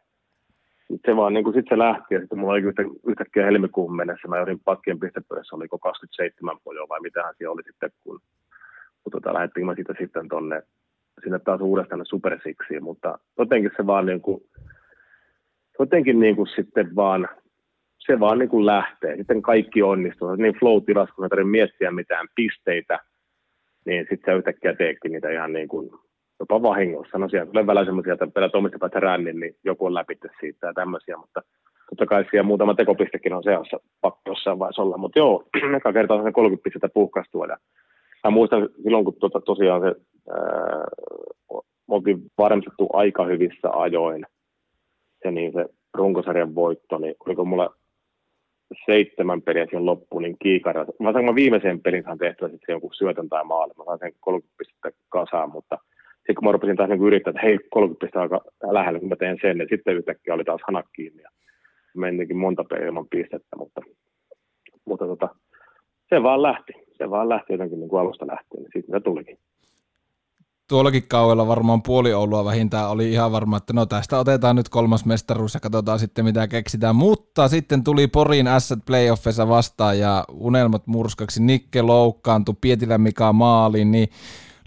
[0.78, 3.96] Sitten se vaan, niin kuin, sit se lähti ja sitten mulla oli yhtä, yhtäkkiä helmikuun
[3.96, 8.20] mennessä, mä joudin pakkien pistepöydässä, oliko 27 pojoa vai mitähän siellä oli sitten, kun,
[9.04, 10.62] kun tota, lähdettiin mä siitä sitten tonne,
[11.24, 14.44] sinne taas uudestaan supersiksiin, mutta jotenkin se vaan niin kuin,
[15.80, 17.28] jotenkin niin kuin sitten vaan
[18.06, 19.18] se vaan niin kuin lähtee.
[19.18, 20.36] Sitten kaikki onnistuu.
[20.36, 23.00] Niin flow-tilassa, kun ei tarvitse miettiä mitään pisteitä,
[23.86, 25.90] niin sitten sä yhtäkkiä teekin niitä ihan niin kuin
[26.40, 27.18] jopa vahingossa.
[27.18, 30.68] No siellä tulee välillä semmoisia, että pelät omista päästä rännin, niin joku on läpi siitä
[30.68, 31.42] ja tämmöisiä, mutta
[31.90, 34.98] totta kai siellä muutama tekopistekin on seassa pakko jossain vaiheessa olla.
[34.98, 35.44] Mutta joo,
[35.78, 37.46] eka kertaa on se 30 pistettä puhkastua.
[37.46, 37.58] Ja
[38.24, 39.96] mä muistan silloin, kun tuota, tosiaan se,
[40.30, 40.86] ää,
[41.88, 44.26] oltiin varmistettu aika hyvissä ajoin
[45.24, 47.76] se, niin se runkosarjan voitto, niin oliko mulla
[48.86, 50.86] seitsemän peliä siihen loppuun, niin kiikara.
[51.00, 53.74] Mä sain mä viimeisen pelin saan tehtyä sitten jonkun syötön tai maali.
[53.78, 55.78] Mä sain sen 30 pistettä kasaan, mutta
[56.16, 58.42] sitten kun mä rupesin taas niin yrittää, että hei, 30 pistettä aika
[58.72, 61.30] lähellä, kun mä teen sen, niin sitten yhtäkkiä oli taas hanat kiinni ja
[61.96, 63.82] menikin monta peliä ilman pistettä, mutta,
[64.86, 65.30] mutta tota,
[66.10, 66.74] se vaan lähti.
[66.98, 69.38] Se vaan lähti jotenkin niin kuin alusta lähtien, niin sitten se tulikin.
[70.72, 75.06] Tuollakin kaudella varmaan puoli Oulua vähintään oli ihan varma, että no tästä otetaan nyt kolmas
[75.06, 76.96] mestaruus ja katsotaan sitten mitä keksitään.
[76.96, 81.44] Mutta sitten tuli Porin Asset Playoffissa vastaan ja unelmat murskaksi.
[81.44, 84.08] Nikke loukkaantui, Pietilä Mika maaliin, niin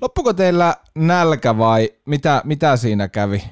[0.00, 3.42] loppuko teillä nälkä vai mitä, mitä siinä kävi?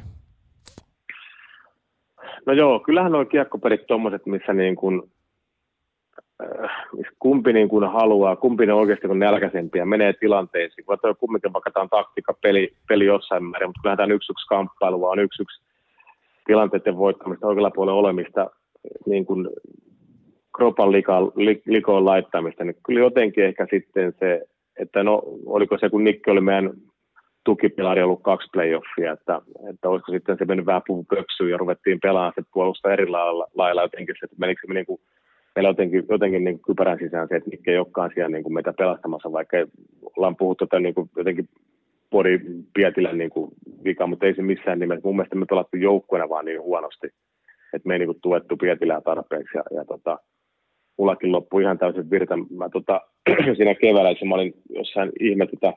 [2.46, 5.11] No joo, kyllähän nuo kiekkopelit tuommoiset, missä niin kuin,
[7.18, 10.84] kumpi niin kuin haluaa, kumpi ne oikeasti on nälkäisempiä, menee tilanteisiin.
[10.88, 12.34] Vaikka on kumminkin vaikka tämä on taktiikka
[12.88, 15.62] peli, jossain määrin, mutta kyllähän tämä on yksi yksi kamppailu, vaan yksi yksi
[16.46, 18.50] tilanteiden voittamista oikealla puolella olemista,
[19.06, 19.48] niin kuin
[20.56, 21.32] kropan likoon,
[21.66, 24.42] likoon laittamista, niin kyllä jotenkin ehkä sitten se,
[24.78, 26.72] että no oliko se, kun Nikki oli meidän
[27.44, 29.40] tukipilari ollut kaksi playoffia, että,
[29.70, 33.82] että olisiko sitten se mennyt vähän pöksyyn ja ruvettiin pelaamaan se puolusta eri lailla, lailla
[33.82, 35.00] jotenkin, että menikö se niin kuin,
[35.56, 38.72] meillä jotenkin, jotenkin niin kypärän sisään se, että Nikke ei olekaan siellä niin kuin meitä
[38.78, 39.56] pelastamassa, vaikka
[40.16, 41.48] ollaan puhuttu että niin kuin jotenkin
[42.10, 42.40] Pori
[42.74, 43.50] Pietilän niin kuin
[43.84, 45.00] vika, mutta ei se missään nimessä.
[45.04, 47.06] Mun mielestä me pelattu joukkueena vaan niin huonosti,
[47.72, 50.18] että me ei niin kuin tuettu Pietilää tarpeeksi ja, ja tota,
[50.98, 52.36] mullakin loppui ihan täysin virta.
[52.36, 53.00] Mä tota,
[53.56, 55.72] siinä keväällä, mä olin jossain ihme tota,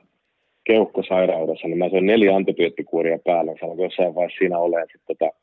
[0.64, 4.86] keuhkosairaudessa, niin mä söin neljä antibioottikuuria päällä, niin sanoin jossain vaiheessa siinä olen.
[4.92, 5.36] Sitten tota,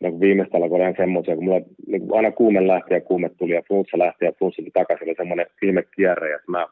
[0.00, 3.54] no, viimeistä alkoi ihan semmoisia, kun mulla niin kun aina kuume lähti ja kuume tuli
[3.54, 6.66] ja flunssa lähti ja flunssa tuli takaisin, oli semmoinen ihme kierre, ja mä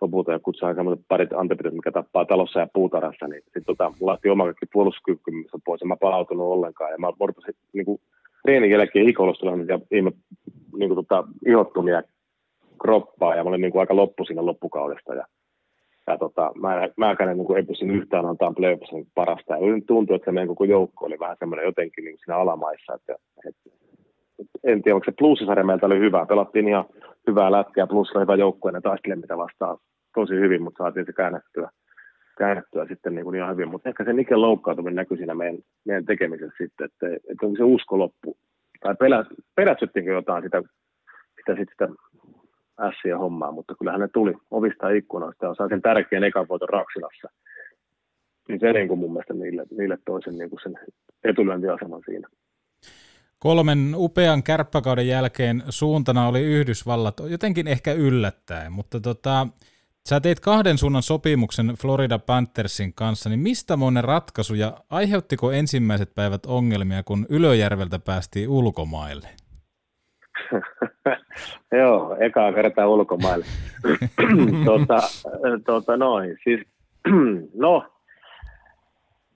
[0.00, 4.12] lopulta ja kutsuin semmoiset parit antibiootit, mikä tappaa talossa ja puutarhassa, niin sitten tota, mulla
[4.12, 5.30] lähti oma kaikki puolustuskyky
[5.64, 8.00] pois, ja mä palautunut ollenkaan, ja mä rupesin niin kuin
[8.42, 10.12] treenin jälkeen hikoilusta ja ihme
[10.78, 12.02] niin kuin, tota, ihottumia
[12.82, 15.26] kroppaa, ja mä olin niin kuin, aika loppu siinä loppukaudesta, ja
[16.06, 19.54] ja tota, mä, mäkään niin kuin, ei pystynyt yhtään antaa playoffissa niin parasta.
[19.54, 22.94] Ja tuntui, että se meidän koko joukko oli vähän semmoinen jotenkin niin siinä alamaissa.
[22.94, 23.16] Että,
[23.48, 23.70] että,
[24.64, 26.26] en tiedä, onko se plussisarja meiltä oli hyvä.
[26.26, 26.84] Pelattiin ihan
[27.26, 29.78] hyvää lätkää, plussilla hyvä joukkue, ne taisteli mitä vastaan
[30.14, 31.70] tosi hyvin, mutta saatiin se käännettyä,
[32.38, 33.68] käännettyä sitten niin kuin ihan hyvin.
[33.68, 37.64] Mutta ehkä se Niken loukkaantuminen näkyy siinä meidän, meidän tekemisessä sitten, että, että onko se
[37.64, 38.36] usko loppu.
[38.80, 38.94] Tai
[39.54, 40.62] pelätsyttiinkö jotain sitä,
[41.36, 41.88] sitä, sitä, sitä
[42.80, 47.28] ässiä hommaa, mutta kyllähän ne tuli ovista ikkunoista ja sai sen tärkeän ekan voiton Raksilassa.
[48.48, 50.78] Niin se niin kuin mun mielestä niille, niille toisen niin kuin sen
[51.24, 52.28] etulyöntiaseman siinä.
[53.38, 59.48] Kolmen upean kärppäkauden jälkeen suuntana oli Yhdysvallat, jotenkin ehkä yllättäen, mutta tota,
[60.08, 66.14] sä teit kahden suunnan sopimuksen Florida Panthersin kanssa, niin mistä monen ratkaisu ja aiheuttiko ensimmäiset
[66.14, 69.28] päivät ongelmia, kun Ylöjärveltä päästiin ulkomaille?
[71.80, 73.46] Joo, ekaa kertaa ulkomaille.
[74.64, 74.98] tota,
[75.72, 76.60] tota noin, siis,
[77.54, 77.84] no,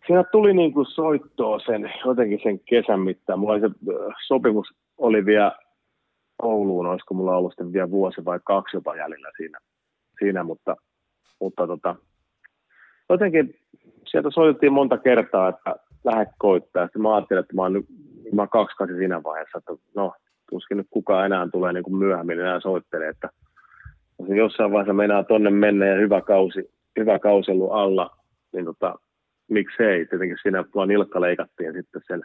[0.06, 3.38] siinä tuli niin kuin soittoa sen, jotenkin sen kesän mittaan.
[3.38, 3.68] Mulla se
[4.26, 4.66] sopimus
[4.98, 5.52] oli vielä
[6.42, 9.58] Ouluun, olisiko mulla ollut sitten vielä vuosi vai kaksi jopa jäljellä siinä,
[10.18, 10.76] siinä mutta,
[11.40, 11.96] mutta tota,
[13.08, 13.54] jotenkin
[14.06, 16.84] sieltä soitettiin monta kertaa, että lähde koittaa.
[16.84, 17.84] Sitten mä ajattelin, että mä oon,
[18.32, 20.12] mä oon kaksi siinä vaiheessa, että no,
[20.50, 23.28] tuskin nyt kukaan enää tulee niin kuin myöhemmin enää soittelee, että
[24.18, 28.16] jos jossain vaiheessa meinaa tonne mennä ja hyvä kausi, hyvä kausi ollut alla,
[28.52, 28.94] niin tota,
[29.48, 32.22] miksei, tietenkin siinä vaan nilkka leikattiin sitten sen,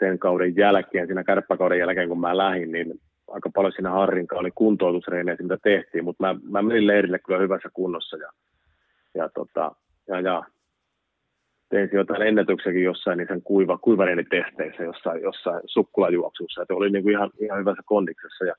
[0.00, 4.50] sen kauden jälkeen, siinä kärppäkauden jälkeen, kun mä lähdin, niin aika paljon siinä Harrinkaan oli
[4.54, 8.28] kuntoutusreenejä, mitä tehtiin, mutta mä, mä menin leirille kyllä hyvässä kunnossa ja,
[9.14, 9.72] ja, tota,
[10.08, 10.42] ja, ja
[11.74, 17.12] tein jotain ennätyksiäkin jossain niin sen kuiva, kuivareenitesteissä, jossain, jossain sukkulajuoksussa, että oli niin kuin
[17.12, 18.44] ihan, ihan hyvässä kondiksessa.
[18.44, 18.54] Ja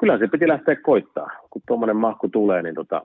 [0.00, 1.30] kyllä se piti lähteä koittaa.
[1.50, 3.02] Kun tuommoinen mahku tulee, niin, tota,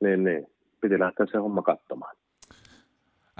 [0.00, 0.46] niin, niin
[0.80, 2.16] piti lähteä se homma katsomaan.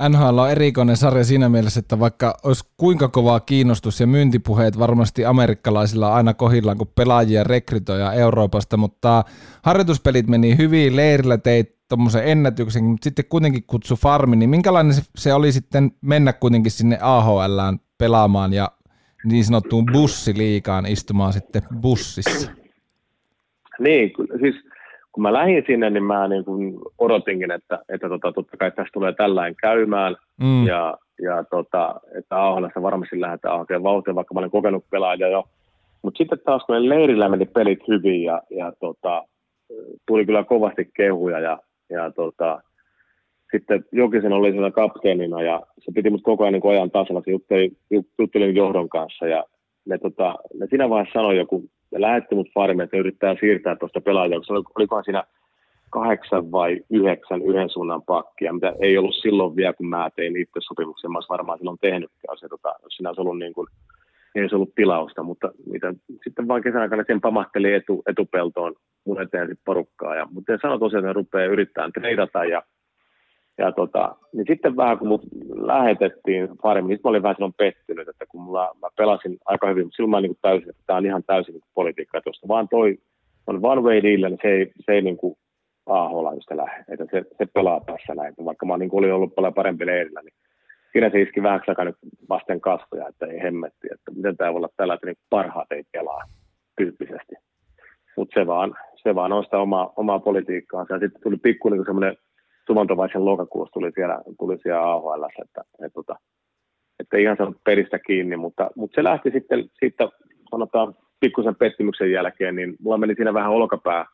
[0.09, 5.25] NHL on erikoinen sarja siinä mielessä, että vaikka olisi kuinka kovaa kiinnostus ja myyntipuheet varmasti
[5.25, 9.25] amerikkalaisilla aina kohillaan, kun pelaajia rekrytoja Euroopasta, mutta
[9.63, 15.35] harjoituspelit meni hyvin, leirillä teit tuommoisen ennätyksen, mutta sitten kuitenkin kutsu farmi, niin minkälainen se
[15.35, 18.69] oli sitten mennä kuitenkin sinne AHLään pelaamaan ja
[19.25, 22.51] niin sanottuun bussiliikaan istumaan sitten bussissa?
[23.79, 24.11] Niin,
[24.41, 24.55] siis
[25.13, 28.93] kun mä lähdin sinne, niin mä niin kuin odotinkin, että, että tota, totta kai tässä
[28.93, 30.67] tulee tällainen käymään mm.
[30.67, 35.45] ja, ja tota, että AHLassa varmasti lähdetään hakemaan vauhtia, vaikka mä olin kokenut pelaaja jo.
[36.03, 39.25] Mutta sitten taas kun leirillä meni pelit hyvin ja, ja tota,
[40.07, 41.59] tuli kyllä kovasti kehuja ja
[41.91, 42.63] ja tota,
[43.51, 47.23] sitten Jokisen oli siellä kapteenina ja se piti mut koko ajan niin ajan tasalla.
[47.25, 47.73] Se jutteli,
[48.19, 49.45] juttelin johdon kanssa ja
[49.85, 54.01] ne, tota, ne siinä vaiheessa sanoi joku, ne lähetti mut farmiin, että yrittää siirtää tuosta
[54.01, 55.25] pelaajaa, koska olikohan siinä
[55.91, 60.61] kahdeksan vai yhdeksän yhden suunnan pakkia, mitä ei ollut silloin vielä, kun mä tein itse
[60.61, 61.11] sopimuksen.
[61.11, 63.67] Mä olisin varmaan silloin tehnytkään se, tota, jos siinä olisi ollut niin kuin,
[64.35, 65.95] ei olisi ollut tilausta, mutta mitä,
[66.25, 68.75] sitten vaan kesän aikana sen pamahteli etu, etupeltoon
[69.07, 70.17] mun eteen sit porukkaa.
[70.17, 72.63] Ja, mutta en sano tosiaan, että ne rupeaa yrittämään treidata ja,
[73.59, 75.23] ja tota, niin sitten vähän kun mut
[75.55, 79.87] lähetettiin paremmin, niin mä olin vähän silloin pettynyt, että kun mulla, mä pelasin aika hyvin,
[79.87, 82.49] mutta silloin mä niin kuin täysin, että tämä on ihan täysin niin politiikka, että jos
[82.49, 82.99] vaan toi
[83.47, 85.37] on one way deal, niin se ei, se ei niin kuin
[85.87, 89.87] AHL lähde, että se, se pelaa tässä näin, vaikka mä niin olin ollut paljon parempi
[89.87, 90.35] leirillä, niin
[90.93, 91.97] siinä se iski vähän nyt
[92.29, 95.83] vasten kasvoja, että ei hemmetti, että miten tämä voi olla tällä, että niin parhaat ei
[95.93, 96.23] pelaa
[96.77, 97.35] tyyppisesti.
[98.17, 100.95] Mutta se vaan, se vaan on sitä omaa, omaa politiikkaansa.
[100.95, 102.17] Ja sitten tuli pikku niin semmoinen
[102.67, 106.15] sumantovaisen lokakuussa tuli siellä, tuli siellä AHL, että, että, että,
[107.01, 110.09] että ei ihan saanut peristä kiinni, mutta, mutta se lähti sitten siitä,
[110.51, 114.07] sanotaan, pikkusen pettymyksen jälkeen, niin mulla meni siinä vähän olkapää,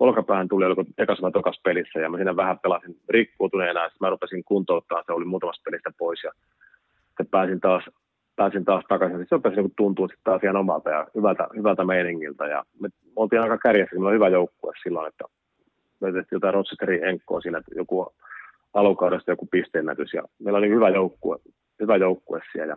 [0.00, 4.10] olkapäähän tuli, oliko ekas vai tokas pelissä, ja mä siinä vähän pelasin rikkuutuneena, ja mä
[4.10, 6.32] rupesin kuntouttaa, se oli muutamasta pelistä pois, ja
[7.06, 7.84] sitten pääsin taas,
[8.36, 9.18] pääsin taas takaisin.
[9.18, 12.88] Sitten se rupesi niin tuntua sitten taas ihan omalta ja hyvältä, hyvältä meiningiltä, ja me
[13.16, 15.24] oltiin aika kärjessä, meillä oli hyvä joukkue silloin, että
[16.00, 18.14] me tehtiin jotain Rochesterin enkkoa siinä, että joku
[18.74, 21.38] alukaudesta joku pisteennätys, ja meillä oli hyvä joukkue,
[21.80, 22.76] hyvä joukkue siellä, ja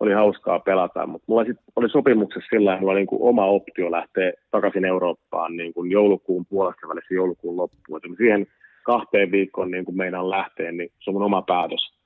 [0.00, 4.32] oli hauskaa pelata, mutta mulla sit oli sopimuksessa sillä oli niin kuin oma optio lähteä
[4.50, 8.00] takaisin Eurooppaan niin kuin joulukuun puolesta välissä joulukuun loppuun.
[8.04, 8.46] Et siihen
[8.84, 12.00] kahteen viikkoon niin kuin meinaan lähteä, niin se on mun oma päätös.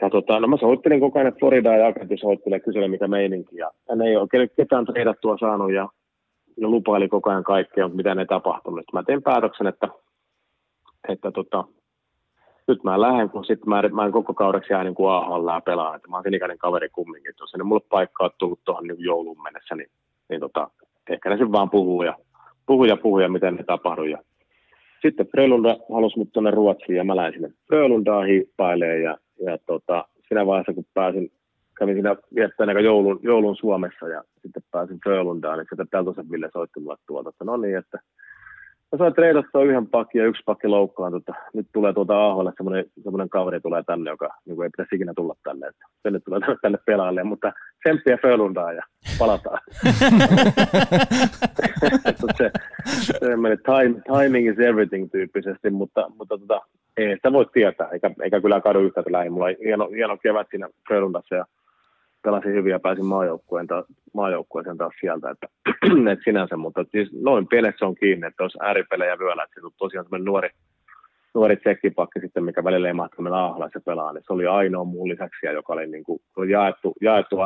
[0.00, 3.56] Ja tota, no mä soittelin koko ajan Floridaan ja agentti soittelee kysellä mitä meininki.
[3.56, 5.88] Ja hän ei oikein ketään treidattua saanut ja,
[6.56, 8.84] ja lupaili koko ajan kaikkea, mutta mitä ei tapahtunut.
[8.92, 9.88] Mä tein päätöksen, että,
[11.08, 11.64] että tota,
[12.68, 15.96] nyt mä lähden, kun sitten mä, mä en koko kaudeksi jää niin kuin AHL pelaan,
[15.96, 19.74] että mä oon sinikäinen kaveri kumminkin, jos ei mulle paikkaa tullut tuohon niin jouluun mennessä,
[19.74, 19.90] niin,
[20.28, 20.70] niin tota,
[21.10, 22.16] ehkä ne sen vaan puhuu ja
[22.66, 24.04] puhuu ja puhuu ja miten ne tapahtuu.
[24.04, 24.18] Ja
[25.02, 29.16] sitten Frölunda halusi mut tuonne Ruotsiin ja mä lähdin sinne Frölundaa hiippailemaan ja,
[29.46, 31.32] ja tota, siinä vaiheessa kun pääsin,
[31.78, 36.80] kävin siinä viettäen joulun, joulun Suomessa ja sitten pääsin Frölundaan, niin sitten Peltosen Ville soitti
[36.80, 37.98] mulle tuolta, että no niin, että
[38.92, 41.12] Mä sain treidattua yhden pakki ja yksi pakki loukkaan.
[41.12, 44.96] Tota, nyt tulee tuota AHL, semmoinen, semmoinen kaveri tulee tänne, joka niin kuin ei pitäisi
[44.96, 45.66] ikinä tulla tänne.
[45.66, 47.52] Että se nyt tulee tänne pelaalle, mutta
[47.82, 48.82] tsemppiä Fölundaa ja
[49.18, 49.58] palataan.
[52.38, 52.50] se,
[53.00, 56.60] se meni time, timing is everything tyyppisesti, mutta, mutta tota,
[56.96, 59.32] ei sitä voi tietää, eikä, eikä kyllä kadu yhtä lähin.
[59.32, 61.44] Mulla oli hieno, hieno kevät siinä Fölundassa ja
[62.22, 63.84] pelasin hyvin ja pääsin maajoukkueen ta,
[64.14, 65.46] maajoukkueeseen taas sieltä, että,
[66.12, 69.76] että sinänsä, mutta siis noin pieneksi se on kiinni, että olisi ääripelejä vyöllä, että se
[69.78, 70.50] tosiaan semmoinen nuori,
[71.34, 75.08] nuori tsekkipakki sitten, mikä välillä ei mahtunut meillä Ahlaissa pelaa, niin se oli ainoa muun
[75.08, 77.36] lisäksi, joka oli, niin kuin, jaettu, jaettu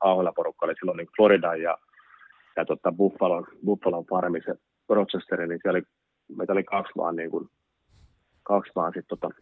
[0.00, 1.78] Ahla-porukka, oli silloin niin Floridan ja,
[2.56, 4.54] ja tota Buffalon, Buffalon farmi, se
[4.88, 5.86] Rochester, niin siellä oli,
[6.36, 7.48] meitä oli kaksi vaan, niin kuin,
[8.42, 9.34] kaksi vaan sitten tota,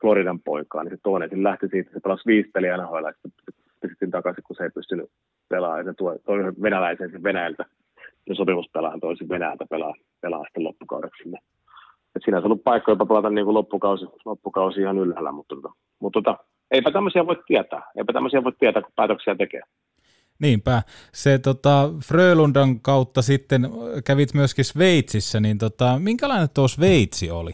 [0.00, 4.10] Floridan poikaa, niin se toinen sitten lähti siitä, se pelasi viisi peliä NHL, sitten pistettiin
[4.10, 5.10] takaisin, kun se ei pystynyt
[5.48, 5.86] pelaamaan.
[5.86, 7.64] Ja toi, toi venäläisen sen Venäjältä,
[8.28, 11.38] ja sopimuspelaajan toisin Venäjältä pelaa, pelaa sitten loppukaudeksi sinne.
[12.16, 15.68] Et siinä on ollut paikka jopa pelata niin kuin loppukausi, loppukausi ihan ylhäällä, mutta, tota,
[16.00, 17.82] mutta tota, eipä tämmöisiä voi tietää.
[17.96, 19.60] Eipä tämmöisiä voi tietää, kun päätöksiä tekee.
[20.38, 20.82] Niinpä.
[21.12, 23.68] Se tota, Frölundan kautta sitten
[24.06, 27.52] kävit myöskin Sveitsissä, niin tota, minkälainen tuo Sveitsi oli?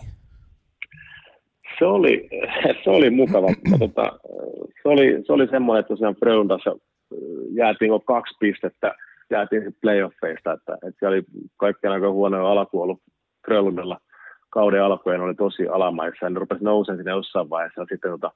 [1.78, 2.28] Se oli,
[2.84, 3.48] se oli mukava.
[3.78, 4.18] tota,
[4.82, 7.18] se oli, se oli semmoinen, että tosiaan Frölundassa äh,
[7.52, 8.94] jäätiin kaksi pistettä,
[9.30, 11.24] jäätiin playoffeista, että, että siellä oli
[11.56, 13.00] kaikkien aika huono alku ollut
[13.46, 13.98] Frölundalla
[14.54, 18.30] kauden alkujen oli tosi alamaissa ja ne rupesi nousemaan sinne jossain vaiheessa ja sitten tota,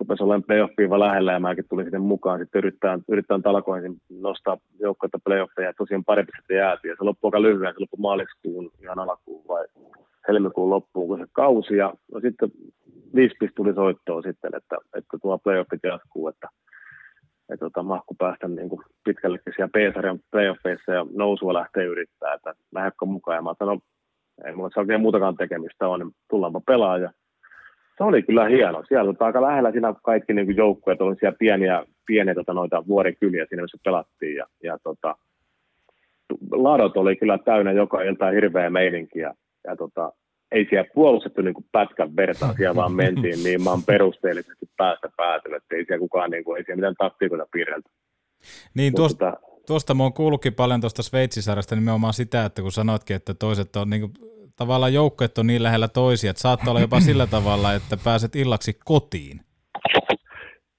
[0.00, 4.58] rupesi olemaan playoffiin vaan lähellä ja mäkin tulin sinne mukaan sitten yrittää, yrittää talkoihin nostaa
[4.80, 8.70] joukkoita playoffeja ja tosiaan pari pistettä jäätiin ja se loppui aika lyhyen, se loppui maaliskuun
[8.82, 9.64] ihan alkuun vai
[10.28, 12.50] helmikuun loppuun kun se kausi ja no sitten
[13.14, 16.48] viisi tuli soittoa sitten, että, että tuo playoffit jatkuu, että,
[17.52, 22.54] että tota, mahku päästä niin kuin pitkällekin siellä P-sarjan playoffeissa ja nousua lähtee yrittää, että
[22.74, 23.36] lähdekö mukaan.
[23.36, 23.80] Ja mä sanoin,
[24.44, 27.10] ei mulla se oikein muutakaan tekemistä on, niin tullaanpa pelaaja.
[27.98, 28.84] Se oli kyllä hieno.
[28.88, 33.46] Siellä oli aika lähellä siinä kaikki niin joukkueet, oli siellä pieniä, pieniä tota, noita vuorikyliä
[33.48, 34.36] siinä, missä pelattiin.
[34.36, 35.16] Ja, ja tota,
[36.52, 39.18] ladot oli kyllä täynnä joka ilta hirveä meininki.
[39.18, 39.34] Ja,
[39.64, 40.12] ja tota,
[40.52, 45.76] ei siellä puolustettu niin pätkän vertaa, siellä vaan mentiin niin maan perusteellisesti päästä päätyä, että
[45.76, 47.90] ei siellä kukaan, niin kuin, ei siellä mitään taktiikoita piirrelty.
[48.74, 53.16] Niin tuosta, tota, tuosta mä oon kuullutkin paljon tuosta Sveitsisarjasta nimenomaan sitä, että kun sanoitkin,
[53.16, 54.12] että toiset on niin kuin,
[54.56, 58.78] tavallaan joukkueet on niin lähellä toisia, että saattaa olla jopa sillä tavalla, että pääset illaksi
[58.84, 59.40] kotiin.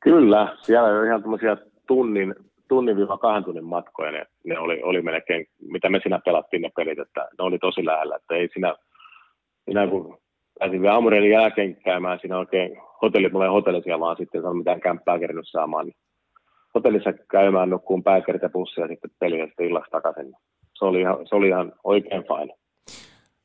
[0.03, 2.35] Kyllä, siellä on ihan tämmöisiä tunnin,
[2.71, 6.69] tunnin viiva kahden tunnin matkoja, ne, ne oli, oli melkein, mitä me siinä pelattiin ne
[6.75, 8.75] pelit, että ne oli tosi lähellä, että ei siinä
[9.67, 10.17] minä kun
[10.59, 14.53] pääsin vielä aamureenin jälkeen käymään siinä oikein hotelli, mulla ei hotelli siellä vaan sitten, ei
[14.53, 15.95] mitään kämppää kerännyt saamaan, niin
[16.75, 20.33] hotellissa käymään nukkuun pääkerit ja bussia sitten peliä sitten illaksi takaisin.
[20.77, 22.53] Se oli ihan, se oli ihan oikein fine.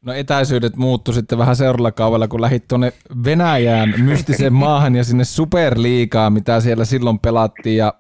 [0.07, 2.93] No etäisyydet muuttu sitten vähän seuraavalla kaudella, kun lähdit tuonne
[3.25, 7.95] Venäjään mystiseen maahan ja sinne Superliigaan, mitä siellä silloin pelattiin ja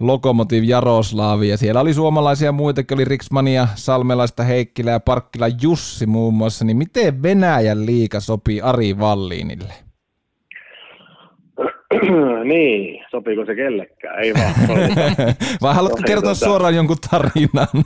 [0.00, 6.34] Lokomotiv Jaroslavi ja siellä oli suomalaisia muitakin, oli Riksmania, Salmelaista Heikkilä ja Parkkila Jussi muun
[6.34, 9.74] muassa, niin miten Venäjän liiga sopii Ari Valliinille?
[12.52, 14.18] niin, sopiiko se kellekään?
[14.18, 14.54] Ei vaan.
[15.62, 17.84] Vai haluatko Oli kertoa tota- suoraan jonkun tarinan?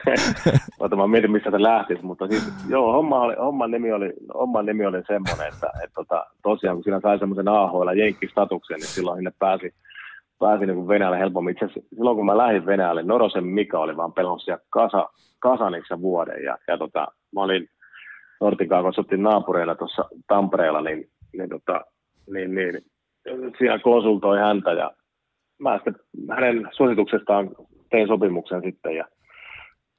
[0.80, 4.66] Ota, mä mietin, mistä se lähtisi, mutta siis, joo, homma oli, homman, nimi oli, homman
[4.66, 9.18] nimi oli semmoinen, että, että tota, tosiaan kun siinä sai semmoisen AHL jenkkistatuksen, niin silloin
[9.18, 9.74] sinne pääsi,
[10.38, 11.52] pääsi niin Venäjälle helpommin.
[11.52, 15.08] Itse asiassa silloin kun mä lähdin Venäjälle, Norosen Mika oli vaan pelannut siellä kasa,
[15.38, 17.68] Kasanissa vuoden ja, ja tota, mä olin
[18.40, 21.80] Nortikaa, kun asuttiin naapureilla tuossa Tampereella, niin, niin, tota,
[22.32, 22.82] niin, niin
[23.58, 24.90] siellä konsultoi häntä ja
[25.58, 25.94] mä sitten
[26.30, 27.50] hänen suosituksestaan
[27.90, 29.04] tein sopimuksen sitten ja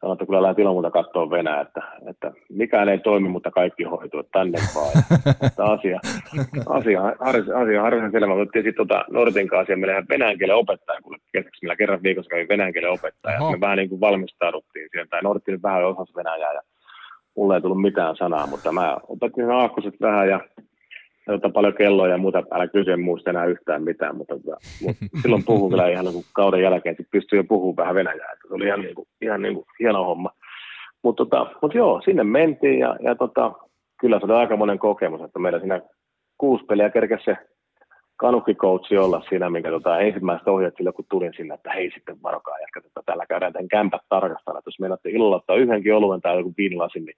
[0.06, 3.84] sanoin, että kyllä lähdet ilman muuta katsoa Venäjä, että, että mikään ei toimi, mutta kaikki
[3.84, 4.92] hoituu, että tänne vaan.
[4.96, 6.00] Ja, että asia,
[6.70, 8.28] asia, asia, asia harvinaisen selvä.
[8.28, 12.04] Me otettiin sitten tota Nortin kanssa ja meillä venäjän kielen opettaja, kun kesäksi meillä kerran
[12.04, 13.42] viikossa kävi venäjän kielen opettaja.
[13.42, 13.52] Oho.
[13.52, 16.62] Me vähän niin kuin valmistauduttiin siihen, tai Nortti nyt vähän osasi venäjää ja
[17.36, 20.40] mulle ei tullut mitään sanaa, mutta mä opetin aakkoset vähän ja
[21.26, 25.06] tota, paljon kelloja ja muuta, älä kysy, en muista enää yhtään mitään, mutta, tota, mutta
[25.22, 28.48] silloin puhuu kyllä ihan niin kuin kauden jälkeen, että pystyy jo puhumaan vähän venäjää, että
[28.48, 30.32] se oli ihan, niin kuin, ihan niin kuin hieno homma.
[31.04, 33.52] Mutta tota, mut joo, sinne mentiin ja, ja tota,
[34.00, 35.82] kyllä se oli aika monen kokemus, että meillä siinä
[36.38, 37.38] kuusi peliä kerkesi se
[38.18, 42.60] kanukkikoutsi olla siinä, minkä tota, ensimmäiset ohjeet sille, kun tulin sinne, että hei sitten varokaa
[42.60, 46.38] jätkä, että täällä käydään tämän kämpät tarkastella, että jos meinatte illalla ottaa yhdenkin oluen tai
[46.38, 47.18] joku viinilasin, niin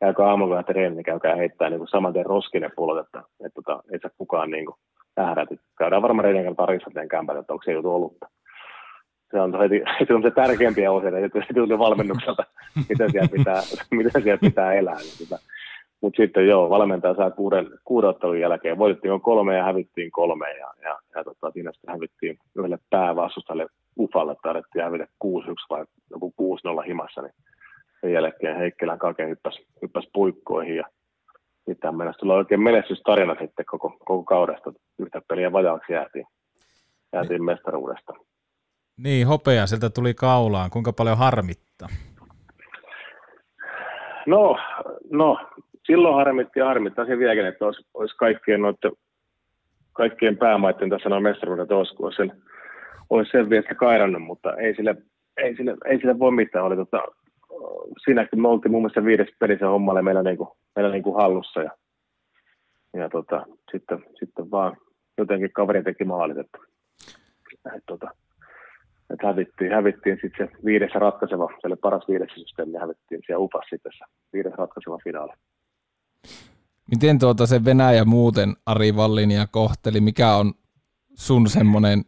[0.00, 3.98] käykää aamulla treeni, niin käykää heittää niin saman tien roskinen pullot, että, että, että ei
[3.98, 4.76] saa kukaan niin kuin
[5.16, 5.46] nähdä,
[5.78, 8.26] käydään varmaan reiden kanssa tarissa teidän kämpät, että onko se joutu olutta.
[9.30, 12.44] Se on heti, heti on se tärkeimpiä osia, että heti tuli valmennukselta,
[12.88, 14.96] miten siellä pitää, miten siellä pitää elää.
[14.96, 15.42] Niin tota.
[16.00, 18.78] Mutta sitten joo, valmentaja saa kuuden, kuuden ottelun jälkeen.
[18.78, 23.66] Voitettiin kolme ja hävittiin kolme ja, ja, ja tota, siinä sitten hävittiin yhdelle päävastustajalle
[23.98, 25.28] Ufalle, taidettiin hävitä 6-1
[25.70, 26.34] vai joku
[26.82, 27.32] 6-0 himassa, niin
[28.00, 30.84] sen jälkeen Heikkilän kake hyppäsi, hyppäsi puikkoihin ja
[31.68, 34.72] sitten mennessä tuli oikein menestystarina sitten koko, koko kaudesta.
[34.98, 36.26] Yhtä peliä vajaaksi jäätiin,
[37.12, 38.12] jäätiin mestaruudesta.
[38.96, 40.70] Niin, hopea sieltä tuli kaulaan.
[40.70, 41.88] Kuinka paljon harmittaa?
[44.26, 44.56] No,
[45.10, 45.38] no,
[45.86, 48.92] silloin harmitti ja harmittaa se vieläkin, että olisi, olisi kaikkien, noiden,
[49.92, 52.42] kaikkien päämaiden tässä noin mestaruudet olisi, kun olisi sen,
[53.10, 54.96] olisi sen vielä kairannut, mutta ei sille,
[55.36, 56.64] ei sille, ei sille voi mitään.
[56.64, 57.02] Oli tota,
[58.04, 61.70] siinäkin me oltiin mun mielestä viides pelissä hommalle meillä, niinku, meillä niinku hallussa ja,
[62.94, 64.76] ja tota, sitten, sitten vaan
[65.18, 66.58] jotenkin kaveri teki maalit, että,
[67.66, 68.10] että, tota,
[69.10, 73.44] että hävittiin, hävittiin sitten se viides ratkaiseva, se oli paras viides systeemi, ja hävittiin siellä
[73.44, 75.32] upas sitten se viides ratkaiseva finaali.
[76.90, 80.00] Miten tuota se Venäjä muuten Ari Vallinia kohteli?
[80.00, 80.54] Mikä on
[81.14, 82.04] sun semmoinen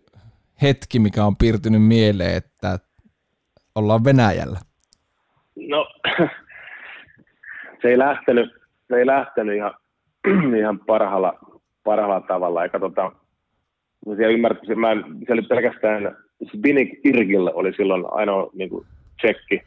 [0.62, 2.78] hetki, mikä on piirtynyt mieleen, että
[3.74, 4.60] ollaan Venäjällä?
[5.66, 5.88] No,
[7.82, 8.50] se ei lähtenyt,
[8.88, 9.74] se ei lähtenyt ihan,
[10.58, 11.38] ihan parhaalla,
[11.84, 12.62] parhaalla tavalla.
[12.62, 13.12] Eikä tota,
[14.04, 18.86] siellä ymmärtäisin, mä, en- siellä oli pelkästään Zbinik Irgil oli silloin ainoa niin kuin,
[19.20, 19.62] tsekki,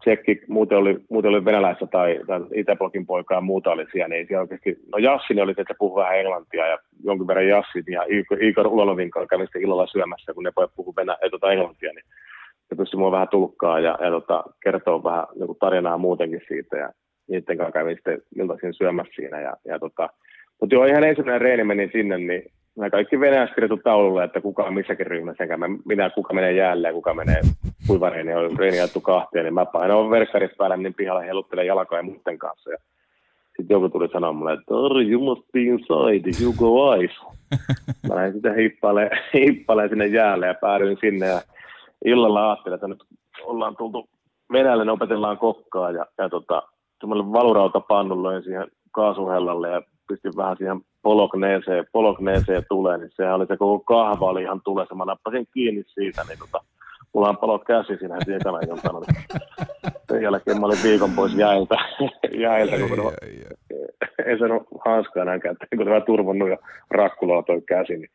[0.00, 4.26] tsekki, muuten oli, muuten oli venäläistä tai, tai Itäblokin poikaa ja muuta oli siellä, niin
[4.26, 8.02] siellä oikeasti, no Jassin oli, että puhui vähän englantia ja jonkin verran Jassin ja
[8.40, 11.92] Igor, Ulolovin kanssa kävin sitten illalla syömässä, kun ne pojat puhui venä, ei, tota, englantia,
[11.92, 12.04] niin
[12.72, 16.92] se pystyi mua vähän tulkkaa ja, ja tota, kertoo vähän niin tarinaa muutenkin siitä ja
[17.28, 20.08] niiden kanssa kävin sitten iltaisin syömässä siinä ja, ja tota,
[20.60, 22.42] mutta joo, ihan ensimmäinen reeni meni sinne, niin
[22.76, 26.88] nämä kaikki venäjäksi kirjoitu taululle, että kuka on missäkin ryhmässä, enkä minä kuka menee jäälle
[26.88, 27.40] ja kuka menee
[27.86, 32.02] kuivareeni, on reeni jaettu kahteen, niin mä painoin verkkarit päälle, niin pihalle heiluttelen jalkoja ja
[32.02, 32.70] muiden kanssa.
[32.70, 32.76] Ja
[33.56, 37.14] sitten joku tuli sanoa mulle, että Ori, you must be inside, you go ice.
[38.08, 41.40] Mä lähdin sitten hippailemaan, hippailemaan sinne jäälle ja päädyin sinne ja
[42.04, 43.04] illalla ajattelin, että nyt
[43.44, 44.08] ollaan tultu
[44.52, 46.62] Venäjälle, ne opetellaan kokkaa ja, ja tota,
[47.00, 53.46] semmoinen valurautapannu löin siihen kaasuhellalle ja pistin vähän siihen polokneeseen, polokneeseen tulee, niin sehän oli
[53.46, 54.94] se koko kahva oli ihan tulessa.
[54.94, 56.64] Mä nappasin kiinni siitä, niin tota,
[57.14, 59.00] mulla on palo käsi siinä heti ekana iltana.
[60.12, 61.76] Sen jälkeen mä olin viikon pois jäiltä,
[62.46, 63.12] jäiltä kun no,
[64.26, 66.56] ei saanut hanskaa enää käteen, kun tämä turvonnut ja
[66.90, 68.10] rakkulalla toi käsi, niin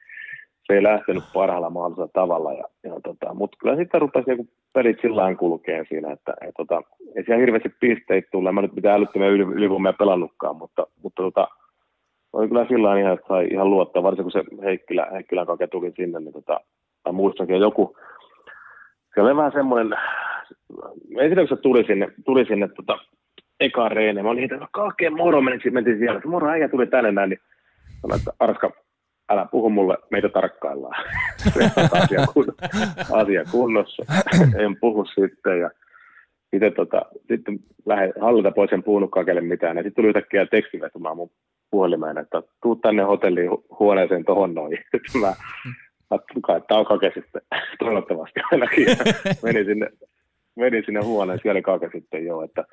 [0.67, 2.53] se ei lähtenyt parhaalla mahdollisella tavalla.
[2.53, 6.53] Ja, ja tota, Mutta kyllä sitten rupesi niinku pelit sillä lailla kulkeen siinä, että et,
[6.57, 6.81] tota,
[7.15, 8.51] ei siellä hirveästi pisteitä tule.
[8.51, 11.47] Mä nyt mitään älyttömiä yli, ylivoimia pelannutkaan, mutta, mutta tota,
[12.33, 15.91] oli kyllä sillä ihan, että sai ihan luottaa, varsinkin kun se Heikkilä, Heikkilän kake tuli
[15.95, 16.61] sinne, niin tota,
[17.05, 17.97] mä muistankin, joku,
[19.15, 19.99] se oli vähän semmoinen,
[21.19, 22.97] ensin kun se tuli sinne, tuli sinne tota,
[23.59, 27.29] eka reene, mä olin että kake moro, mentiin, mentiin siellä, moro äijä tuli tänne näin,
[27.29, 27.39] niin
[28.01, 28.71] sanoin, että Arska,
[29.29, 31.05] älä puhu mulle, meitä tarkkaillaan.
[31.91, 32.45] asia, kun,
[33.11, 34.03] asia kunnossa.
[34.65, 35.59] en puhu sitten.
[35.59, 35.69] Ja
[36.51, 39.77] sitten, tota, sitten lähden hallita pois, en puhunut kakelle mitään.
[39.77, 41.31] Ja sitten tuli yhtäkkiä tekstivetumaan mun
[41.71, 43.49] puhelimeen, että tuu tänne hotelliin
[43.79, 44.77] huoneeseen tohon noin.
[45.21, 45.33] Mä,
[46.11, 47.41] mä kai, tää on kake sitten,
[47.79, 48.87] toivottavasti ainakin.
[49.43, 49.89] Menin sinne,
[50.55, 52.65] menin sinne huoneen, siellä oli kake sitten joo, että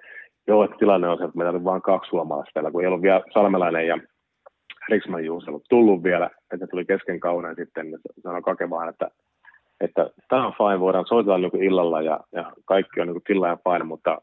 [0.47, 3.22] joo, että tilanne on se, että meillä oli vain kaksi suomalaista kun ei ollut vielä
[3.35, 3.98] Salmelainen ja
[4.90, 9.11] Riksman Juus ollut tullut vielä, että tuli kesken kauden sitten, niin sanoi kakevaan, että
[9.81, 13.59] että tämä on fine, voidaan soitella niin illalla ja, ja kaikki on niin tila ja
[13.65, 14.19] fine, mutta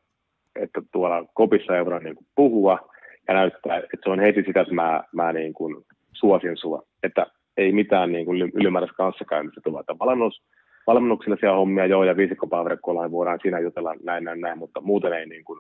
[0.56, 2.90] että tuolla kopissa ei voida niin puhua
[3.28, 7.26] ja näyttää, että se on heti sitä, että mä, mä niin kuin suosin sua, että
[7.58, 10.42] ei mitään niin kuin ylimääräistä kanssakäymistä tule, että valmennus,
[10.88, 15.44] valmennuksellisia hommia joo ja viisikkopaverkkoilla voidaan siinä jutella näin, näin, näin, mutta muuten ei, niin
[15.44, 15.60] kuin,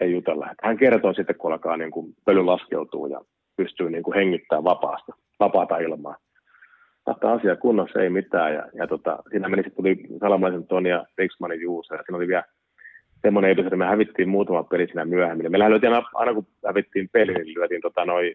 [0.00, 0.48] ei jutella.
[0.62, 3.20] Hän kertoo sitten, kun alkaa niin kuin pöly laskeutuu ja
[3.56, 6.16] pystyy niin kuin hengittämään vapaasta, vapaata ilmaa.
[7.20, 8.54] Tämä asia kunnossa ei mitään.
[8.54, 11.94] Ja, ja tota, siinä meni sitten Salamaisen Toni ja Riksmanin Juuso.
[11.94, 12.44] Ja siinä oli vielä
[13.22, 15.50] semmoinen episodi, että me hävittiin muutama peli siinä myöhemmin.
[15.50, 18.34] Meillä lyötiin aina, aina kun hävittiin peli, niin lyötiin tota noi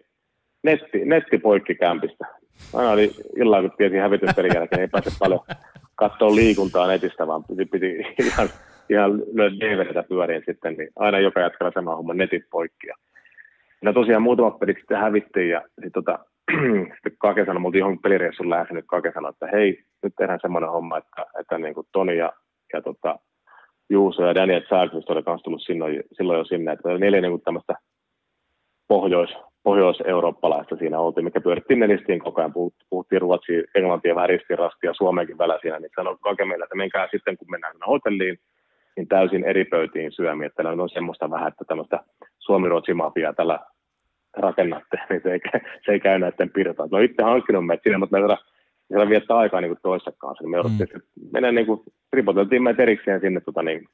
[0.64, 2.26] netti, netti poikki kämpistä.
[2.74, 5.40] Aina oli illalla, kun tiesi hävityn pelin jälkeen, ei pääse paljon
[5.96, 8.50] katsoa liikuntaa netistä, vaan piti, piti ihan,
[8.90, 12.88] ihan lyödä DVDtä pyöriin sitten, niin aina joka jatkalla sama homma netit poikki.
[12.88, 12.96] Ja
[13.82, 16.20] No tosiaan muutamat pelit sitten hävittiin ja sitten tota,
[16.94, 20.70] sitten Kake sanoi, mutta johonkin pelireissun lähdössä nyt Kake sanoi, että hei, nyt tehdään semmoinen
[20.70, 22.34] homma, että, että niin kuin Toni ja,
[22.74, 23.20] ja tota,
[23.90, 27.42] Juuso ja Daniel Sarkvist oli myös tullut silloin, silloin jo sinne, että neljä niin kuin
[27.42, 27.74] tämmöistä
[28.88, 32.54] pohjois, pohjois-eurooppalaista siinä oltiin, mikä pyörittiin nelistiin koko ajan,
[32.90, 37.08] puhuttiin ruotsia, englantia vähän ristirastia ja suomeenkin välillä siinä, niin sanoi Kake meille, että menkää
[37.12, 38.40] sitten, kun mennään hotelliin,
[38.96, 42.00] niin täysin eri pöytiin syömiä, että on semmoista vähän, että tämmöistä
[42.40, 43.60] suomi-ruotsi-mafiaa tällä
[44.38, 45.40] rakennatte, niin se ei,
[45.86, 46.90] se ei käy näiden pirtaan.
[46.92, 48.38] No itse hankkinut meitä sinne, mutta meillä
[48.88, 50.44] siellä viettää aikaa niin toissa kanssa.
[50.44, 51.02] Niin me mm.
[51.34, 51.82] mennä niin kuin,
[52.14, 53.88] ripoteltiin meitä erikseen sinne tota, niin,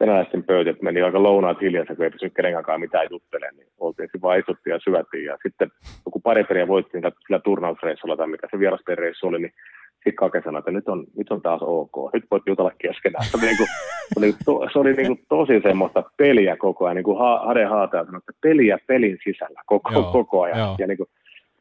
[0.00, 4.06] venäläisten pöytä, että meni aika lounaat hiljaisesti, kun ei pysy kenenkään mitään juttelemaan, niin oltiin
[4.06, 5.24] sitten vaan istuttiin ja syötiin.
[5.24, 5.70] Ja sitten
[6.06, 9.52] joku pari periä voittiin sillä turnausreissulla tai mikä se vierasperireissu oli, niin
[10.16, 13.24] Kake sanoi, että nyt on, nyt on taas ok, nyt voit jutella keskenään.
[13.24, 13.68] Se oli, niin kuin,
[14.14, 17.64] se oli, to, se oli niin kuin tosi semmoista peliä koko ajan, niin kuin Hade
[17.64, 20.58] Haataja sanoi, että peliä pelin sisällä koko, joo, koko ajan.
[20.58, 20.76] Joo.
[20.78, 21.08] Ja niin kuin,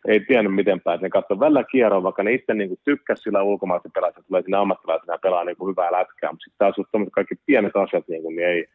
[0.08, 1.02] ei tiennyt miten päin.
[1.02, 5.14] Ne katsoi välillä kierroa, vaikka ne itse niin tykkäsi sillä ulkomaalaisen pelaajat, tulee sinne ammattilaisena
[5.14, 8.48] ja pelaa niin kuin hyvää lätkää, mutta sitten taas kaikki pienet asiat, niin, kuin, niin
[8.48, 8.66] ei,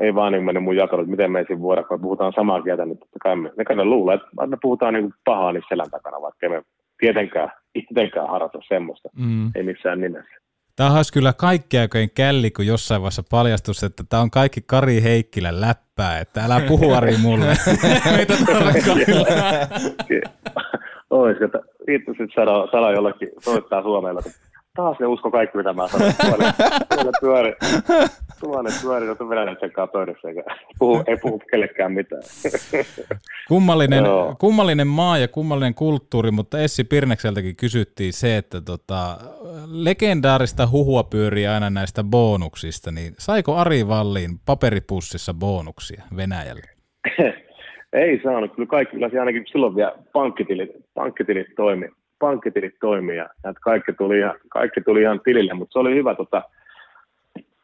[0.00, 2.84] ei vaan niin mene mun jakelu, että miten me ei voida, kun puhutaan samaa kieltä,
[2.84, 6.22] niin totta kai me, ne kai luulee, että me puhutaan niin pahaa niin selän takana,
[6.22, 6.62] vaikka me
[6.98, 9.50] tietenkään, itsenkään harrasta semmoista, mm.
[9.54, 10.38] ei missään nimessä.
[10.76, 15.02] Tämä olisi kyllä kaikki aikojen källi, kun jossain vaiheessa paljastus, että tämä on kaikki Kari
[15.02, 17.46] Heikkilän läppää, että älä puhu Ari mulle.
[18.16, 18.34] Meitä
[21.10, 21.58] Ois, että
[21.88, 24.20] itse sitten saada, saada jollakin soittaa Suomella,
[24.78, 26.12] taas ne usko kaikki, mitä mä sanon.
[26.94, 27.52] Tuolle pyöri,
[28.40, 30.42] tuonne pyöri, että venäläisen kanssa pöydässä, eikä
[30.78, 32.22] puhu, ei puhu kellekään mitään.
[33.48, 34.04] Kummallinen,
[34.38, 39.18] kummallinen maa ja kummallinen kulttuuri, mutta Essi Pirnekseltäkin kysyttiin se, että tota,
[39.66, 46.66] legendaarista huhua pyörii aina näistä bonuksista, niin saiko Ari Valliin paperipussissa bonuksia Venäjälle?
[47.92, 51.88] ei saanut, kyllä kaikki, kyllä ainakin silloin vielä pankkitilit, pankkitilit toimi,
[52.18, 53.28] pankkitilit toimii ja
[53.60, 56.42] kaikki tuli, ihan, kaikki tuli ihan tilille, mutta se oli hyvä, tota,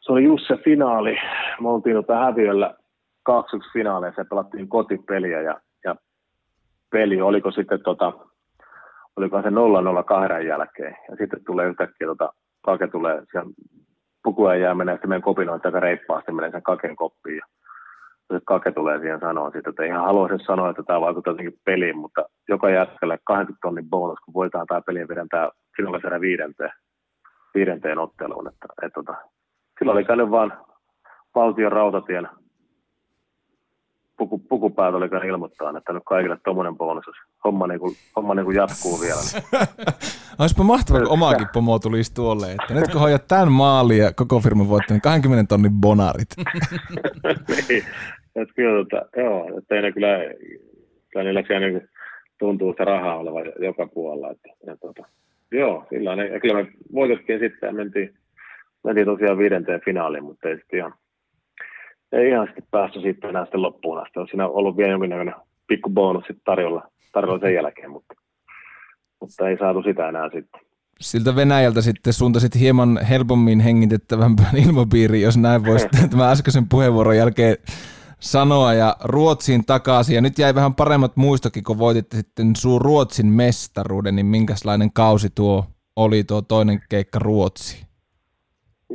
[0.00, 1.16] se oli just se finaali,
[1.60, 2.74] me oltiin tota häviöllä
[3.22, 5.96] 2 finaaleissa ja pelattiin kotipeliä ja, ja
[6.90, 8.12] peli, oliko sitten tota,
[9.16, 9.52] oliko se 0-0
[10.46, 10.96] jälkeen.
[11.10, 12.32] Ja sitten tulee yhtäkkiä tota,
[12.62, 13.50] kake tulee siellä
[14.22, 17.46] pukujen jää menee sitten meidän kopinoin aika reippaasti menee sen kaken koppiin ja
[18.44, 22.24] Kake tulee siihen sanoa siitä, että ihan haluaisin sanoa, että tämä vaikuttaa jotenkin peliin, mutta
[22.48, 26.70] joka jätkälle 20 tonnin bonus, kun voitetaan tämä peli ja viedään tämä finalisera viidenteen,
[27.54, 28.48] viidenteen otteluun.
[28.48, 29.14] Että, että, tota,
[29.78, 30.52] silloin oli käynyt vaan
[31.34, 32.28] valtion rautatien
[34.16, 37.04] puku, pukupäät oli käynyt ilmoittaa, että nyt kaikille tuommoinen bonus.
[37.44, 39.20] Homma, niin kuin, homma niin kuin jatkuu vielä.
[40.38, 44.40] Olisipa mahtavaa, kun omaakin pomo tulisi tuolle, että nyt kun hoidat tämän maalin ja koko
[44.40, 46.28] firma voittaa, niin 20 tonnin bonarit.
[47.68, 47.84] niin,
[48.36, 50.18] että kyllä, tota, joo, että ne kyllä,
[51.10, 51.88] kyllä niillä siellä niin
[52.38, 54.30] tuntuu sitä rahaa olevan joka puolella.
[54.30, 55.02] Että, ja tota,
[55.52, 58.14] joo, sillä ja kyllä me voitettiin sitten ja mentiin,
[58.84, 60.94] mentiin tosiaan viidenteen finaaliin, mutta ei sitten ihan,
[62.12, 64.20] ei ihan sitten päästy sitten enää sitten loppuun asti.
[64.20, 65.34] On siinä ollut vielä jonkinnäköinen
[65.66, 66.82] pikku bonus sitten tarjolla,
[67.12, 68.14] tarjolla sen jälkeen, mutta,
[69.20, 70.60] mutta ei saatu sitä enää sitten.
[71.00, 77.56] Siltä Venäjältä sitten suuntasit hieman helpommin hengitettävämpään ilmapiiriin, jos näin voisi tämän äskeisen puheenvuoron jälkeen
[78.20, 80.14] sanoa, ja Ruotsiin takaisin.
[80.14, 85.28] Ja nyt jäi vähän paremmat muistokin, kun voititte sitten sun Ruotsin mestaruuden, niin minkälainen kausi
[85.34, 85.64] tuo
[85.96, 87.86] oli tuo toinen keikka Ruotsi?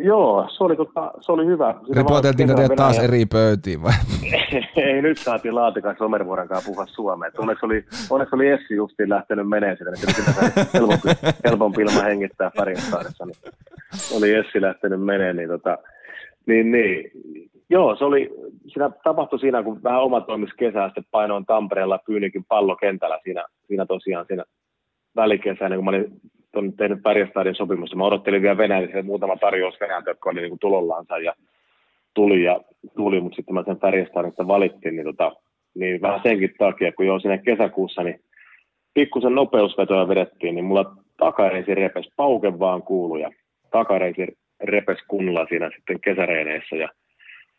[0.03, 1.76] Joo, se oli, tota, se oli hyvä.
[1.95, 3.93] Ripoteltiinko teidät taas eri pöytiin vai?
[4.85, 7.31] ei, nyt saatiin Laatikan Somervuoren kanssa puhua suomea.
[7.38, 11.09] Onneksi oli, onneksi oli Essi justiin lähtenyt menee sitä, niin sitä helpompi,
[11.45, 13.26] helpompi ilman hengittää Färjestadissa.
[13.26, 13.38] Niin
[14.17, 15.77] oli Essi lähtenyt menee, niin, tota,
[16.45, 17.11] niin, niin
[17.69, 18.30] Joo, se oli,
[18.67, 23.85] siinä tapahtui siinä, kun vähän oma toimis kesää, sitten painoin Tampereella Pyynikin pallokentällä siinä, siinä
[23.85, 24.43] tosiaan siinä
[25.15, 26.21] välikesänä, kun mä olin
[26.77, 27.95] tehnyt Pärjästadin sopimusta.
[27.95, 31.34] Mä odottelin vielä Venäjällä muutama tarjous Venäjältä, jotka oli niin tulollaansa ja
[32.13, 32.61] tuli, ja
[32.95, 35.31] tuli mutta sitten mä sen Pärjästadin valittiin, niin, tota,
[35.76, 38.19] niin vähän senkin takia, kun jo siinä kesäkuussa, niin
[38.93, 43.31] pikkusen nopeusvetoja vedettiin, niin mulla takareisi repes, pauke vaan kuulu ja
[43.71, 44.27] takareisi
[44.59, 46.89] repes kunnolla siinä sitten kesäreineissä ja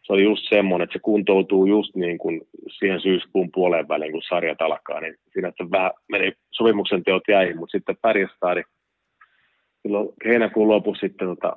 [0.02, 2.40] se oli just semmoinen, että se kuntoutuu just niin kuin
[2.78, 7.58] siihen syyskuun puoleen väliin, kun sarjat alkaa, niin siinä että vähän meni sopimuksen teot jäihin,
[7.58, 8.62] mutta sitten Pärjestadi
[9.82, 11.56] silloin heinäkuun lopussa sitten tota,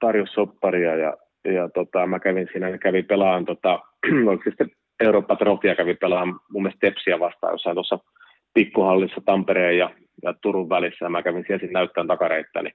[0.00, 3.80] tarjosi sopparia ja, ja tota, mä kävin siinä, kävin pelaan, tota,
[4.28, 4.70] oliko sitten
[5.00, 7.98] Eurooppa Trofia kävin pelaan mun mielestä Tepsiä vastaan jossain tuossa
[8.54, 9.90] pikkuhallissa Tampereen ja,
[10.22, 12.74] ja Turun välissä, ja mä kävin siellä sitten näyttämään takareittä, niin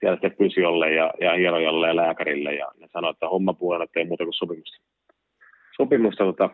[0.00, 4.04] siellä sitten fysiolle ja, ja hierojalle ja lääkärille ja ne sanoi, että homma puolella ei
[4.04, 4.84] muuta kuin sopimusta.
[5.76, 6.50] Sopimusta tota,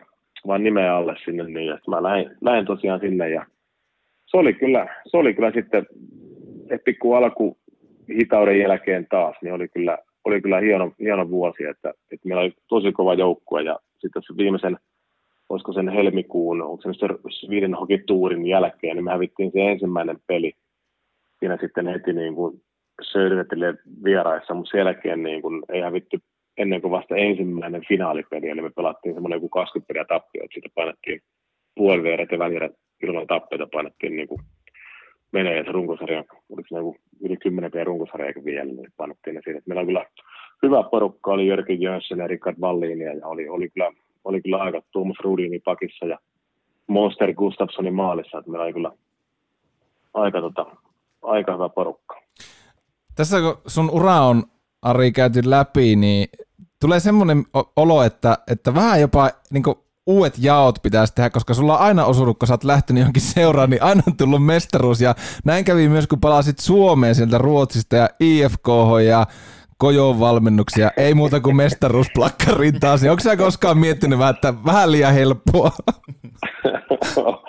[0.47, 3.45] vaan nimeä alle sinne, niin ja mä lähdin, lähdin, tosiaan sinne ja
[4.25, 5.85] se oli kyllä, se oli kyllä sitten,
[6.71, 7.57] että pikku alku
[8.09, 12.53] hitauden jälkeen taas, niin oli kyllä, oli kyllä hieno, hieno vuosi, että, että meillä oli
[12.67, 14.77] tosi kova joukkue ja sitten se viimeisen,
[15.49, 16.89] olisiko sen helmikuun, onko se
[17.29, 20.53] Sweden Hockey Tourin jälkeen, niin me hävittiin se ensimmäinen peli
[21.39, 22.61] siinä sitten heti niin kuin
[23.01, 26.19] Södervetille vieraissa, mutta sen jälkeen niin kun ei hävitty
[26.57, 30.71] ennen kuin vasta ensimmäinen finaalipeli, eli me pelattiin semmoinen joku 20 peliä tappio, että sitten
[30.75, 31.21] painettiin
[31.75, 32.71] puoliveeret ja välierät
[33.03, 34.41] ilman tappeita painettiin niin kuin
[35.31, 39.61] menee, se runkosarja, oliko se joku yli 10 peliä runkosarja vielä, niin painettiin ne siinä.
[39.65, 40.05] Meillä on kyllä
[40.63, 43.91] hyvä porukka, oli Jörki Jönsson ja Rickard Valliinia, ja oli, oli, kyllä,
[44.23, 46.17] oli kyllä aika Tuomas Rudini pakissa ja
[46.87, 48.91] Monster Gustafssonin maalissa, että meillä oli kyllä
[50.13, 50.65] aika, tota,
[51.21, 52.21] aika hyvä porukka.
[53.15, 54.43] Tässä kun sun ura on,
[54.81, 56.27] Ari, käyty läpi, niin
[56.81, 57.43] tulee semmoinen
[57.75, 59.63] olo, että, että vähän jopa niin
[60.07, 63.69] uudet jaot pitäisi tehdä, koska sulla on aina osunut, kun sä oot lähtenyt johonkin seuraan,
[63.69, 65.01] niin aina on tullut mestaruus.
[65.01, 65.15] Ja
[65.45, 68.67] näin kävi myös, kun palasit Suomeen sieltä Ruotsista ja IFK
[69.05, 69.25] ja
[69.77, 70.91] Kojon valmennuksia.
[70.97, 73.03] Ei muuta kuin mestaruusplakkariin taas.
[73.03, 75.71] Onko sä koskaan miettinyt vähän, että vähän liian helppoa?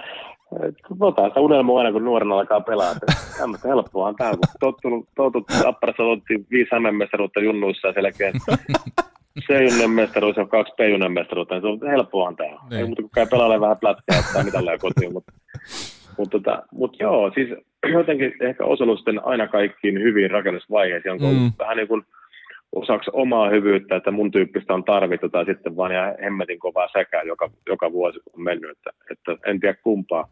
[1.00, 2.94] Otan sitä unelmoa aina, kun nuorena alkaa pelaa.
[3.38, 8.32] Tämmöistä helppoahan tämä, kun tottunut, totuttu Apparassa otettiin viisi mestaruutta junnuissa ja selkeä
[9.40, 12.48] C-junnan mestaruus ja kaksi P-junnan mestaruutta, niin se on helppoahan tämä.
[12.50, 12.80] Niin.
[12.80, 15.32] Ei muuta kuin käy pelaamaan vähän plätkää ottaa mitalleja kotiin, mutta
[16.18, 17.48] mutta tota, mut joo, siis
[17.92, 21.52] jotenkin ehkä osunut sitten aina kaikkiin hyviin rakennusvaiheisiin, onko mm.
[21.58, 22.02] vähän niin kuin
[22.72, 27.22] osaksi omaa hyvyyttä, että mun tyyppistä on tarvittu, tai sitten vaan ja hemmetin kovaa säkää
[27.22, 30.28] joka, joka vuosi on mennyt, että, että en tiedä kumpaa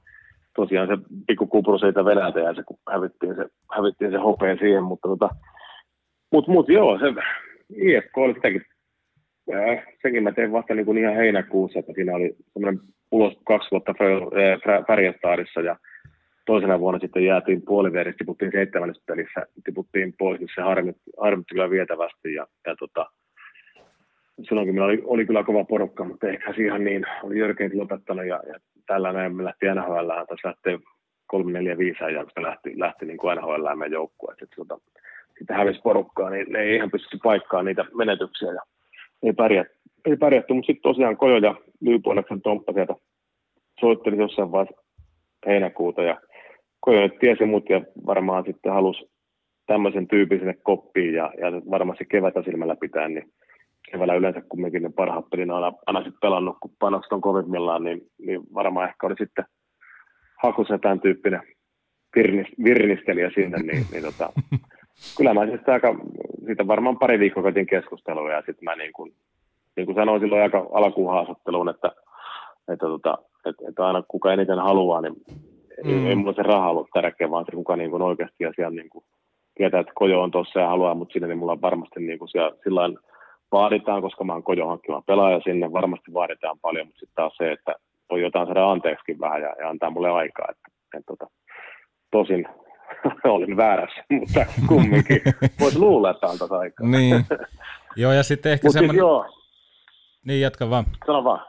[0.56, 3.47] tosiaan se pikku kupru siitä Venäjältä ja se, kun hävittiin se,
[3.77, 5.28] hävittiin se hopea siihen, mutta tota,
[6.32, 7.06] mut, mut joo, se
[7.77, 8.62] IFK oli sitäkin,
[10.02, 12.80] senkin mä tein vasta niin kuin ihan heinäkuussa, että siinä oli semmoinen
[13.10, 13.94] ulos kaksi vuotta
[14.86, 15.76] Färjestadissa ja
[16.46, 21.10] toisena vuonna sitten jäätiin puoliveristä, tiputtiin seitsemännessä pelissä, tiputtiin pois, niin se harmitti,
[21.50, 23.06] kyllä vietävästi ja, ja tota,
[24.48, 28.42] silloinkin meillä oli, oli, kyllä kova porukka, mutta ehkä siihen niin, oli Jörgeit lopettanut ja,
[28.46, 28.54] ja
[28.86, 30.78] tällä näin me lähti NHL, tässä lähtee
[31.26, 34.34] 3, 4, 5 ajalta lähti, lähti niin kuin NHL meidän joukkue.
[34.38, 34.78] Sitten, tota,
[35.38, 38.60] sitten hävisi porukkaa, niin ne ei ihan pysty paikkaamaan niitä menetyksiä ja
[39.22, 39.74] ei pärjätty.
[40.05, 42.94] Ei pärjätty, mutta sitten tosiaan Kojo ja Lyypuoleksen Tomppa sieltä
[43.80, 44.82] soitteli jossain vaiheessa
[45.47, 46.20] heinäkuuta ja
[46.80, 49.10] Kojo tiesi mut ja varmaan sitten halusi
[49.66, 53.32] tämmöisen tyypin sinne koppiin ja, ja varmasti kevätä silmällä pitää, niin
[53.90, 58.01] keväällä yleensä kumminkin ne parhaat pelin aina, aina sitten pelannut, kun panokset on kovimmillaan, niin,
[58.18, 59.44] niin varmaan ehkä oli sitten
[60.42, 61.42] hakussa tämän tyyppinen
[62.64, 64.32] virnistelijä sinne, niin, niin tota,
[65.16, 65.94] kyllä mä sitten aika,
[66.47, 69.14] siitä varmaan pari viikkoa käytiin keskustelua ja sitten mä niin kuin,
[69.77, 71.93] niin kuin sanoin silloin aika alkuun haastatteluun, että,
[72.72, 75.14] että, tota, että, että aina kuka eniten haluaa, niin
[75.85, 75.90] mm.
[75.90, 78.90] ei, ei mulla se raha ollut tärkeä, vaan se kuka niin kuin oikeasti siellä niin
[78.90, 79.05] kuin
[79.55, 82.28] tietää, että Kojo on tuossa ja haluaa mut sinne, niin mulla on varmasti niin kuin
[82.28, 82.98] siellä, sillain
[83.52, 87.52] vaaditaan, koska mä oon Kojo hankkima pelaaja sinne, varmasti vaaditaan paljon, mutta sitten taas se,
[87.52, 87.74] että
[88.10, 90.68] voi jotain saada anteeksi vähän ja, ja antaa mulle aikaa, että,
[90.98, 91.27] että tota,
[92.10, 92.48] tosin
[93.24, 95.20] olin väärässä, mutta kumminkin
[95.60, 96.86] voisi luulla, että antaisi aikaa.
[96.86, 97.26] Niin.
[97.96, 98.98] Joo, ja sitten ehkä Mutta siis semmoinen...
[98.98, 99.26] joo,
[100.24, 100.84] Niin, jatka vaan.
[101.06, 101.40] sano vaan.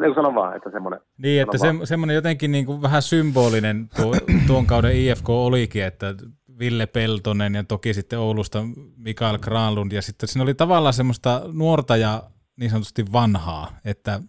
[0.00, 1.00] Niin sano vaan, että semmoinen.
[1.18, 4.14] Niin, että se, semmoinen jotenkin niin kuin vähän symbolinen tuo,
[4.46, 6.14] tuon kauden IFK olikin, että
[6.58, 8.58] Ville Peltonen ja toki sitten Oulusta
[8.96, 12.22] Mikael Granlund ja sitten siinä oli tavallaan semmoista nuorta ja
[12.56, 14.20] niin sanotusti vanhaa, että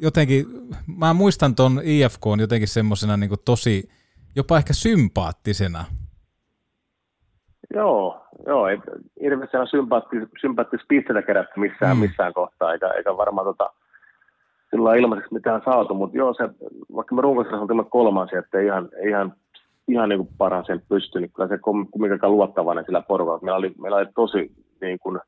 [0.00, 0.46] jotenkin,
[0.96, 3.88] mä muistan tuon IFK on jotenkin semmoisena niin tosi,
[4.36, 5.84] jopa ehkä sympaattisena.
[7.76, 8.78] Joo, joo, ei
[9.20, 12.00] hirveästi sympaattis, sympaattis pisteitä kerätty missään, Mm.
[12.00, 13.70] missään kohtaa, eikä, eikä varmaan tota,
[14.70, 16.48] sillä ilmaiseksi mitään saatu, mutta joo, se,
[16.96, 19.32] vaikka me runkosarjassa oltiin kolmansia, että ihan, ihan,
[19.88, 20.28] ihan niin
[20.66, 23.40] sen pysty, niin kyllä se kum- kumminkaan luottavainen sillä porukalla.
[23.42, 25.20] Meillä oli, meillä oli tosi niin kuin,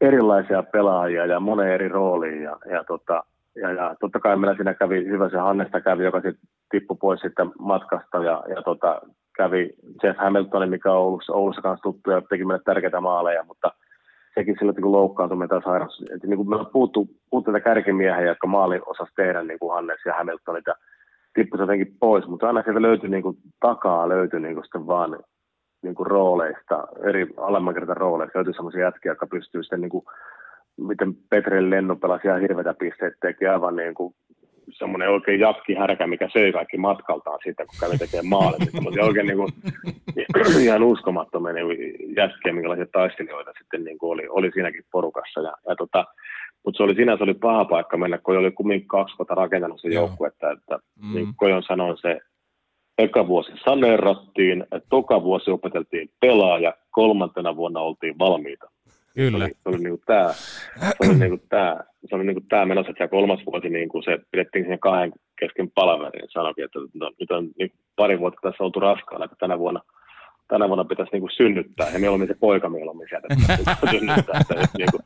[0.00, 3.24] erilaisia pelaajia ja moneen eri rooliin ja, ja, tota,
[3.54, 7.20] ja, ja totta kai meillä siinä kävi hyvä se Hannesta kävi, joka sitten tippui pois
[7.20, 9.00] sitten matkasta ja, ja tota,
[9.36, 9.70] kävi
[10.02, 13.72] Jeff Hamilton, mikä on Oulussa, Oulussa kanssa tuttu ja teki meille tärkeitä maaleja, mutta
[14.34, 16.04] sekin silloin kun loukkaantui tai sairaus.
[16.26, 20.14] Niin kuin meillä puuttuu, puuttuu näitä kärkimiehiä, jotka maalin osasi tehdä, niin kuin Hannes ja
[20.14, 20.74] Hamiltonit ja
[21.34, 24.86] tippui se jotenkin pois, mutta aina sieltä löytyi niin kuin, takaa löytyi niin kuin sitten
[24.86, 25.18] vaan
[25.82, 30.04] niin kuin rooleista, eri alemman kertan rooleista löytyi sellaisia jätkiä, jotka pystyy sitten niin kuin,
[30.76, 34.14] miten Petri Lennu pelasi ihan hirveitä pisteitä, teki aivan niin kuin
[34.70, 38.72] semmoinen oikein jakki härkä, mikä söi kaikki matkaltaan siitä, kun kävi tekemään maalin.
[38.72, 39.52] Semmoisia oikein niin kuin,
[40.64, 45.40] ihan uskomattomia niin jätkiä, minkälaisia taistelijoita sitten niin kuin oli, oli siinäkin porukassa.
[45.40, 46.04] Ja, ja tota,
[46.64, 49.88] mutta se oli sinänsä oli paha paikka mennä, kun oli kumminkin kaksi vuotta rakentanut se
[49.88, 51.14] joukkue, että, että mm.
[51.14, 52.20] niin kuin Kojon sanoi, se
[52.98, 58.70] eka vuosi saneerattiin, toka vuosi opeteltiin pelaaja, kolmantena vuonna oltiin valmiita.
[59.16, 59.38] Kyllä.
[59.38, 62.90] Se oli, se oli niinku tää, se oli niinku tää, se oli niinku tää menossa,
[62.90, 66.28] että kolmas vuosi niinku se pidettiin siihen kahden kesken palaverin.
[66.28, 69.80] Sanoikin, että no, nyt on niin pari vuotta tässä oltu raskaana, että tänä vuonna,
[70.48, 73.64] tänä vuonna pitäisi niinku synnyttää, ja mieluummin se poika mieluummin sieltä pitäisi
[73.98, 74.40] synnyttää.
[74.40, 74.98] Että, että niinku,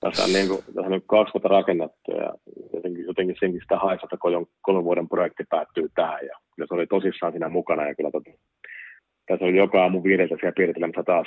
[0.00, 2.34] tässä on, niinku, tässä on niinku kaksi vuotta rakennettu, ja
[2.74, 6.74] jotenkin, jotenkin senkin sitä haisi, että kolmen, kolmen vuoden projekti päättyy tähän, ja kyllä se
[6.74, 8.30] oli tosissaan siinä mukana, ja kyllä tota,
[9.26, 11.26] tässä oli joka aamu viideltä siellä piirtelemässä taas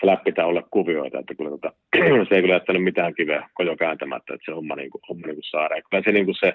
[0.00, 1.72] flap pitää olla kuvioita, että kyllä tota,
[2.28, 5.36] se ei kyllä jättänyt mitään kiveä kojo kääntämättä, että se homma, niin kuin, homma niin
[5.36, 5.82] kuin saadaan.
[5.90, 6.52] Kyllä se, niin kuin se,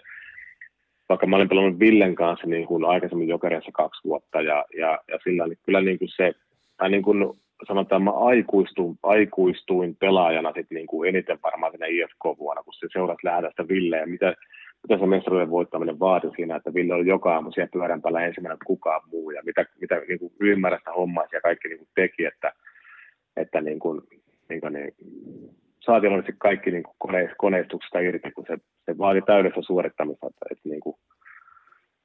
[1.10, 5.20] vaikka mä olin pelannut Villen kanssa niin kuin aikaisemmin Jokerissa kaksi vuotta ja, ja, ja
[5.24, 6.34] sillä niin kyllä niin kuin se,
[6.78, 12.64] tai niin kuin sanotaan, mä aikuistuin, aikuistuin pelaajana sit niin kuin eniten varmaan siinä IFK-vuonna,
[12.64, 14.36] kun se seurasi lähdä sitä Villeä, mitä,
[14.88, 18.58] mitä se mestaruuden voittaminen vaati siinä, että Ville oli joka aamu siellä pyörän päällä ensimmäinen
[18.66, 22.54] kukaan muu, ja mitä, mitä niin kuin ylimääräistä hommaa ja kaikki niin kuin teki, että,
[23.42, 24.02] että niin kuin,
[24.50, 24.94] niin kuin niin,
[25.86, 30.46] saatiin onneksi kaikki niin kuin kone, koneistuksesta irti, kun se, se vaati täydessä suorittamista, että,
[30.52, 30.96] että niin kuin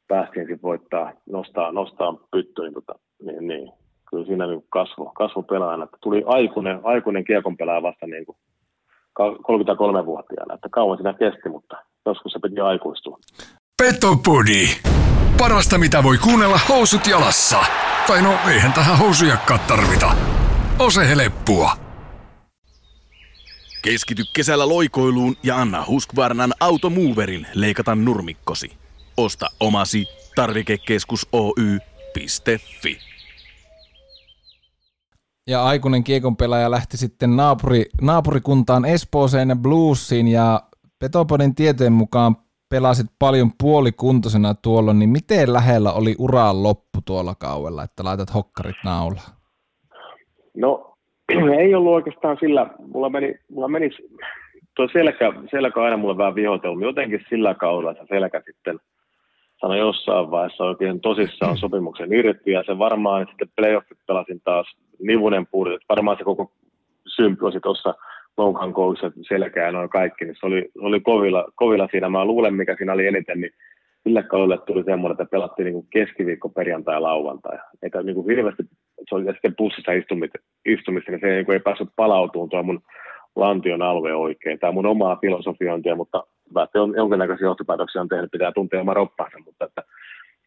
[0.09, 3.73] päästiin sitten voittaa, nostaa, nostaa pyttyyn, niin, tota, niin, niin,
[4.11, 8.39] kyllä siinä niin kasvo, kasvo pelaajana, että tuli aikuinen, aikuinen kiekon pelaaja vasta niin kuin
[9.21, 13.19] 33-vuotiaana, että kauan siinä kesti, mutta joskus se piti aikuistua.
[13.83, 14.65] Petopodi.
[15.39, 17.59] Parasta mitä voi kuunnella housut jalassa.
[18.07, 20.34] Tai no eihän tähän housujakkaa tarvita.
[20.79, 21.77] Ose heleppua.
[23.83, 28.73] Keskity kesällä loikoiluun ja anna Husqvarnan Automoverin leikata nurmikkosi.
[29.17, 32.99] Osta omasi tarvikekeskus Oy.fi.
[35.47, 40.63] Ja aikuinen kiekon pelaaja lähti sitten naapuri, naapurikuntaan Espooseen ja Bluesiin ja
[40.99, 42.37] Petopodin tietojen mukaan
[42.69, 48.77] pelasit paljon puolikuntoisena tuolla, niin miten lähellä oli uraan loppu tuolla kaudella, että laitat hokkarit
[48.85, 49.34] naulaan?
[50.57, 50.97] No
[51.61, 53.91] ei ollut oikeastaan sillä, mulla meni, mulla meni
[54.77, 58.79] tuo selkä, selkä aina mulle vähän vihoitellut, jotenkin sillä kaudella että selkä sitten
[59.61, 64.77] sanoi jossain vaiheessa oikein tosissaan sopimuksen irti, ja se varmaan että sitten playoffit pelasin taas
[65.03, 66.53] nivunen puuri, varmaan se koko
[67.07, 67.95] sympi oli tuossa
[68.37, 72.09] loukan koulussa selkää noin kaikki, niin se oli, se oli kovilla, kovilla siinä.
[72.09, 73.53] Mä luulen, mikä siinä oli eniten, niin
[74.03, 77.59] sillä kaudella tuli semmoinen, että pelattiin niin keskiviikko, perjantai ja lauantai.
[77.83, 78.63] Eikä niin kuin hirveästi,
[79.09, 82.83] se oli sitten bussissa istumista, istumista niin se niin kuin ei päässyt palautumaan tuo mun
[83.37, 84.59] lantion alue oikein.
[84.59, 86.25] Tämä on mun omaa filosofiointia, mutta
[86.65, 89.83] että on, jonkinnäköisiä johtopäätöksiä on tehnyt, pitää tuntea oma roppansa, mutta että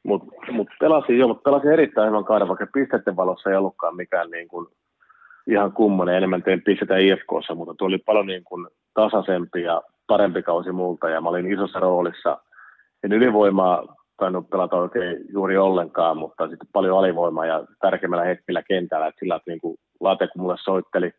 [0.04, 4.32] mutta mut pelasin jo, mutta pelasin erittäin hyvän kauden, vaikka pisteiden valossa ei ollutkaan mikään
[4.32, 4.68] niin kuin
[5.48, 6.16] ihan kummonen.
[6.16, 11.10] Enemmän tein pisteitä IFKssa, mutta tuo oli paljon niin kuin tasaisempi ja parempi kausi multa
[11.10, 12.38] ja mä olin isossa roolissa.
[13.04, 19.08] En ylivoimaa tainnut pelata oikein juuri ollenkaan, mutta sitten paljon alivoimaa ja tärkeimmällä hetkellä kentällä,
[19.08, 21.12] että sillä että niin kuin Late, kun mulle soitteli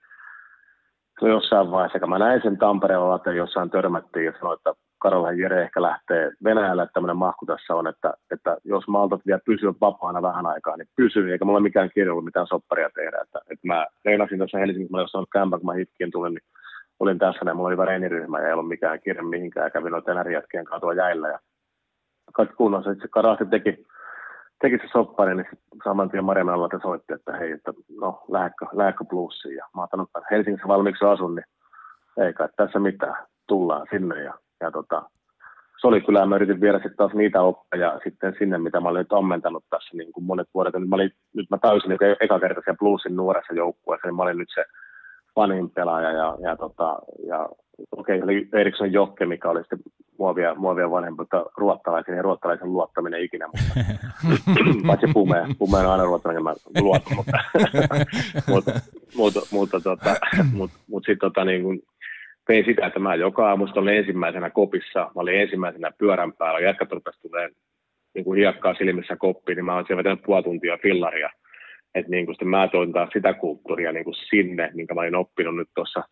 [1.23, 5.63] jossain vaiheessa, kun mä näin sen Tampereella Late, jossain törmättiin ja sanoi, että Karola Jere
[5.63, 10.23] ehkä lähtee Venäjälle, että tämmöinen mahku tässä on, että, että jos maltat vielä pysyä vapaana
[10.23, 13.19] vähän aikaa, niin pysy, eikä mulla mikään kirja ollut mitään sopparia tehdä.
[13.23, 16.45] Että, että mä reinasin tuossa Helsingissä, mä jossain kämpä, kun mä hitkin tulin, niin
[17.01, 20.07] olin tässä, ja mulla oli hyvä ja ei ollut mikään kirja mihinkään, ja kävin noita
[20.07, 21.39] Tenärijätkien katua jäillä, ja
[22.33, 22.91] kaikki kunnossa.
[22.91, 23.87] Sitten se Karahti teki,
[24.61, 25.49] teki se soppari, niin
[25.85, 29.57] saman tien Mariamen alla soitti, että hei, että no, lähdekö, lähdekö plussiin.
[29.57, 31.45] Ja mä oon että Helsingissä valmiiksi asun, niin
[32.27, 34.23] ei kai tässä mitään, tullaan sinne.
[34.23, 35.03] Ja, ja tota,
[35.81, 38.99] se oli kyllä, mä yritin viedä sitten taas niitä oppeja sitten sinne, mitä mä olin
[38.99, 40.75] nyt ammentanut tässä niin kuin monet vuodet.
[40.75, 44.23] Nyt mä, olin, nyt mä täysin niin eka kerta siellä plussin nuoressa joukkueessa, niin mä
[44.23, 44.65] olin nyt se
[45.35, 47.49] panin pelaaja ja, ja, tota, ja
[47.97, 49.79] okei, okay, oli Eriksson Jokke, mikä oli sitten
[50.19, 53.65] muovia, muovia vanhempi, mutta ruottalaisen ja ruottalaisen luottaminen ikinä, mutta
[54.87, 57.39] paitsi Pumeen, Pumeen on aina ruottalainen, mä luotan, mutta,
[58.53, 58.73] mutta,
[59.17, 60.17] mutta, mutta, tota,
[60.53, 61.83] mutta, mutta sitten tota, niin kuin,
[62.47, 66.93] tein sitä, että mä joka aamu olin ensimmäisenä kopissa, mä olin ensimmäisenä pyörän päällä, jätkät
[66.93, 67.51] rupesivat tulee
[68.15, 71.31] niin kuin hiekkaa silmissä koppiin, niin mä olen siellä vetänyt puoli tuntia fillaria,
[71.95, 75.57] että niin kuin mä toin taas sitä kulttuuria niin kuin sinne, minkä mä olin oppinut
[75.57, 76.03] nyt tuossa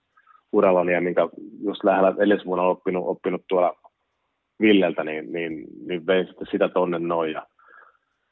[0.56, 1.28] urallani ja minkä
[1.64, 3.74] just lähellä edellisvuonna oppinut, oppinut tuolla
[4.60, 7.32] Villeltä, niin, niin, niin vein sitten sitä tonne noin.
[7.32, 7.46] Ja,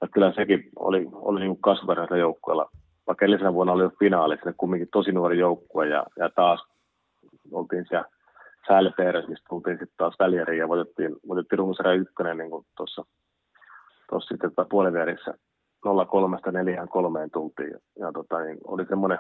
[0.01, 2.71] ja kyllä sekin oli, oli niin kasvuperäisellä joukkueella.
[3.07, 6.65] Vaikka edellisenä vuonna oli jo finaali, sinne kumminkin tosi nuori joukkue ja, ja taas
[7.53, 8.09] oltiin siellä
[8.69, 13.05] Säälpeeres, mistä tultiin sitten taas välieriin ja voitettiin, voitettiin runsarja ykkönen niin tuossa
[14.29, 15.35] sitten tota puolivärissä
[15.87, 17.71] 0-3 4 kolmeen tultiin.
[17.71, 19.19] Ja, ja tota, niin oli semmoinen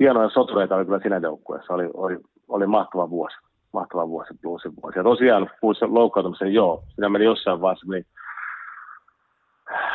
[0.00, 1.74] hienoja sotureita oli kyllä siinä joukkueessa.
[1.74, 2.18] Oli, oli,
[2.48, 3.36] oli mahtava vuosi.
[3.72, 4.98] Mahtava vuosi, bluesin vuosi.
[4.98, 8.06] Ja tosiaan puhuin loukkaantumisen, joo, siinä meni jossain vaiheessa, niin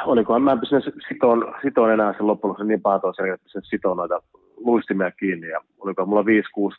[0.06, 3.66] olikohan mä en pystynyt sitoon, sitoon enää sen loppujen lopuksi niin paha tosiaan, että pystynyt
[3.66, 4.22] sitoon noita
[4.58, 5.48] luistimia kiinni.
[5.48, 6.26] Ja oliko mulla 5-6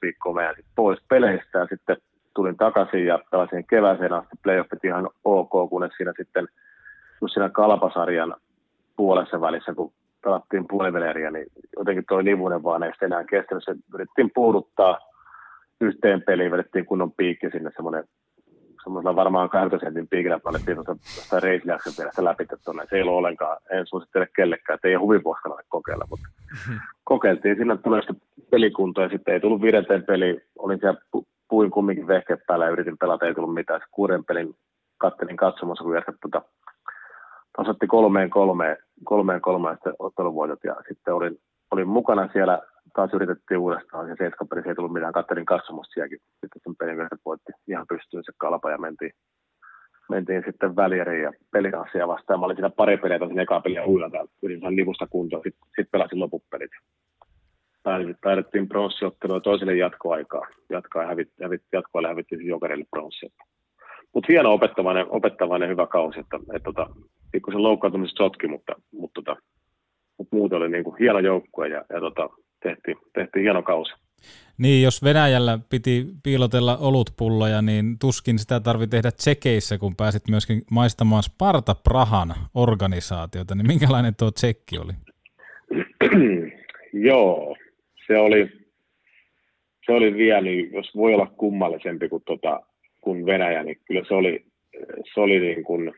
[0.03, 1.97] viikkoa meidän sit pois peleistä ja sitten
[2.35, 6.49] tulin takaisin ja pelasin kevääseen asti playoffit ihan ok, kunnes siinä sitten
[7.21, 8.35] just siinä kalpasarjan
[8.97, 9.93] puolessa välissä, kun
[10.25, 13.65] pelattiin puoliväleriä, niin jotenkin toi nivunen vaan ei enää kestänyt.
[13.65, 14.99] Se yritettiin puuduttaa
[15.81, 18.05] yhteen peliin, vedettiin kunnon piikki sinne semmoinen
[18.85, 22.87] semmoisella varmaan 20 sentin piikillä palettiin tuosta reisiliaksen perästä läpi tuonne.
[22.91, 26.27] Se ei ollut ollenkaan, en suosittele kellekään, että ei ole huvipuoskanalle kokeilla, mutta
[27.05, 27.57] kokeiltiin.
[27.57, 28.21] Sinne tulee sitten
[28.51, 30.41] pelikunto ja sitten ei tullut viidenteen peli.
[30.59, 31.01] Olin siellä
[31.49, 33.81] puin kumminkin vehkeet päällä ja yritin pelata, ei tullut mitään.
[33.91, 34.55] Kuuden pelin
[34.99, 36.43] kattelin katsomassa, kun jätkät tuota
[37.57, 41.39] tasoitti kolmeen kolmeen, kolmeen kolmeen sitten otteluvoitot ja sitten olin,
[41.71, 42.63] olin mukana siellä,
[42.95, 47.17] taas yritettiin uudestaan ja seiskapeli, ei tullut mitään, kattelin katsomusta sielläkin, sitten sen pelin yhdessä
[47.25, 49.13] voitti ihan pystyyn se kalpa ja mentiin,
[50.11, 52.41] mentiin sitten välieriin ja pelikanssia vastaan.
[52.41, 55.91] Mä olin siinä pari peliä tosin ekaa peliä uudella, yritin saada nivusta kuntoon, sitten sit
[55.91, 56.71] pelasin lopuppelit.
[58.21, 60.47] Taidettiin pronssiottelua toiselle jatkoaikaa.
[60.71, 63.31] Jatkaa hävit, hävit, jatkoalle hävittiin jokerille pronssia
[64.15, 66.87] mutta hieno opettavainen, opettavainen hyvä kausi, että, että, että
[67.33, 69.37] pikkusen loukkaantumiset sotki, mutta, mutta, mutta,
[70.19, 72.31] mutta muuten oli niin kuin hieno joukkue ja, ja tota,
[72.63, 73.93] tehtiin, tehtiin hieno kausi.
[74.59, 80.63] Niin, jos Venäjällä piti piilotella olutpulloja, niin tuskin sitä tarvi tehdä tsekeissä, kun pääsit myöskin
[80.71, 84.93] maistamaan Sparta Prahan organisaatiota, niin minkälainen tuo tsekki oli?
[87.09, 87.57] Joo,
[88.07, 88.49] se oli,
[89.87, 92.61] se oli vielä, niin jos voi olla kummallisempi kuin tota,
[93.01, 94.45] kuin Venäjä, niin kyllä se oli,
[95.15, 95.93] se oli niin kuin,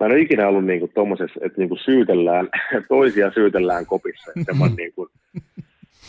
[0.00, 2.48] mä en ole ikinä ollut niin kuin tommosessa, että niin kuin syytellään,
[2.88, 5.08] toisia syytellään kopissa, että se on niin kuin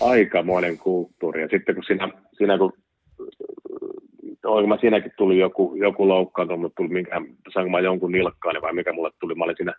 [0.02, 1.42] aikamoinen kulttuuri.
[1.42, 2.74] Ja sitten kun siinä, siinä kun
[4.46, 7.22] oliko mä siinäkin tuli joku, joku loukkaantunut, tuli minkä,
[7.54, 9.74] saanko mä jonkun nilkkaan vai mikä mulle tuli, mä olin siinä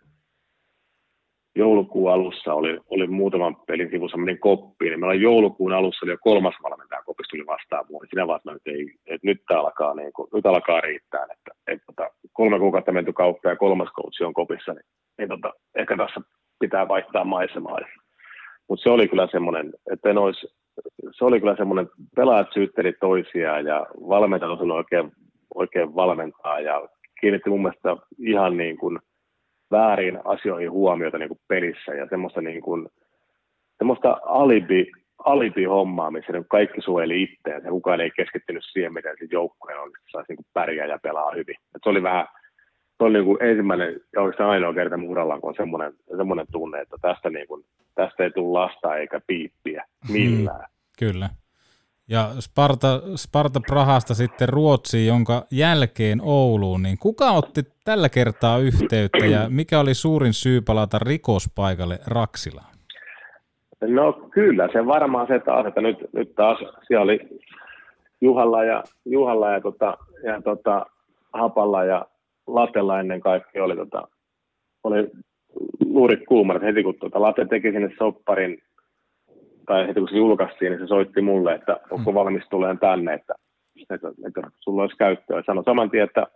[1.57, 6.17] joulukuun alussa oli, oli muutaman pelin sivussa menin koppiin, niin meillä joulukuun alussa oli jo
[6.21, 10.13] kolmas valmentaja kopissa tuli vastaan mua, niin sinä vaan että, ei, että nyt alkaa, niin
[10.13, 14.33] kuin, nyt alkaa riittää, että, että, että kolme kuukautta menty kautta ja kolmas coach on
[14.33, 14.85] kopissa, niin,
[15.17, 16.21] niin tota, ehkä tässä
[16.59, 17.79] pitää vaihtaa maisemaa.
[18.69, 20.47] Mutta se oli kyllä semmoinen, että en olisi,
[21.11, 25.11] se oli kyllä semmoinen, pelaajat syytteli toisiaan ja valmentajat oikein,
[25.55, 26.89] oikein valmentaa ja
[27.21, 28.99] kiinnitti mun mielestä ihan niin kuin–
[29.71, 32.87] väärin asioihin huomiota niin kuin pelissä ja semmoista, niin kuin,
[33.77, 34.91] semmoista alibi,
[35.25, 39.87] alibi-hommaa, missä niin kaikki suojeli itseään ja kukaan ei keskittynyt siihen, miten se joukkue on,
[39.87, 41.55] että saisi niin pärjää ja pelaa hyvin.
[41.75, 42.27] Et se oli vähän,
[42.97, 46.81] se oli niin kuin ensimmäinen ja oikeastaan ainoa kerta muralla, kun on semmoinen, semmoinen tunne,
[46.81, 47.65] että tästä, niin kuin,
[47.95, 50.65] tästä ei tule lasta eikä piippiä millään.
[50.65, 51.29] Hmm, kyllä.
[52.09, 59.25] Ja Sparta, Sparta Prahasta sitten Ruotsiin, jonka jälkeen Ouluun, niin kuka otti tällä kertaa yhteyttä
[59.25, 62.77] ja mikä oli suurin syy palata rikospaikalle Raksilaan?
[63.87, 66.57] No kyllä, se varmaan se taas, että nyt, nyt taas
[66.87, 67.19] siellä oli
[68.21, 70.85] Juhalla ja, Juhalla ja, tota, ja tota,
[71.33, 72.05] Hapalla ja
[72.47, 74.07] Latella ennen kaikkea oli, tota,
[74.83, 75.09] oli
[75.85, 76.61] luurit kuumat.
[76.61, 78.57] Heti kun tota, Late teki sinne sopparin,
[79.67, 83.33] tai heti kun se julkaistiin, niin se soitti mulle, että onko valmis tuleen tänne, että,
[83.89, 85.43] että, että sulla olisi käyttöä.
[85.45, 86.27] Sano saman tien, että,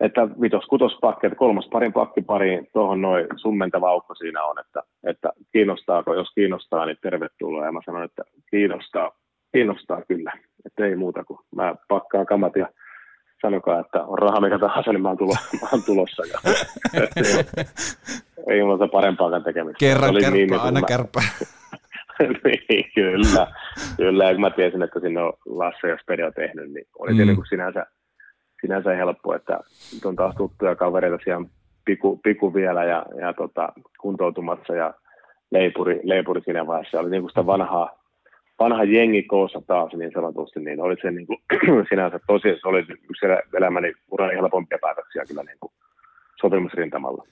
[0.00, 4.56] että vitos kutos pakki, että kolmas parin pakki pariin, tuohon noin summentava aukko siinä on,
[4.60, 7.64] että, että kiinnostaako, jos kiinnostaa, niin tervetuloa.
[7.64, 9.12] Ja mä sanoin, että kiinnostaa,
[9.52, 10.32] kiinnostaa kyllä,
[10.66, 12.68] että ei muuta kuin mä pakkaan kamat ja
[13.42, 16.22] sanokaa, että on raha mikä tahansa, niin mä oon, tulo, mä oon tulossa.
[16.32, 16.38] Ja,
[16.94, 17.44] ei,
[18.54, 19.78] ei mulla parempaakaan tekemistä.
[19.78, 21.20] Kerran Se kärppä, niin, aina kärppä.
[22.68, 23.46] niin, kyllä,
[23.96, 24.24] kyllä.
[24.24, 27.18] Ja kun mä tiesin, että sinne on Lasse ja Spede on tehnyt, niin oli Mm.
[27.18, 27.86] niin kuin sinänsä,
[28.60, 29.60] sinänsä helppo, että
[29.94, 31.46] nyt on taas tuttuja kavereita siellä
[31.84, 34.94] piku, piku vielä ja, ja tota, kuntoutumassa ja
[35.50, 37.00] leipuri, leipuri siinä vaiheessa.
[37.00, 37.98] Oli niin kuin sitä vanhaa,
[38.58, 41.38] vanha jengi koossa taas niin sanotusti, niin oli se niin kuin,
[41.90, 42.78] sinänsä tosi, se oli
[43.10, 45.72] yksi elä- elämäni uran helpompia päätöksiä kyllä niin kuin
[46.40, 47.24] sopimusrintamalla.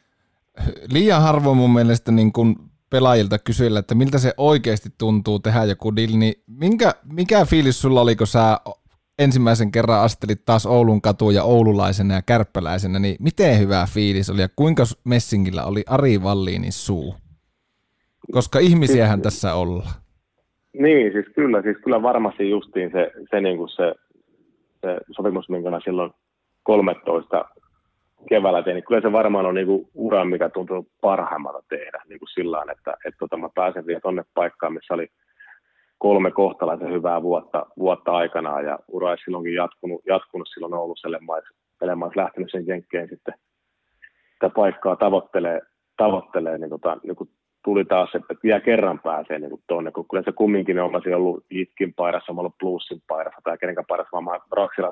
[0.93, 2.57] Liian harvoin mun mielestä niin kun
[2.95, 8.01] pelaajilta kysellä, että miltä se oikeasti tuntuu tehdä joku deal, niin minkä, mikä fiilis sulla
[8.01, 8.61] oli, kun sä
[9.19, 14.41] ensimmäisen kerran astelit taas Oulun katuun ja oululaisena ja kärppäläisenä, niin miten hyvä fiilis oli
[14.41, 17.15] ja kuinka Messingillä oli Ari Valliinin suu?
[18.33, 19.93] Koska ihmisiähän tässä ollaan.
[20.79, 23.95] Niin, siis kyllä, siis kyllä varmasti justiin se, se, niin kuin se,
[24.81, 26.11] se sopimus, minkä mä silloin
[26.63, 27.45] 13
[28.29, 32.19] keväällä tein, niin kyllä se varmaan on niin kuin ura, mikä tuntuu parhaimmalta tehdä niin
[32.19, 35.09] kuin sillä että, että tota, mä pääsen vielä tonne paikkaan, missä oli
[35.99, 42.19] kolme kohtalaisen hyvää vuotta, vuotta aikanaan ja ura ei silloinkin jatkunut, jatkunut silloin Oulussa, olisi
[42.19, 43.35] lähtenyt sen jenkkeen sitten
[44.33, 45.61] sitä paikkaa tavoittelee,
[45.97, 47.31] tavoittelee niin, tota, niin kuin
[47.65, 51.95] tuli taas, että vielä kerran pääsee niin tuonne, kun kyllä se kumminkin on ollut Itkin
[51.95, 54.41] paidassa, mä ollut Plussin paidassa tai kenenkä paidassa mä oon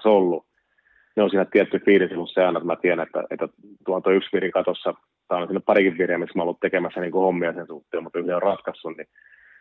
[0.05, 0.47] ollut.
[1.17, 3.49] Ne on siinä tietty fiilis ollut se aina, että mä tiedän, että, että
[3.87, 4.95] tuo on tuo yksi viri katossa,
[5.29, 8.19] tai on siinä parikin viriä, missä mä ollut tekemässä niin kuin hommia sen suhteen, mutta
[8.19, 9.07] yhden on ratkaissut, niin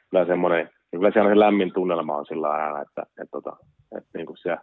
[0.09, 3.51] kyllä semmoinen, niin kyllä siellä on se lämmin tunnelma on sillä aina, että, että, että,
[3.97, 4.61] että niin kuin siellä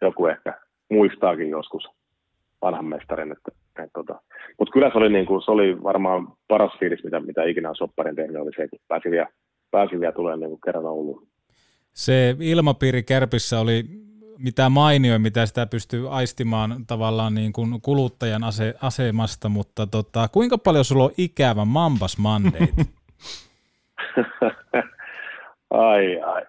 [0.00, 0.54] joku ehkä
[0.90, 1.88] muistaakin joskus
[2.62, 3.32] vanhan mestarin.
[3.32, 4.20] Että, että, tota.
[4.58, 7.76] Mutta kyllä se oli, niin kuin, se oli varmaan paras fiilis, mitä, mitä ikinä on
[7.76, 9.28] sopparin tehnyt, oli se, kun pääsi vielä,
[9.70, 11.26] pääsi vielä tulemaan niin kuin kerran Ouluun.
[11.92, 13.84] Se ilmapiiri Kärpissä oli
[14.44, 20.58] mitä mainio, mitä sitä pystyy aistimaan tavallaan niin kuin kuluttajan ase- asemasta, mutta tota, kuinka
[20.58, 22.60] paljon sulla on ikävä Mambas Monday?
[25.70, 26.42] ai, ai.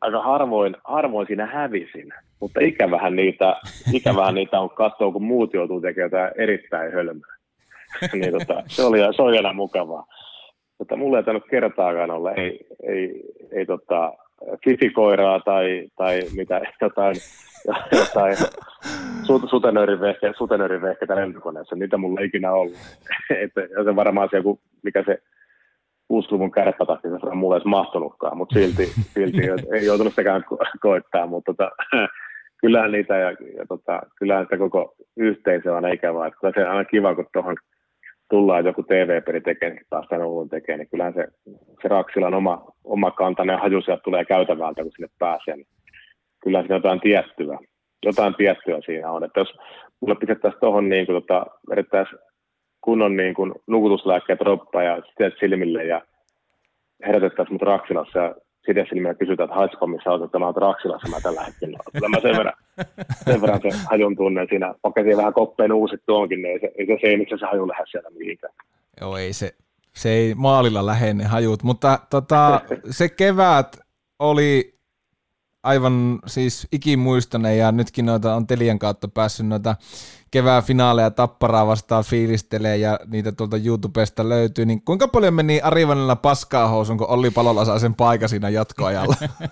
[0.00, 3.56] Aika harvoin, harvoin siinä hävisin, mutta ikävähän niitä,
[3.92, 7.36] ikävähän niitä on katsoa, kun muut joutuu tekemään jotain erittäin hölmöä.
[8.12, 10.06] niin, tota, se, oli, se oli aina mukavaa.
[10.78, 13.22] Mutta mulla ei tainnut kertaakaan olla, ei, ei,
[13.52, 14.12] ei tota,
[14.64, 17.16] fifikoiraa tai, tai mitä, jotain,
[17.92, 18.36] jotain
[19.22, 22.76] sut- sutenöörivehkeä, sutenöörivehkeitä lentokoneessa, niitä mulla ei ikinä ollut.
[23.44, 25.18] Että, se varmaan se joku, mikä se
[26.12, 29.40] 60-luvun kärppätakki, se on mulle edes mahtunutkaan, mutta silti, silti
[29.74, 31.70] ei joutunut sekään ko- koittaa, mutta tota,
[32.60, 36.84] kyllähän niitä ja, ja tota, kyllähän sitä koko yhteisö on ikävää, että se on aina
[36.84, 37.56] kiva, kun tuohon
[38.30, 41.26] tullaan joku TV-peli tekee, niin taas tämän Oulun tekee, niin kyllähän se,
[41.82, 45.66] se Raksilan oma, oma kantainen haju sieltä tulee käytävältä, kun sinne pääsee, niin
[46.42, 47.58] kyllähän siinä jotain tiettyä,
[48.04, 49.54] jotain tiettyä siinä on, että jos
[50.00, 52.18] mulle pistettäisiin tuohon niin kuin, tota, vedettäisiin
[52.80, 56.02] kunnon niin kuin, nukutuslääkkeet roppaa ja sitten silmille ja
[57.06, 58.34] herätettäisiin mut Raksilassa ja
[58.66, 61.78] sitten silmiä kysytään, että haisiko missä olet, että mä oon Raksilassa mä tällä hetkellä.
[61.92, 62.54] Kyllä mä sen verran,
[63.24, 66.86] sen verran se hajun tunnen siinä, vaikka vähän koppeen uusit tuonkin, niin ei se, ei
[66.86, 68.52] se, se, ei miksi se haju lähde sieltä mihinkään.
[69.00, 69.54] Joo, ei se,
[69.94, 72.60] se ei maalilla lähde ne hajut, mutta tota,
[72.90, 73.76] se kevät
[74.18, 74.79] oli
[75.62, 79.76] aivan siis ikimuistoinen ja nytkin noita on Telian kautta päässyt noita
[80.30, 85.88] kevään finaaleja tapparaa vastaan fiilistelee ja niitä tuolta YouTubesta löytyy, niin kuinka paljon meni Ari
[85.88, 89.14] Vanilla paskaa housuun, kun Olli Palola sai sen paikan siinä jatkoajalla?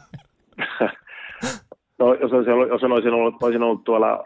[1.99, 4.25] No, jos olisin ollut, jos olisin ollut, olisin ollut tuolla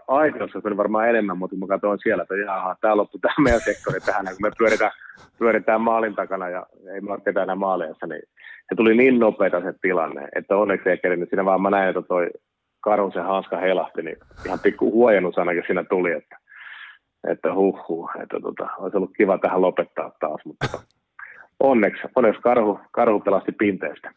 [0.52, 3.60] se oli varmaan enemmän, mutta kun mä katsoin siellä, että jaha, tämä loppui tämä meidän
[3.60, 4.90] sektori tähän, kun me pyöritään,
[5.38, 8.22] pyöritään maalin takana ja ei me ole ketään enää maaliassa, niin
[8.68, 11.28] se tuli niin nopeita se tilanne, että onneksi ei kerinyt.
[11.28, 12.30] Siinä vaan mä näin, että toi
[12.80, 14.16] karun se hanska heilahti, niin
[14.46, 16.38] ihan pikku huojennus ainakin siinä tuli, että,
[17.28, 20.68] että huh, huh että tota, olisi ollut kiva tähän lopettaa taas, mutta
[21.60, 24.12] onneksi, onneksi karhu, karhu pelasti pinteestä.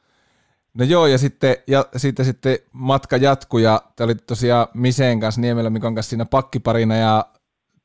[0.78, 5.42] No joo, ja sitten, ja sitten, sitten matka jatkui, ja te olitte tosiaan Miseen kanssa,
[5.42, 7.26] Niemelä Mikon kanssa siinä pakkiparina, ja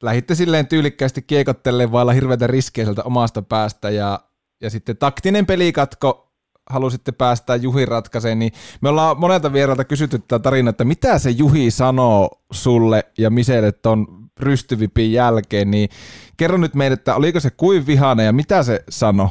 [0.03, 4.20] lähitte silleen tyylikkäästi kiekotteleen vailla hirveätä riskejä sieltä omasta päästä, ja,
[4.61, 6.30] ja sitten taktinen pelikatko
[6.70, 11.30] halusitte päästä Juhin ratkaiseen, niin me ollaan monelta vieralta kysytty tätä tarinaa, että mitä se
[11.30, 14.06] Juhi sanoo sulle ja Miselle ton
[14.40, 15.88] rystyvipin jälkeen, niin
[16.36, 19.28] kerro nyt meille, että oliko se kuin vihane ja mitä se sanoi?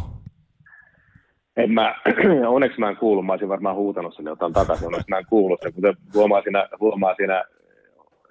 [1.57, 1.95] En mä,
[2.47, 5.57] onneksi mä en kuulu, mä olisin varmaan huutanut sen otan takaisin, onneksi mä en kuulu
[5.61, 7.43] sen, kuten huomaa siinä, huomaa siinä,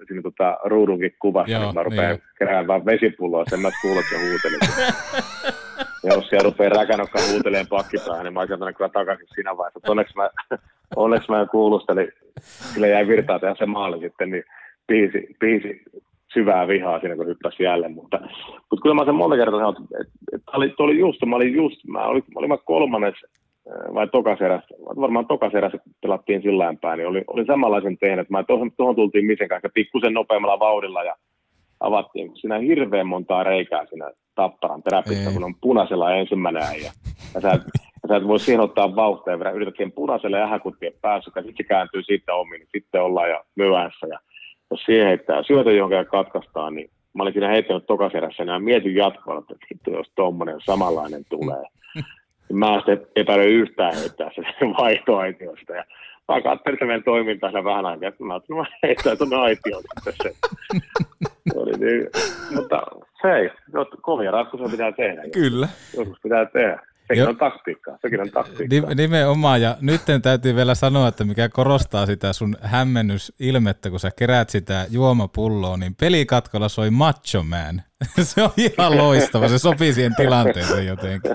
[0.06, 2.20] siinä tota, ruudunkin kuvassa, Joo, Joo, mä rupean niin.
[2.20, 2.36] niin.
[2.38, 4.58] keräämään vesipulloa, sen mä kuulen, että se huutelee.
[6.04, 9.78] ja jos siellä rupeaa räkänokka huuteleen pakkipäähän, niin mä olisin kyllä takaisin siinä vaiheessa.
[9.78, 10.30] Mutta Onneksi mä,
[10.96, 14.44] onneksi mä en kuulu sitä, niin sillä jäi virtaa tehdä se maali sitten, niin
[14.86, 15.82] piisi, piisi
[16.34, 17.92] syvää vihaa siinä, kun hyppäsi jälleen.
[17.92, 18.20] Mutta,
[18.70, 21.36] mutta kyllä mä sen monta kertaa sanoin, että, että, että oli, tuo oli just, mä
[21.36, 23.14] olin just, mä olin, mä olin mä kolmannes
[23.70, 28.32] äh, vai tokaserässä, varmaan tokaserässä kun pelattiin sillä päin, niin olin, olin samanlaisen tehnyt, että
[28.32, 31.16] mä tuohon, tuohon tultiin Misen kanssa pikkusen nopeammalla vauhdilla ja
[31.80, 35.34] avattiin, siinä hirveän montaa reikää siinä tapparan teräpissä, Ei.
[35.34, 36.92] kun on punaisella ensimmäinen äijä.
[37.34, 37.48] Ja sä,
[38.02, 41.64] ja sä et voi siihen ottaa vauhtia, ja yrität siihen punaiselle ähäkuttien päässä, kun sitten
[41.64, 44.06] se kääntyy siitä omiin, niin sitten ollaan ja myöhässä.
[44.06, 44.18] Ja
[44.70, 48.94] jos siihen heittää syötä, jonka ja katkaistaan, niin mä olin siinä heittänyt tokaserässä, ja mietin
[48.94, 51.64] jatkoa, että vittu, jos tommonen samanlainen tulee.
[52.48, 54.44] Niin mä en sitten epäile yhtään heittää sen
[54.80, 55.72] vaihtoaitiosta.
[55.72, 55.84] Ja
[56.28, 59.82] mä katselin meidän toimintaa siinä vähän aikaa, että mä ajattelin, että mä heittää tuonne aitioon
[60.04, 60.32] sitten.
[61.52, 62.06] Se oli niin,
[62.54, 62.82] mutta
[63.22, 65.22] se ei, jot- kovia ratkaisuja pitää tehdä.
[65.32, 65.68] Kyllä.
[65.96, 66.82] Joskus pitää tehdä.
[67.08, 67.28] Sekin Joo.
[67.28, 68.88] on taktiikkaa, sekin on taktiikkaa.
[68.90, 74.10] Ni- Nimenomaan, ja nyt täytyy vielä sanoa, että mikä korostaa sitä sun hämmennysilmettä, kun sä
[74.16, 77.82] keräät sitä juomapulloa, niin pelikatkolla soi Macho Man.
[78.22, 81.30] se on ihan loistava, se sopii siihen tilanteeseen jotenkin.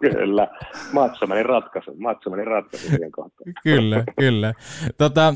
[0.10, 0.48] Kyllä.
[0.92, 3.52] Matsomanin ratkaisu, Matsomanin ratkaisu siihen kohtaan.
[3.62, 4.54] kyllä, kyllä.
[4.98, 5.34] Tota,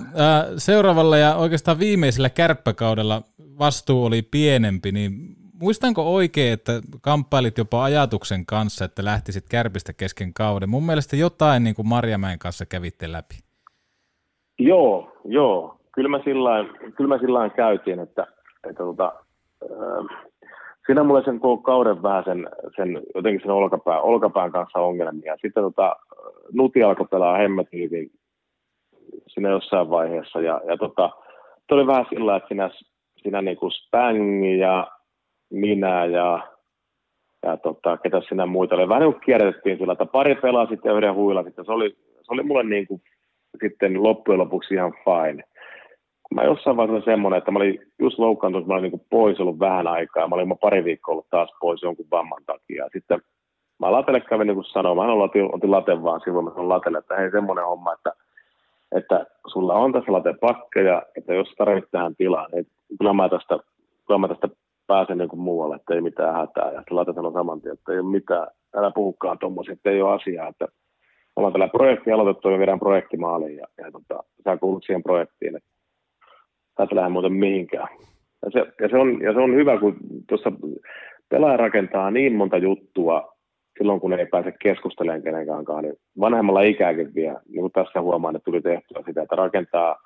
[0.59, 3.23] seuraavalla ja oikeastaan viimeisellä kärppäkaudella
[3.59, 6.73] vastuu oli pienempi, niin muistanko oikein, että
[7.03, 10.69] kamppailit jopa ajatuksen kanssa, että lähtisit kärpistä kesken kauden?
[10.69, 13.35] Mun mielestä jotain niin kuin Marjamäen kanssa kävitte läpi.
[14.59, 15.77] Joo, joo.
[15.93, 16.67] Kyllä mä sillain,
[16.97, 18.27] kyllä mä käytiin, että,
[18.69, 19.13] että tota,
[19.63, 20.29] äh,
[20.87, 25.37] siinä mulla sen koko kauden vähän sen, sen jotenkin sen olkapään, olkapään kanssa ongelmia.
[25.43, 25.97] Sitten tota,
[26.53, 28.11] Nuti alkoi pelaa hemmetin hyvin
[29.29, 30.41] siinä jossain vaiheessa.
[30.41, 31.11] Ja, ja tota,
[31.71, 32.71] oli vähän sillä, että siinä,
[33.23, 34.91] siinä niinku Spang ja
[35.53, 36.49] minä ja,
[37.43, 38.89] ja tota, ketä sinä muita oli.
[38.89, 41.43] Vähän kuin kierrätettiin sillä, että pari pelaa sitten ja yhden huilla.
[41.43, 43.03] Sitten se oli, se oli mulle niin kuin
[43.61, 45.45] sitten loppujen lopuksi ihan fine.
[46.35, 49.59] Mä jossain vaiheessa semmoinen, että mä olin just loukkaantunut, mä olin niin kuin pois ollut
[49.59, 50.29] vähän aikaa.
[50.29, 52.89] Mä olin mä pari viikkoa ollut taas pois jonkun vamman takia.
[52.93, 53.21] Sitten
[53.81, 56.99] mä Latelle kävin niin kuin sanomaan, mä otin, otin Laten vaan silloin, mä sanoin Latelle,
[56.99, 58.13] että hei semmoinen homma, että,
[58.97, 62.67] että sulla on tässä Late pakkeja, että jos tarvitset tähän tilaan, niin
[62.99, 63.59] kyllä mä tästä,
[64.07, 64.49] kyllä mä tästä
[64.87, 66.73] pääsen niin muualle, että ei mitään hätää.
[66.73, 68.47] Ja sitten Late sanoi saman tien, että ei ole mitään,
[68.77, 70.69] älä puhukaan tuommoisia, että ei ole asiaa, että
[71.37, 75.57] ollaan tällä projekti aloitettu ja viedään projekti maaliin ja, ja tota, sä kuulut siihen projektiin,
[75.57, 75.69] että
[76.83, 77.89] et lähde muuten mihinkään.
[78.45, 79.97] Ja se, ja, se on, ja se on hyvä, kun
[80.29, 80.53] tuossa
[81.29, 83.33] pelaaja rakentaa niin monta juttua
[83.79, 88.45] silloin, kun ei pääse keskustelemaan kenenkään niin vanhemmalla ikääkin vielä, niin kuin tässä huomaan, että
[88.45, 89.97] tuli tehtyä sitä, että rakentaa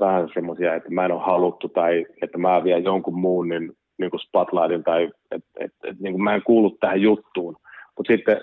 [0.00, 4.10] vähän semmoisia, että mä en ole haluttu tai että mä vien jonkun muun niin, niin
[4.10, 7.56] kuin spotlightin tai että et, et, niin kuin mä en kuulu tähän juttuun.
[7.96, 8.36] Mutta sitten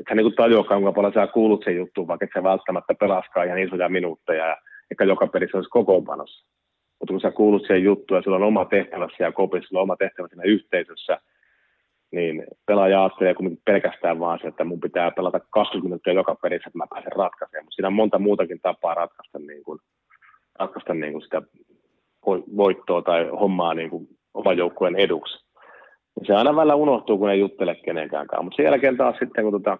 [0.00, 2.94] et sä niin kuin tajuakaan, kuinka paljon sä kuulut sen juttuun, vaikka et sä välttämättä
[2.94, 4.56] pelaskaan ihan isoja minuutteja ja
[4.90, 6.46] eikä joka pelissä olisi kokoonpanossa.
[7.00, 9.88] Mutta kun sä kuulut siihen juttuun ja sulla on oma tehtävässä ja kopissa, sulla on
[9.88, 11.18] oma tehtävä siinä yhteisössä,
[12.10, 16.68] niin pelaaja ajattelee kuitenkin pelkästään vaan se, että mun pitää pelata 20 minuuttia joka pelissä,
[16.68, 17.64] että mä pääsen ratkaisemaan.
[17.64, 19.78] Mutta siinä on monta muutakin tapaa ratkaista, niin kuin,
[20.58, 21.42] ratkaista niin kuin sitä
[22.26, 25.44] vo- voittoa tai hommaa niin kuin oman joukkueen eduksi.
[26.20, 29.52] Ja se aina välillä unohtuu, kun ei juttele kenenkään Mutta sen jälkeen taas sitten, kun
[29.52, 29.78] tota,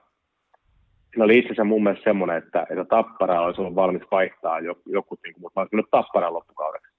[1.11, 4.83] siinä oli itse asiassa mun mielestä semmoinen, että, että tappara olisi ollut valmis vaihtaa joku,
[4.87, 6.93] joku niin mutta mä olisin mennyt tapparan loppukaudeksi.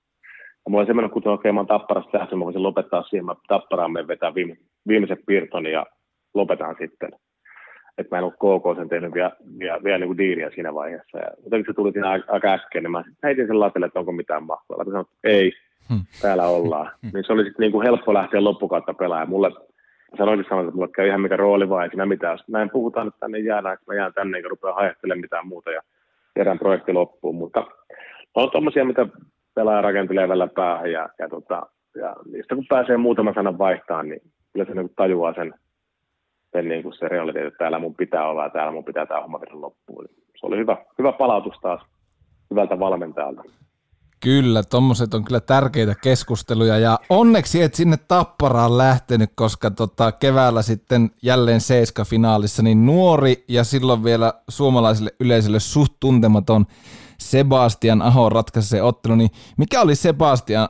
[0.66, 3.36] Ja mulla oli semmoinen, kun okei, mä oon tapparasta lähtenyt, mä voisin lopettaa siihen, mä
[3.48, 4.58] tapparaan me vetää viime,
[4.88, 5.86] viimeiset piirtoni ja
[6.34, 7.10] lopetan sitten.
[7.98, 11.18] Että mä en ole KK sen tehnyt vielä, vielä, vielä niin kuin diiliä siinä vaiheessa.
[11.18, 14.44] Ja jotenkin se tuli siinä aika- äkkiä, niin mä heitin sen latelle, että onko mitään
[14.44, 14.78] mahtua.
[14.78, 15.52] Latin sanoi, että ei,
[16.22, 16.92] täällä ollaan.
[17.02, 19.30] Niin se oli sitten niin kuin helppo lähteä loppukautta pelaamaan.
[19.30, 19.52] Mulle
[20.18, 22.40] sanoin sanoin, että mulle käy ihan mikä rooli vaan, ei siinä mitään.
[22.48, 25.82] Näin puhutaan, että tänne jäädään, että mä jään tänne eikä rupea hajattelemaan mitään muuta ja
[26.36, 27.36] viedään projekti loppuun.
[27.36, 27.68] Mutta
[28.36, 29.08] on tuommoisia, mitä
[29.56, 31.62] pelaaja rakentelee välillä päähän ja, ja, tota,
[31.96, 34.22] ja niistä kun pääsee muutaman sanan vaihtaa, niin
[34.54, 35.54] kyllä se niin kuin tajuaa sen,
[36.52, 39.22] sen, niin kuin se realiteetti, että täällä mun pitää olla ja täällä mun pitää tämä
[39.22, 40.06] homma viedä loppuun.
[40.06, 41.82] Niin oli hyvä, hyvä palautus taas
[42.52, 43.44] hyvältä valmentajalta.
[44.24, 50.62] Kyllä, tommoset on kyllä tärkeitä keskusteluja ja onneksi et sinne Tapparaan lähtenyt, koska tota, keväällä
[50.62, 56.66] sitten jälleen seiska finaalissa, niin nuori ja silloin vielä suomalaiselle yleisölle suht tuntematon
[57.18, 60.70] Sebastian Aho ratkaisi se ottelu, niin mikä oli Sebastian,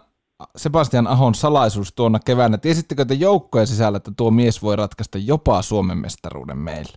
[0.55, 2.57] Sebastian Ahon salaisuus tuona keväänä?
[2.57, 6.93] Tiesittekö te joukkojen sisällä, että tuo mies voi ratkaista jopa Suomen mestaruuden meille?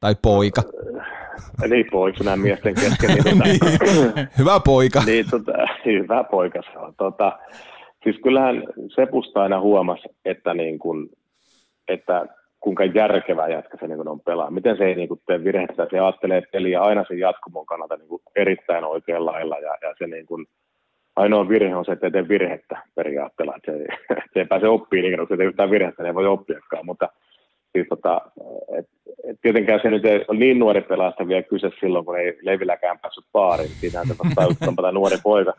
[0.00, 0.62] Tai poika?
[1.68, 1.86] Niin,
[2.24, 3.10] nämä miesten kesken.
[3.10, 4.28] Niin, tota, niin.
[4.38, 5.02] Hyvä poika.
[5.06, 5.52] niin, tota,
[5.84, 6.94] hyvä poika se on.
[6.98, 7.38] Tota,
[8.04, 8.62] siis kyllähän
[8.94, 11.10] Sepusta aina huomasi, että, niin kun,
[11.88, 12.26] että
[12.60, 14.50] kuinka järkevä jätkä se niin on pelaa.
[14.50, 18.08] Miten se ei niin kuin, tee virhettä, se ajattelee peliä aina sen jatkumon kannalta niin
[18.08, 20.46] kuin, erittäin oikein lailla ja, ja se niin kuin,
[21.16, 23.86] ainoa virhe on se, että ei tee virhettä periaatteella, että se,
[24.32, 27.08] se ei pääse oppiin niin, kun se ei yhtään virhettä, niin ei voi oppiakaan, mutta
[27.72, 28.20] siis tota,
[28.78, 28.86] et,
[29.24, 32.98] et tietenkään se nyt ei ole niin nuori pelasta vielä kyse silloin, kun ei Leivilläkään
[32.98, 33.68] päässyt baariin.
[33.68, 35.52] Siinä se vasta nuori poika,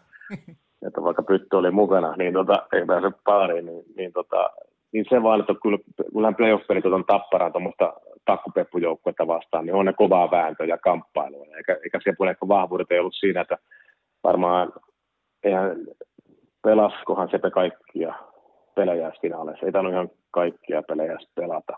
[0.87, 4.49] että vaikka Pytty oli mukana, niin tota, ei pääse baariin, niin, niin, tota,
[4.91, 5.77] niin se vaan, että kyllä,
[6.13, 7.93] kyllähän playoff-pelit on tapparaan tuommoista
[8.25, 11.45] takkupeppujoukkuetta vastaan, niin on ne kovaa vääntöä ja kamppailua.
[11.57, 13.57] Eikä, eikä siellä ehkä vahvuudet ei ollut siinä, että
[14.23, 14.73] varmaan
[15.43, 15.77] eihän
[16.63, 18.13] pelaskohan Sepe kaikkia
[18.75, 19.65] pelejä finaaleissa.
[19.65, 21.77] Ei tainnut ihan kaikkia pelejä pelata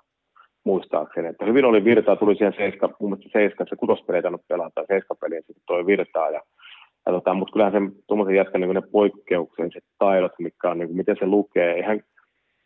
[0.64, 1.28] muistaakseni.
[1.28, 4.86] Että hyvin oli virtaa, tuli siihen seiska, mun mielestä seiska, se kutospeli ei tainnut pelata,
[4.88, 6.30] seiskapeli ja sitten toi virtaa.
[6.30, 6.42] Ja,
[7.06, 10.98] ja tota, mutta kyllähän sen tuommoisen jätkän niin ne poikkeukselliset taidot, mikä on, niin kuin,
[10.98, 12.02] miten se lukee, eihän,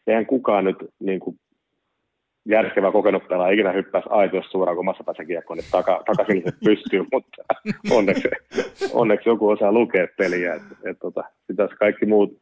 [0.07, 1.39] eihän kukaan nyt niin kuin,
[2.45, 7.05] järkevä kokenut pelaa ikinä hyppäisi aitoissa suoraan, kun massapäässä kiekko, niin taka, takaisin se pystyy,
[7.13, 7.43] mutta
[7.91, 8.29] onneksi,
[8.93, 10.53] onneksi joku osaa lukea peliä.
[10.53, 12.33] Et, et, tota, sitä kaikki muut,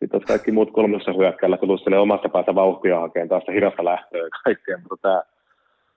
[0.00, 3.84] sitten olisi kaikki muut kolmessa hyökkäillä tullut sille omasta päästä vauhtia hakemaan taas sitä hidasta
[3.84, 5.22] lähtöä ja kaikkea, mutta tämä,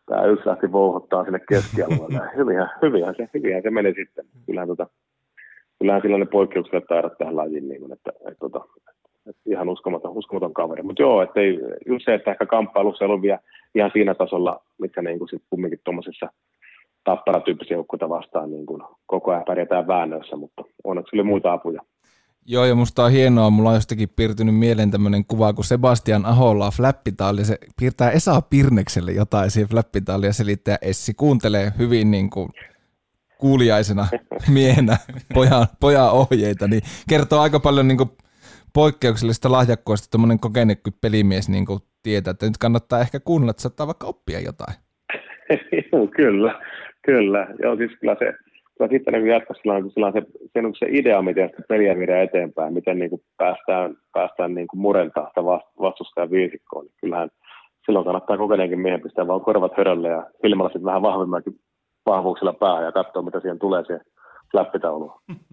[0.05, 2.21] tämä yksi lähti vouhottaa sinne keskialueelle.
[2.37, 4.25] hyvinhän, hyvinhän, se, hyvinhän se meni sitten.
[4.45, 4.87] Kyllähän, tota,
[5.79, 8.65] kyllähän sillä ne poikkeukset taidot tähän lajiin, niin kuin, että, että, että, tota,
[9.29, 10.83] että, ihan uskomaton, uskomaton kaveri.
[10.83, 13.39] Mutta joo, että ei, just se, että ehkä kamppailussa ei ollut vielä
[13.75, 16.29] ihan siinä tasolla, mitkä niin kuin sitten kumminkin tuommoisessa
[17.03, 21.81] tapparatyyppisiä joukkueita vastaan niin kuin koko ajan pärjätään väännöissä, mutta onneksi oli muita apuja.
[22.45, 26.65] Joo, ja musta on hienoa, mulla on jostakin piirtynyt mieleen tämmöinen kuva, kun Sebastian Aholla
[26.65, 32.29] on flappitaali, se piirtää Esa Pirnekselle jotain siihen flappitaaliin ja selittää Essi kuuntelee hyvin niin
[32.29, 32.49] kuin
[33.37, 34.07] kuuliaisena
[34.53, 34.97] miehenä
[35.33, 38.09] pojan, pojan ohjeita, niin kertoo aika paljon niin kuin
[38.73, 43.87] poikkeuksellisesta lahjakkuudesta tuommoinen kokenekky pelimies niin kuin tietää, että nyt kannattaa ehkä kuunnella, että saattaa
[43.87, 44.73] vaikka oppia jotain.
[45.91, 46.61] Joo, kyllä,
[47.05, 47.47] kyllä.
[47.63, 48.33] Joo, siis kyllä se,
[48.89, 50.21] kyllä sitten niin jatkossa sillä on, sillä on se,
[50.53, 54.67] se, niin se idea, miten sitä peliä viedään eteenpäin, miten niin kuin päästään, päästään niin
[54.67, 55.43] kuin murentaa sitä
[55.81, 56.85] vastustajan viisikkoon.
[56.85, 57.29] Niin kyllähän
[57.85, 61.53] silloin kannattaa kokeneenkin miehen pistää vaan korvat hörölle ja silmällä sitten vähän vahvemmakin
[62.05, 64.05] vahvuuksilla päähän ja katsoa, mitä siihen tulee siihen
[64.53, 65.13] läppitauluun.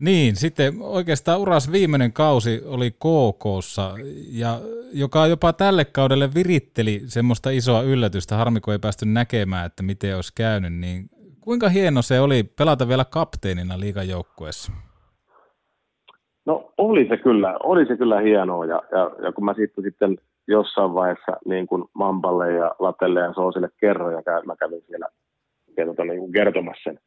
[0.00, 3.94] Niin, sitten oikeastaan uras viimeinen kausi oli KKssa,
[4.30, 4.60] ja
[4.92, 10.16] joka jopa tälle kaudelle viritteli semmoista isoa yllätystä, harmi kun ei päästy näkemään, että miten
[10.16, 11.10] olisi käynyt, niin
[11.48, 14.72] kuinka hieno se oli pelata vielä kapteenina liigajoukkueessa?
[16.46, 20.18] No oli se kyllä, oli se kyllä hienoa, ja, ja, ja kun mä sitten, sitten
[20.48, 25.06] jossain vaiheessa niin kuin Mampalle ja Latelle ja Soosille kerroin, ja mä kävin siellä,
[25.74, 26.98] siellä tota, niin kertomassa sen,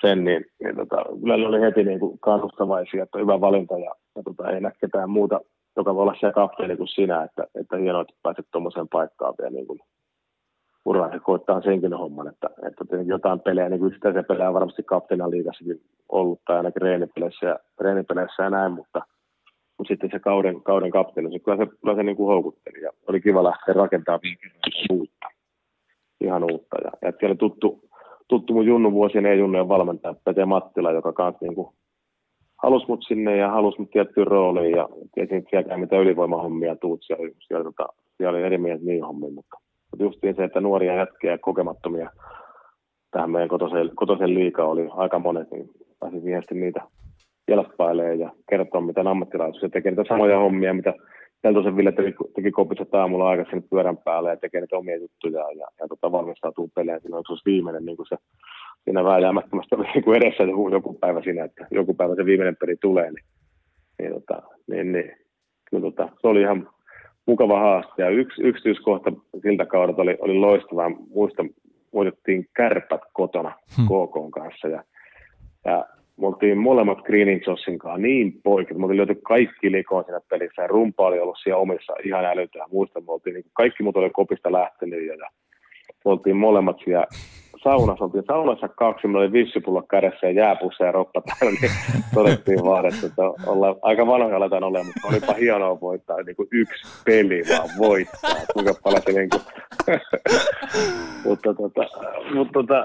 [0.00, 3.94] sen, niin, niin tota, kyllä ne oli heti niin kuin kannustavaisia, että hyvä valinta ja,
[4.16, 5.40] ja tota, ei näe ketään muuta,
[5.76, 9.50] joka voi olla siellä kapteeni kuin sinä, että, että hienoa, että pääset tuommoiseen paikkaan vielä
[9.50, 9.80] niin kuin
[10.84, 14.82] uraan ja koittaa senkin homman, että, että jotain pelejä, niin kuin yksittäisiä pelejä on varmasti
[14.82, 19.02] kapteenan liigassakin ollut, tai ainakin reenipeleissä ja, reenipeleissä ja näin, mutta,
[19.78, 22.90] mutta sitten se kauden, kauden kapteeni, se kyllä se, kyllä se niin kuin houkutteli, ja
[23.08, 24.20] oli kiva lähteä rakentamaan
[24.92, 25.26] uutta,
[26.20, 27.80] ihan uutta, ja, ja siellä tuttu,
[28.28, 31.68] tuttu mun junnu vuosien ei-junnujen valmentaja Pete Mattila, joka kanssa niin kuin
[32.62, 37.00] halusi mut sinne ja halusi mut tiettyyn rooliin ja tiesin, että siellä mitä ylivoimahommia tuut
[37.02, 37.86] siellä, siellä, tota,
[38.16, 39.56] siellä oli eri mieltä niin hommiin, mutta,
[39.94, 42.10] mutta justiin se, että nuoria jätkiä ja kokemattomia
[43.10, 46.80] tähän meidän kotoisen, kotoisen liikaa oli aika monet, niin pääsin siihen niitä
[47.48, 50.94] jalppailemaan ja kertoa, mitä ammattilaisuus tekee niitä samoja hommia, mitä
[51.42, 55.66] Peltosen Ville teki, teki kopissa aamulla aikaisemmin pyörän päälle ja tekee niitä omia juttuja ja,
[55.80, 57.00] ja tota, valmistautuu peleen.
[57.00, 58.16] Silloin se olisi viimeinen niin kuin se,
[58.84, 62.76] siinä vääjäämättömästi niin kuin edessä joku, joku, päivä siinä, että joku päivä se viimeinen peli
[62.80, 63.10] tulee.
[63.10, 63.24] Niin,
[63.98, 65.12] niin, tota, niin, niin
[65.70, 66.68] kyllä tota, se oli ihan
[67.26, 68.02] mukava haaste.
[68.02, 70.90] Ja yksi yksityiskohta siltä kaudelta oli, oli loistava.
[71.14, 71.44] Muista,
[71.94, 73.86] voitettiin kärpät kotona hmm.
[73.86, 74.84] KK kanssa ja,
[75.64, 75.86] ja
[76.20, 80.62] me oltiin molemmat Greening Jossin kanssa niin poikit, me oltiin löyty kaikki likoon siinä pelissä
[80.62, 82.70] ja rumpa oli ollut siellä omissa ihan älytään.
[82.72, 85.28] Muistan, me oltiin, niin kaikki muut oli kopista lähtenyt ja, ja
[86.04, 87.06] me oltiin molemmat siellä
[87.64, 88.24] saunassa, oltiin.
[88.26, 91.72] Saunassa kaksi, meillä oli vissipullo kädessä ja jääpussa ja roppa täällä, niin
[92.14, 96.48] todettiin vaan, että, että ollaan, aika vanhoja aletaan olemaan, mutta olipa hienoa voittaa niin kuin
[96.52, 99.42] yksi peli vaan voittaa, kuinka paljon se niin kuin,
[101.24, 101.82] mutta, tota,
[102.34, 102.84] mutta tota,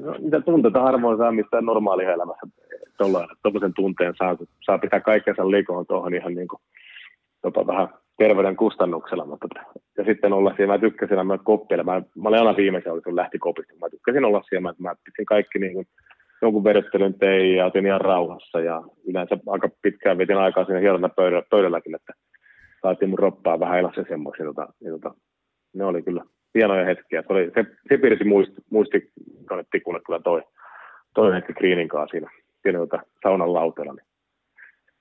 [0.00, 2.46] no, mitä tunteita harvoin saa mistään normaalielämässä
[2.98, 6.60] tuollaisen tunteen saa, kun saa pitää kaikkensa likoon tuohon ihan niin kuin,
[7.44, 7.88] jopa vähän
[8.20, 9.46] terveyden kustannuksella, mutta
[9.98, 13.38] ja sitten olla siellä, mä tykkäsin aina koppeilla, mä, mä olin aina viimeisen, kun lähti
[13.38, 15.86] kopista, mä tykkäsin olla siellä, mä, mä pistin kaikki niin kuin,
[16.42, 21.08] jonkun vedettelyn tein ja otin ihan rauhassa ja yleensä aika pitkään vietin aikaa siinä hieronta
[21.08, 22.12] pöydällä, pöydälläkin, että
[22.82, 25.14] saatiin mun roppaa vähän elassa semmoisia, tota, niin, tota,
[25.74, 26.24] ne oli kyllä
[26.54, 27.22] hienoja hetkiä.
[27.22, 29.12] Se, oli, se, se piirsi muisti, muisti
[29.48, 30.42] tuonne tikulle kyllä toi,
[31.14, 32.30] toi hetki Greenin kanssa siinä,
[32.62, 33.92] siinä tota, saunan lauteella.
[33.92, 34.06] Niin.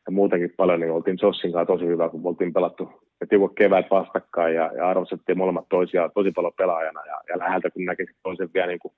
[0.05, 3.85] Ja muutenkin paljon, niin oltiin Jossin kanssa tosi hyvä, kun oltiin pelattu ja tiukot kevät
[3.91, 8.49] vastakkain ja, ja arvostettiin molemmat toisiaan tosi paljon pelaajana ja, ja läheltä kun näki toisen
[8.53, 8.93] vielä niin kuin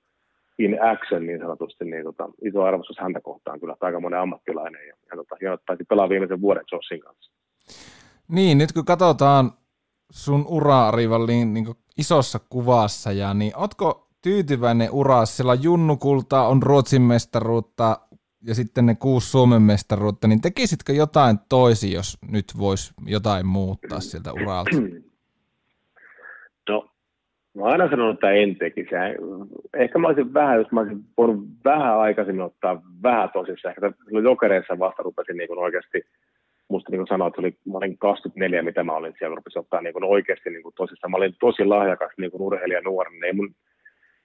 [0.58, 4.94] in action niin sanotusti, niin tota, iso arvostus häntä kohtaan kyllä, aika monen ammattilainen ja,
[5.10, 7.32] ja tota, hieno, taisi pelaa viimeisen vuoden Jossin kanssa.
[8.28, 9.50] Niin, nyt kun katsotaan
[10.12, 11.66] sun uraa Rivalliin niin
[11.98, 15.26] isossa kuvassa, ja niin ootko tyytyväinen uraa?
[15.26, 18.00] Siellä Junnukulta on Ruotsin mestaruutta
[18.46, 24.00] ja sitten ne kuusi Suomen mestaruutta, niin tekisitkö jotain toisi, jos nyt voisi jotain muuttaa
[24.00, 24.70] sieltä uralta?
[26.68, 26.90] No,
[27.54, 28.90] mä aina sanonut, että en tekisi.
[29.74, 33.74] Ehkä mä olisin vähän, jos mä olisin voinut vähän aikaisemmin ottaa vähän tosissaan.
[33.74, 33.92] Ehkä
[34.22, 36.02] jokereissa vasta rupesin niin oikeasti
[36.68, 40.04] musta niin sanoa, että oli, mä olin 24, mitä mä olin siellä, rupesin ottaa niin
[40.04, 41.10] oikeasti niin kuin tosissaan.
[41.10, 43.26] Mä olin tosi lahjakas niin kuin urheilija nuorena.
[43.26, 43.54] Ei mun,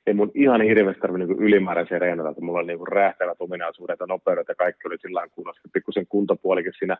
[0.07, 4.05] ei mun ihan hirveästi tarvinnut niin ylimääräisiä reenata, että mulla oli niin räjähtävät ominaisuudet ja
[4.05, 5.69] nopeudet ja kaikki oli sillä kunnossa.
[5.73, 6.97] Pikkusen kuntopuolikin siinä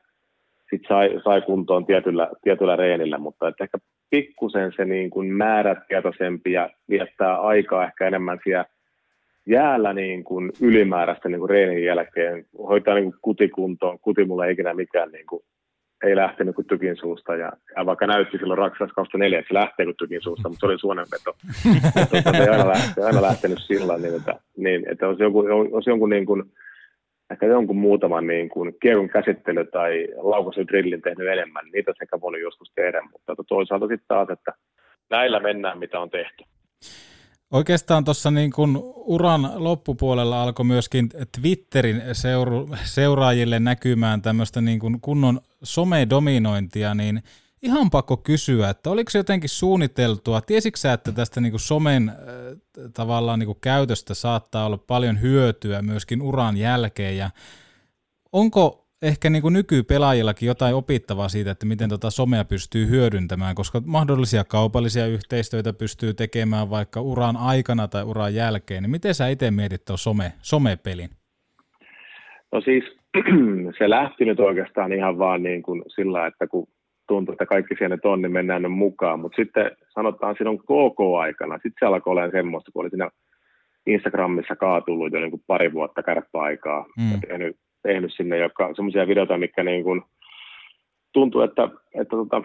[0.70, 3.78] sit sai, sai kuntoon tietyllä, tietyllä reenillä, mutta että ehkä
[4.10, 8.66] pikkusen se niin kuin määrätietoisempi ja viettää aikaa ehkä enemmän siellä
[9.46, 14.54] jäällä niin kuin ylimääräistä niin kuin reenin jälkeen, hoitaa niin kuin kutikuntoon, kuti mulla ei
[14.54, 15.44] ikinä mikään niin kuin,
[16.04, 19.86] ei lähtenyt kuin tykin suusta, ja, ja vaikka näytti silloin Raksas 2004, että se lähtee
[19.86, 21.36] kuin tykin suusta, mutta se oli suonenveto.
[22.38, 26.10] se ei aina, lähtenyt, aina lähtenyt sillä niin että, niin, että olisi jonkun, olisi jonkun
[26.10, 26.44] niin kuin,
[27.32, 32.42] ehkä jonkun muutaman niin kuin kiekon käsittely tai laukaisen drillin tehnyt enemmän, niitä sekä voinut
[32.42, 34.54] joskus tehdä, mutta toisaalta sitten taas, että
[35.10, 36.44] näillä mennään, mitä on tehty.
[37.52, 45.02] Oikeastaan tuossa niin kun uran loppupuolella alkoi myöskin Twitterin seuru, seuraajille näkymään tämmöistä niin kun
[45.02, 47.24] kunnon somedominointia, niin
[47.62, 52.16] ihan pakko kysyä, että oliko se jotenkin suunniteltua, tiesitkö sä, että tästä niin somen äh,
[52.94, 57.30] tavallaan niin käytöstä saattaa olla paljon hyötyä myöskin uran jälkeen, ja
[58.32, 63.82] onko ehkä niin kuin nykypelaajillakin jotain opittavaa siitä, että miten tota somea pystyy hyödyntämään, koska
[63.86, 69.52] mahdollisia kaupallisia yhteistyötä pystyy tekemään vaikka uran aikana tai uran jälkeen, niin miten sä itse
[69.52, 71.10] mietit tuon some, somepelin?
[72.52, 72.84] No siis
[73.78, 76.68] se lähti nyt oikeastaan ihan vaan niin kuin sillä, että kun
[77.08, 81.74] tuntuu, että kaikki siellä on, niin mennään nyt mukaan, mutta sitten sanotaan silloin KK-aikana, sitten
[81.80, 83.10] se alkoi olemaan semmoista, kun oli siinä
[83.88, 87.12] Instagramissa kaatullut jo niin kuin pari vuotta kärppäaikaa mm.
[87.12, 87.58] ja tehnyt
[87.88, 90.02] tehnyt sinne, joka semmoisia videoita, mikä niin kuin
[91.14, 91.70] tuntui, että,
[92.02, 92.44] että tota,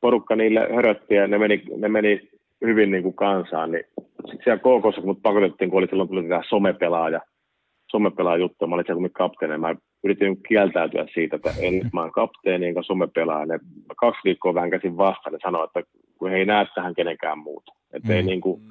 [0.00, 2.30] porukka niille hörötti ja ne meni, ne meni
[2.64, 3.84] hyvin niin kuin kansaan, niin
[4.26, 7.20] sitten siellä KKssa, kun mut pakotettiin, kun oli silloin tuli tämä somepelaaja,
[7.90, 9.74] somepelaaja juttu, mä olin siellä kapteeni, mä
[10.04, 13.46] yritin kieltäytyä siitä, että en, mä oon kapteeni enkä somepelaaja.
[13.46, 13.58] Ne
[13.96, 15.82] kaksi viikkoa vänkäsin vastaan ja sanoi, että
[16.18, 17.72] kun he ei näe tähän kenenkään muuta.
[17.92, 18.14] Että, mm.
[18.14, 18.62] ei niin kuin,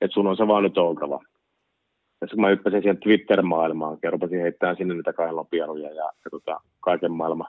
[0.00, 1.20] että sun on se vaan nyt oltava
[2.20, 6.60] ja sitten mä hyppäsin siihen Twitter-maailmaan ja rupesin heittämään sinne niitä kainlopieluja ja, ja tota,
[6.80, 7.48] kaiken maailman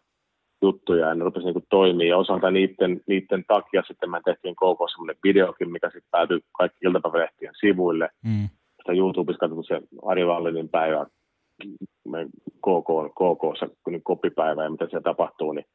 [0.61, 4.87] juttuja ja ne rupesi niin toimia ja osalta niiden, niiden takia sitten mä tehtiin koko
[4.87, 8.09] semmoinen videokin, mikä sitten päätyi kaikki iltapäivälehtien sivuille.
[8.25, 8.49] Mm.
[8.77, 11.05] Sitä YouTubessa katsottu se Ari Vallinin päivä
[12.65, 12.89] KK,
[13.19, 15.65] KKssa, kun niin kopipäivä ja mitä siellä tapahtuu, niin,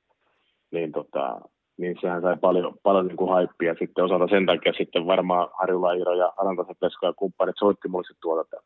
[0.70, 1.40] niin, tota,
[1.78, 5.92] niin sehän sai paljon, paljon niin kuin haippia sitten osalta sen takia sitten varmaan Harjula
[5.92, 8.56] Iiro ja Alantasen Pesko ja kumppanit soitti mulle sitten tuolta, että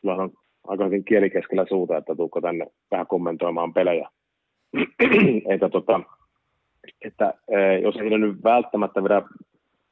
[0.00, 0.30] sulla on
[0.66, 4.08] aika hyvin kieli keskellä suuta, että tuukko tänne vähän kommentoimaan pelejä.
[5.54, 6.00] että, tota,
[7.04, 9.22] että e, jos ei nyt välttämättä vedä,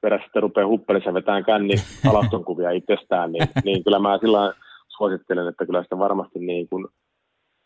[0.03, 1.75] vedä sitten rupeaa huppelissa vetämään känni
[2.11, 4.55] alastonkuvia itsestään, niin, niin kyllä mä sillä
[4.89, 6.87] suosittelen, että kyllä sitä varmasti niin kuin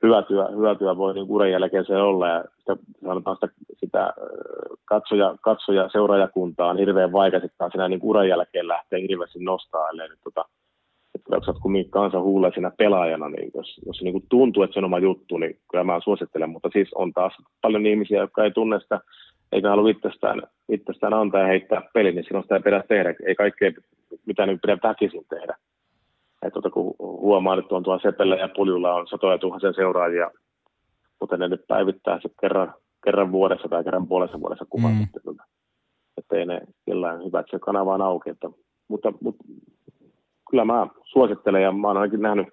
[0.02, 3.48] hyötyä, hyötyä voi niin uran jälkeen se olla ja sitä, sanotaan sitä,
[3.80, 4.12] sitä
[4.84, 10.08] katsoja, katsoja seuraajakuntaa on hirveän vaikea sitten siinä niin uran jälkeen lähteä hirveästi nostaa, ellei
[10.08, 10.44] nyt tota,
[11.22, 14.80] että jos olet kumminkin kanssa huulesina pelaajana, niin jos, jos niin kuin tuntuu, että se
[14.80, 18.50] on oma juttu, niin kyllä mä suosittelen, mutta siis on taas paljon ihmisiä, jotka ei
[18.50, 19.00] tunne sitä,
[19.52, 23.14] eikä halua itsestään, itsestään antaa ja heittää peli, niin silloin sitä ei pidä tehdä.
[23.26, 23.72] Ei kaikkea,
[24.26, 25.56] mitä nyt pidä väkisin tehdä.
[26.42, 30.30] että tota, kun huomaa nyt on tuolla Sepellä ja Puljulla on satoja tuhansia seuraajia,
[31.20, 32.74] mutta ne nyt päivittää se kerran,
[33.04, 35.02] kerran vuodessa tai kerran puolessa vuodessa kuvan, mm.
[35.02, 35.44] että,
[36.18, 38.30] että ei ne jollain hyvä, että se kanava on auki.
[38.30, 38.50] Että,
[38.88, 39.44] mutta, mutta
[40.52, 42.48] kyllä mä suosittelen ja mä oon ainakin nähnyt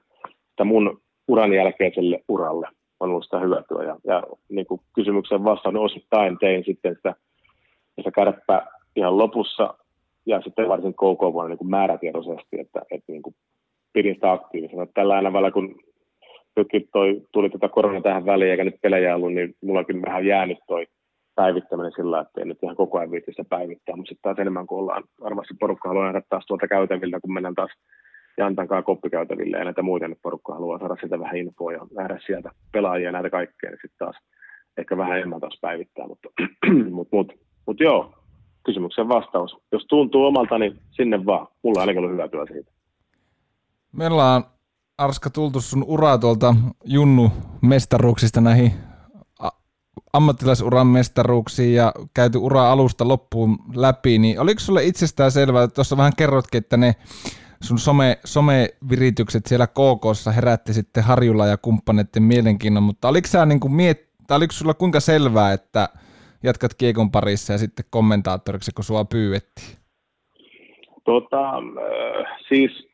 [0.59, 2.67] että mun uran jälkeiselle uralle
[2.99, 3.83] on ollut sitä hyötyä.
[3.83, 7.15] Ja, ja niin kuin kysymyksen vastaan niin osittain tein sitten sitä,
[7.95, 8.65] sitä kärppä
[8.95, 9.73] ihan lopussa
[10.25, 13.35] ja sitten varsin KK vuonna niin kuin määrätietoisesti, että, että niin kuin
[13.93, 14.87] pidin sitä aktiivisena.
[14.93, 15.75] Tällä välillä, kun
[16.55, 20.57] nytkin toi, tuli tätä korona tähän väliin eikä nyt pelejä ollut, niin mullakin vähän jäänyt
[20.67, 20.87] toi
[21.41, 24.79] päivittäminen sillä, että ei nyt ihan koko ajan viitti päivittää, mutta sitten taas enemmän kuin
[24.79, 27.71] ollaan, varmasti porukka haluaa nähdä taas tuolta käytäviltä, kun mennään taas
[28.37, 32.49] Jantankaan koppikäytäville ja näitä muita, nyt porukka haluaa saada sitä vähän infoa ja nähdä sieltä
[32.71, 34.15] pelaajia ja näitä kaikkea, niin sitten taas
[34.77, 36.29] ehkä vähän enemmän taas päivittää, mutta
[36.97, 37.33] mut, mut,
[37.67, 38.13] mut joo,
[38.65, 39.57] kysymyksen vastaus.
[39.71, 41.47] Jos tuntuu omalta, niin sinne vaan.
[41.63, 42.71] Mulla on ainakin ollut hyvä työ siitä.
[43.91, 44.43] Me ollaan,
[44.97, 46.55] Arska, tultu sun uraa tuolta
[46.85, 48.71] Junnu mestaruuksista näihin
[50.13, 55.97] ammattilaisuran mestaruuksiin ja käyty ura alusta loppuun läpi, niin oliko sulle itsestään selvää, että tuossa
[55.97, 56.95] vähän kerrotkin, että ne
[57.63, 63.59] sun some, someviritykset siellä KKssa herätti sitten Harjulla ja kumppaneiden mielenkiinnon, mutta oliko, sä niin
[63.59, 65.89] kuin miet, tai oliko sulla kuinka selvää, että
[66.43, 69.77] jatkat kiekon parissa ja sitten kommentaattoriksi, kun sua pyydettiin?
[71.05, 72.89] Tota, äh, siis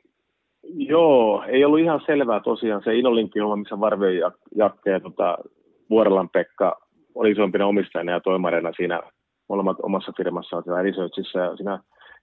[0.63, 5.37] joo, ei ollut ihan selvää tosiaan se Inolinkin homma, missä Varvio Jakke ja tota,
[5.89, 6.84] Vuorelan Pekka
[7.15, 9.01] oli isompina omistajana ja toimarina siinä
[9.49, 11.79] molemmat omassa firmassaan siinä researchissa ja siinä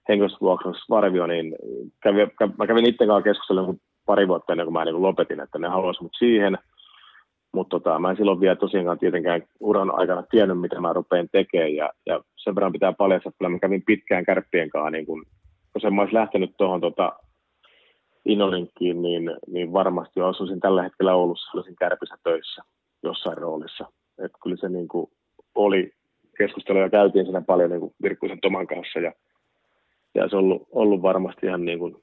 [0.09, 1.55] henkilöstövuokrauksessa Varvio, niin
[2.03, 2.19] kävi,
[2.57, 6.03] mä kävin itse kanssa keskustelun pari vuotta ennen kuin mä niin lopetin, että ne haluaisivat
[6.03, 6.57] mut siihen.
[7.53, 11.75] Mutta tota, mä en silloin vielä tosiaankaan tietenkään uran aikana tiennyt, mitä mä rupean tekemään.
[11.75, 15.25] Ja, ja sen verran pitää paljastaa, että mä kävin pitkään kärppien kanssa, niin kun,
[15.73, 17.13] kun mä olisi lähtenyt tuohon tota,
[18.25, 22.61] Inolinkkiin, niin, niin varmasti asuisin tällä hetkellä Oulussa, olisin kärpissä töissä
[23.03, 23.85] jossain roolissa.
[24.19, 25.11] Että kyllä se niin kuin
[25.55, 25.91] oli
[26.37, 29.11] keskusteluja käytiin siinä paljon niin Virkkuisen Toman kanssa ja
[30.15, 31.95] ja se on ollut, ollut varmasti ihan niin kuin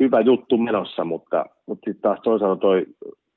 [0.00, 2.86] hyvä juttu menossa, mutta, mutta sitten taas toisaalta toi,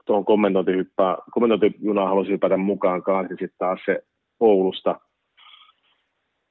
[0.06, 4.04] tuohon kommentointihyppään, kommentointijunaan halusi hypätä mukaan kanssa, ja sitten taas se
[4.40, 5.00] Oulusta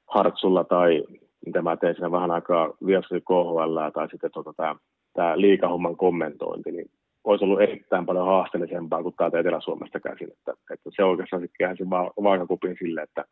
[0.07, 1.03] Hartsulla tai
[1.45, 4.75] mitä mä tein siinä vähän aikaa Viassi KHL tai sitten tota,
[5.13, 6.89] tämä liikahomman kommentointi, niin
[7.25, 10.31] olisi ollut erittäin paljon haasteellisempaa kuin täältä Etelä-Suomesta käsin.
[10.31, 11.89] Että, että se oikeastaan sitten käänsi
[12.23, 13.25] vaakakupin sille, että,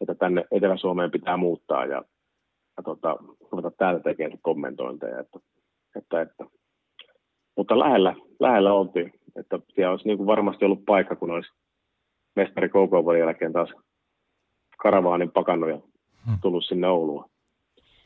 [0.00, 2.02] että tänne Etelä-Suomeen pitää muuttaa ja
[2.76, 3.16] ja tota,
[3.52, 5.20] ruveta täältä tekemään kommentointeja.
[5.20, 5.38] Että,
[5.96, 6.44] että, että.
[7.56, 11.52] Mutta lähellä, lähellä oltiin, että siellä olisi niin kuin varmasti ollut paikka, kun olisi
[12.36, 13.74] mestari KK jälkeen taas
[14.78, 15.80] karavaanin pakannut ja
[16.26, 16.38] hmm.
[16.42, 17.30] tullut sinne Ouluun.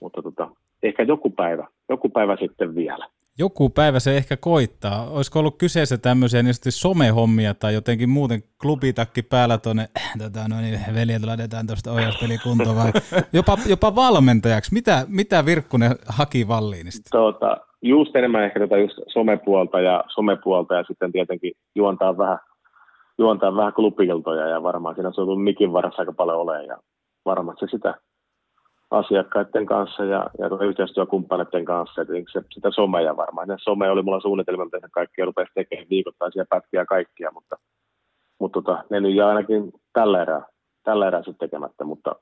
[0.01, 0.51] Mutta tota,
[0.83, 3.09] ehkä joku päivä, joku päivä sitten vielä
[3.39, 5.11] joku päivä se ehkä koittaa.
[5.11, 9.89] Olisiko ollut kyseessä tämmöisiä niin somehommia tai jotenkin muuten klubitakki päällä tuonne,
[10.23, 12.93] tota, no niin, veljet laitetaan tuosta ohjauspelikuntoon vai
[13.39, 14.75] jopa, jopa valmentajaksi.
[14.75, 17.19] Mitä, mitä Virkkunen haki Valliinista?
[17.19, 22.39] Tuota, just enemmän ehkä tätä just somepuolta ja somepuolta ja sitten tietenkin juontaa vähän,
[23.19, 26.77] juontaa vähän klubikiltoja ja varmaan siinä on ollut mikin varassa aika paljon olemaan ja
[27.25, 27.95] varmasti sitä
[28.91, 33.49] asiakkaiden kanssa ja, ja yhteistyökumppaneiden kanssa, että se, sitä somea varmaan.
[33.49, 37.57] Ja some oli mulla suunnitelma, mitä kaikkea rupesi tekemään viikoittaisia pätkiä kaikkia, mutta,
[38.39, 40.43] mutta tota, ne nyt jää ainakin tällä erää,
[40.85, 42.17] tällä erää sitten tekemättä, mutta,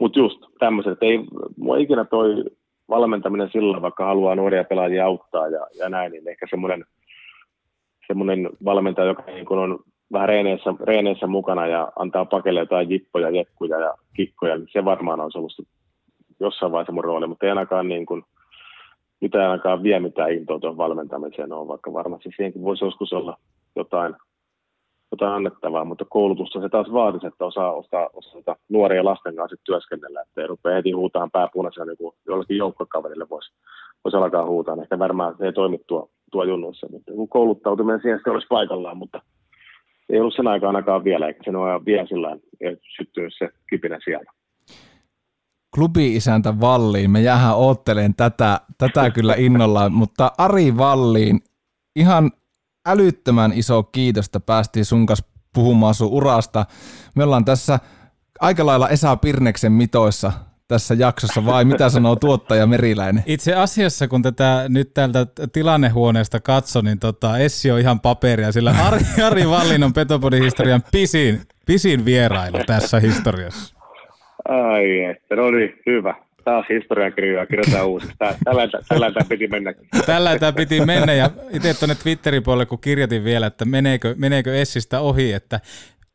[0.00, 1.24] mutta just tämmöiset, ei
[1.56, 2.44] mua ikinä toi
[2.88, 6.84] valmentaminen sillä, vaikka haluaa nuoria pelaajia auttaa ja, ja näin, niin ehkä semmoinen,
[8.06, 9.78] semmoinen valmentaja, joka niin kun on
[10.12, 15.20] vähän reeneissä, reeneissä mukana ja antaa pakelle jotain jippoja, jekkuja ja kikkoja, niin se varmaan
[15.20, 15.52] on ollut
[16.40, 18.24] jossain vaiheessa mun rooli, mutta ei ainakaan niin kuin,
[19.20, 23.38] mitä ainakaan vie mitään intoa tuon valmentamiseen on, vaikka varmasti siihenkin voisi joskus olla
[23.76, 24.14] jotain,
[25.10, 30.20] jotain annettavaa, mutta koulutusta se taas vaatisi, että osaa, osaa, osaa nuoria lasten kanssa työskennellä,
[30.20, 33.52] että ei rupea heti huutamaan pääpunaisena niin kuin jollakin joukkokaverille voisi,
[34.04, 34.76] voisi alkaa huutaa.
[34.82, 39.22] Ehkä varmaan se ei toimi tuo, tuo junnuissa, mutta kouluttautuminen siihen sitten olisi paikallaan, mutta
[40.08, 42.36] ei ollut sen aikaa ainakaan vielä, eikä sen ole vielä sillä
[42.96, 44.32] syttynyt se kipinä siellä
[45.76, 47.10] klubi-isäntä Valliin.
[47.10, 51.40] Me jäähän ootteleen tätä, tätä kyllä innolla, mutta Ari Valliin,
[51.96, 52.30] ihan
[52.86, 56.66] älyttömän iso kiitosta päästiin sun kanssa puhumaan sun urasta.
[57.14, 57.80] Me ollaan tässä
[58.40, 60.32] aika lailla Esa Pirneksen mitoissa
[60.68, 63.22] tässä jaksossa, vai mitä sanoo tuottaja Meriläinen?
[63.26, 68.74] Itse asiassa, kun tätä nyt täältä tilannehuoneesta katso, niin tota, Essi on ihan paperia, sillä
[68.86, 73.75] Ari, Ari Vallin on Petopodin historian pisin, pisin vierailu tässä historiassa.
[74.48, 76.14] Ai että, no niin, hyvä.
[76.44, 77.86] taas historiankirjoja kirjoitetaan.
[78.18, 79.74] Tää- Tällä, tällä tämä piti mennä.
[80.06, 84.56] Tällä tämä piti mennä ja itse tuonne Twitterin puolelle, kun kirjoitin vielä, että meneekö, meneekö
[84.60, 85.60] Essistä ohi, että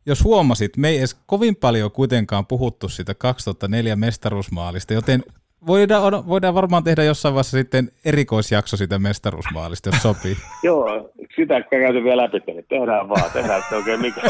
[0.06, 5.24] jos huomasit, me ei edes kovin paljon kuitenkaan puhuttu sitä 2004 mestaruusmaalista, joten
[5.68, 10.38] voidaan, voidaan varmaan tehdä jossain vaiheessa sitten erikoisjakso sitä mestaruusmaalista, jos sopii.
[10.64, 14.22] Joo, sitä käyty vielä läpi, niin tehdään vaan, tehdään se oikein mikä,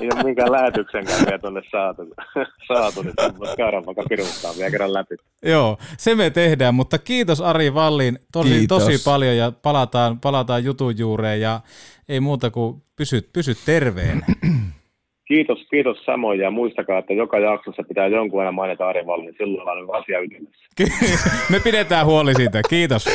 [0.00, 2.02] ei ole minkään lähetyksenkään vielä tuonne saatu,
[2.68, 5.16] saatu niin voisi käydä vaikka piruttaa vielä kerran läpi.
[5.42, 8.84] Joo, se me tehdään, mutta kiitos Ari Vallin tosi, Kiitos.
[8.84, 11.60] tosi paljon ja palataan, palataan jutun juureen ja
[12.08, 14.24] ei muuta kuin pysy, pysy terveen.
[15.28, 19.88] Kiitos, kiitos samoin ja muistakaa, että joka jaksossa pitää jonkun ajan mainita Ari Vallin, silloin
[19.88, 20.66] on asia ytimessä.
[21.52, 23.06] me pidetään huoli siitä, kiitos.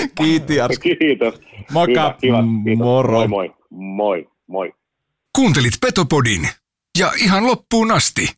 [0.63, 0.89] Arska.
[0.99, 1.41] Kiitos.
[1.73, 2.01] Moikka.
[2.01, 2.85] Hyvä, kiva, kiitos.
[2.85, 3.27] Moro.
[3.27, 3.55] Moi moi.
[3.69, 4.73] Moi, moi.
[5.35, 6.49] Kuuntelit Petopodin.
[6.99, 8.29] Ja ihan loppuun asti.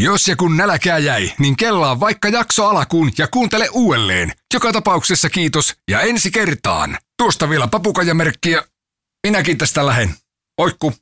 [0.00, 4.32] Jos ja kun nälkää jäi, niin kellaa vaikka jakso alakuun ja kuuntele uudelleen.
[4.54, 6.98] Joka tapauksessa kiitos ja ensi kertaan.
[7.18, 8.62] Tuosta vielä papukajamerkkiä.
[9.26, 10.08] Minäkin tästä lähen.
[10.58, 10.92] Oikku.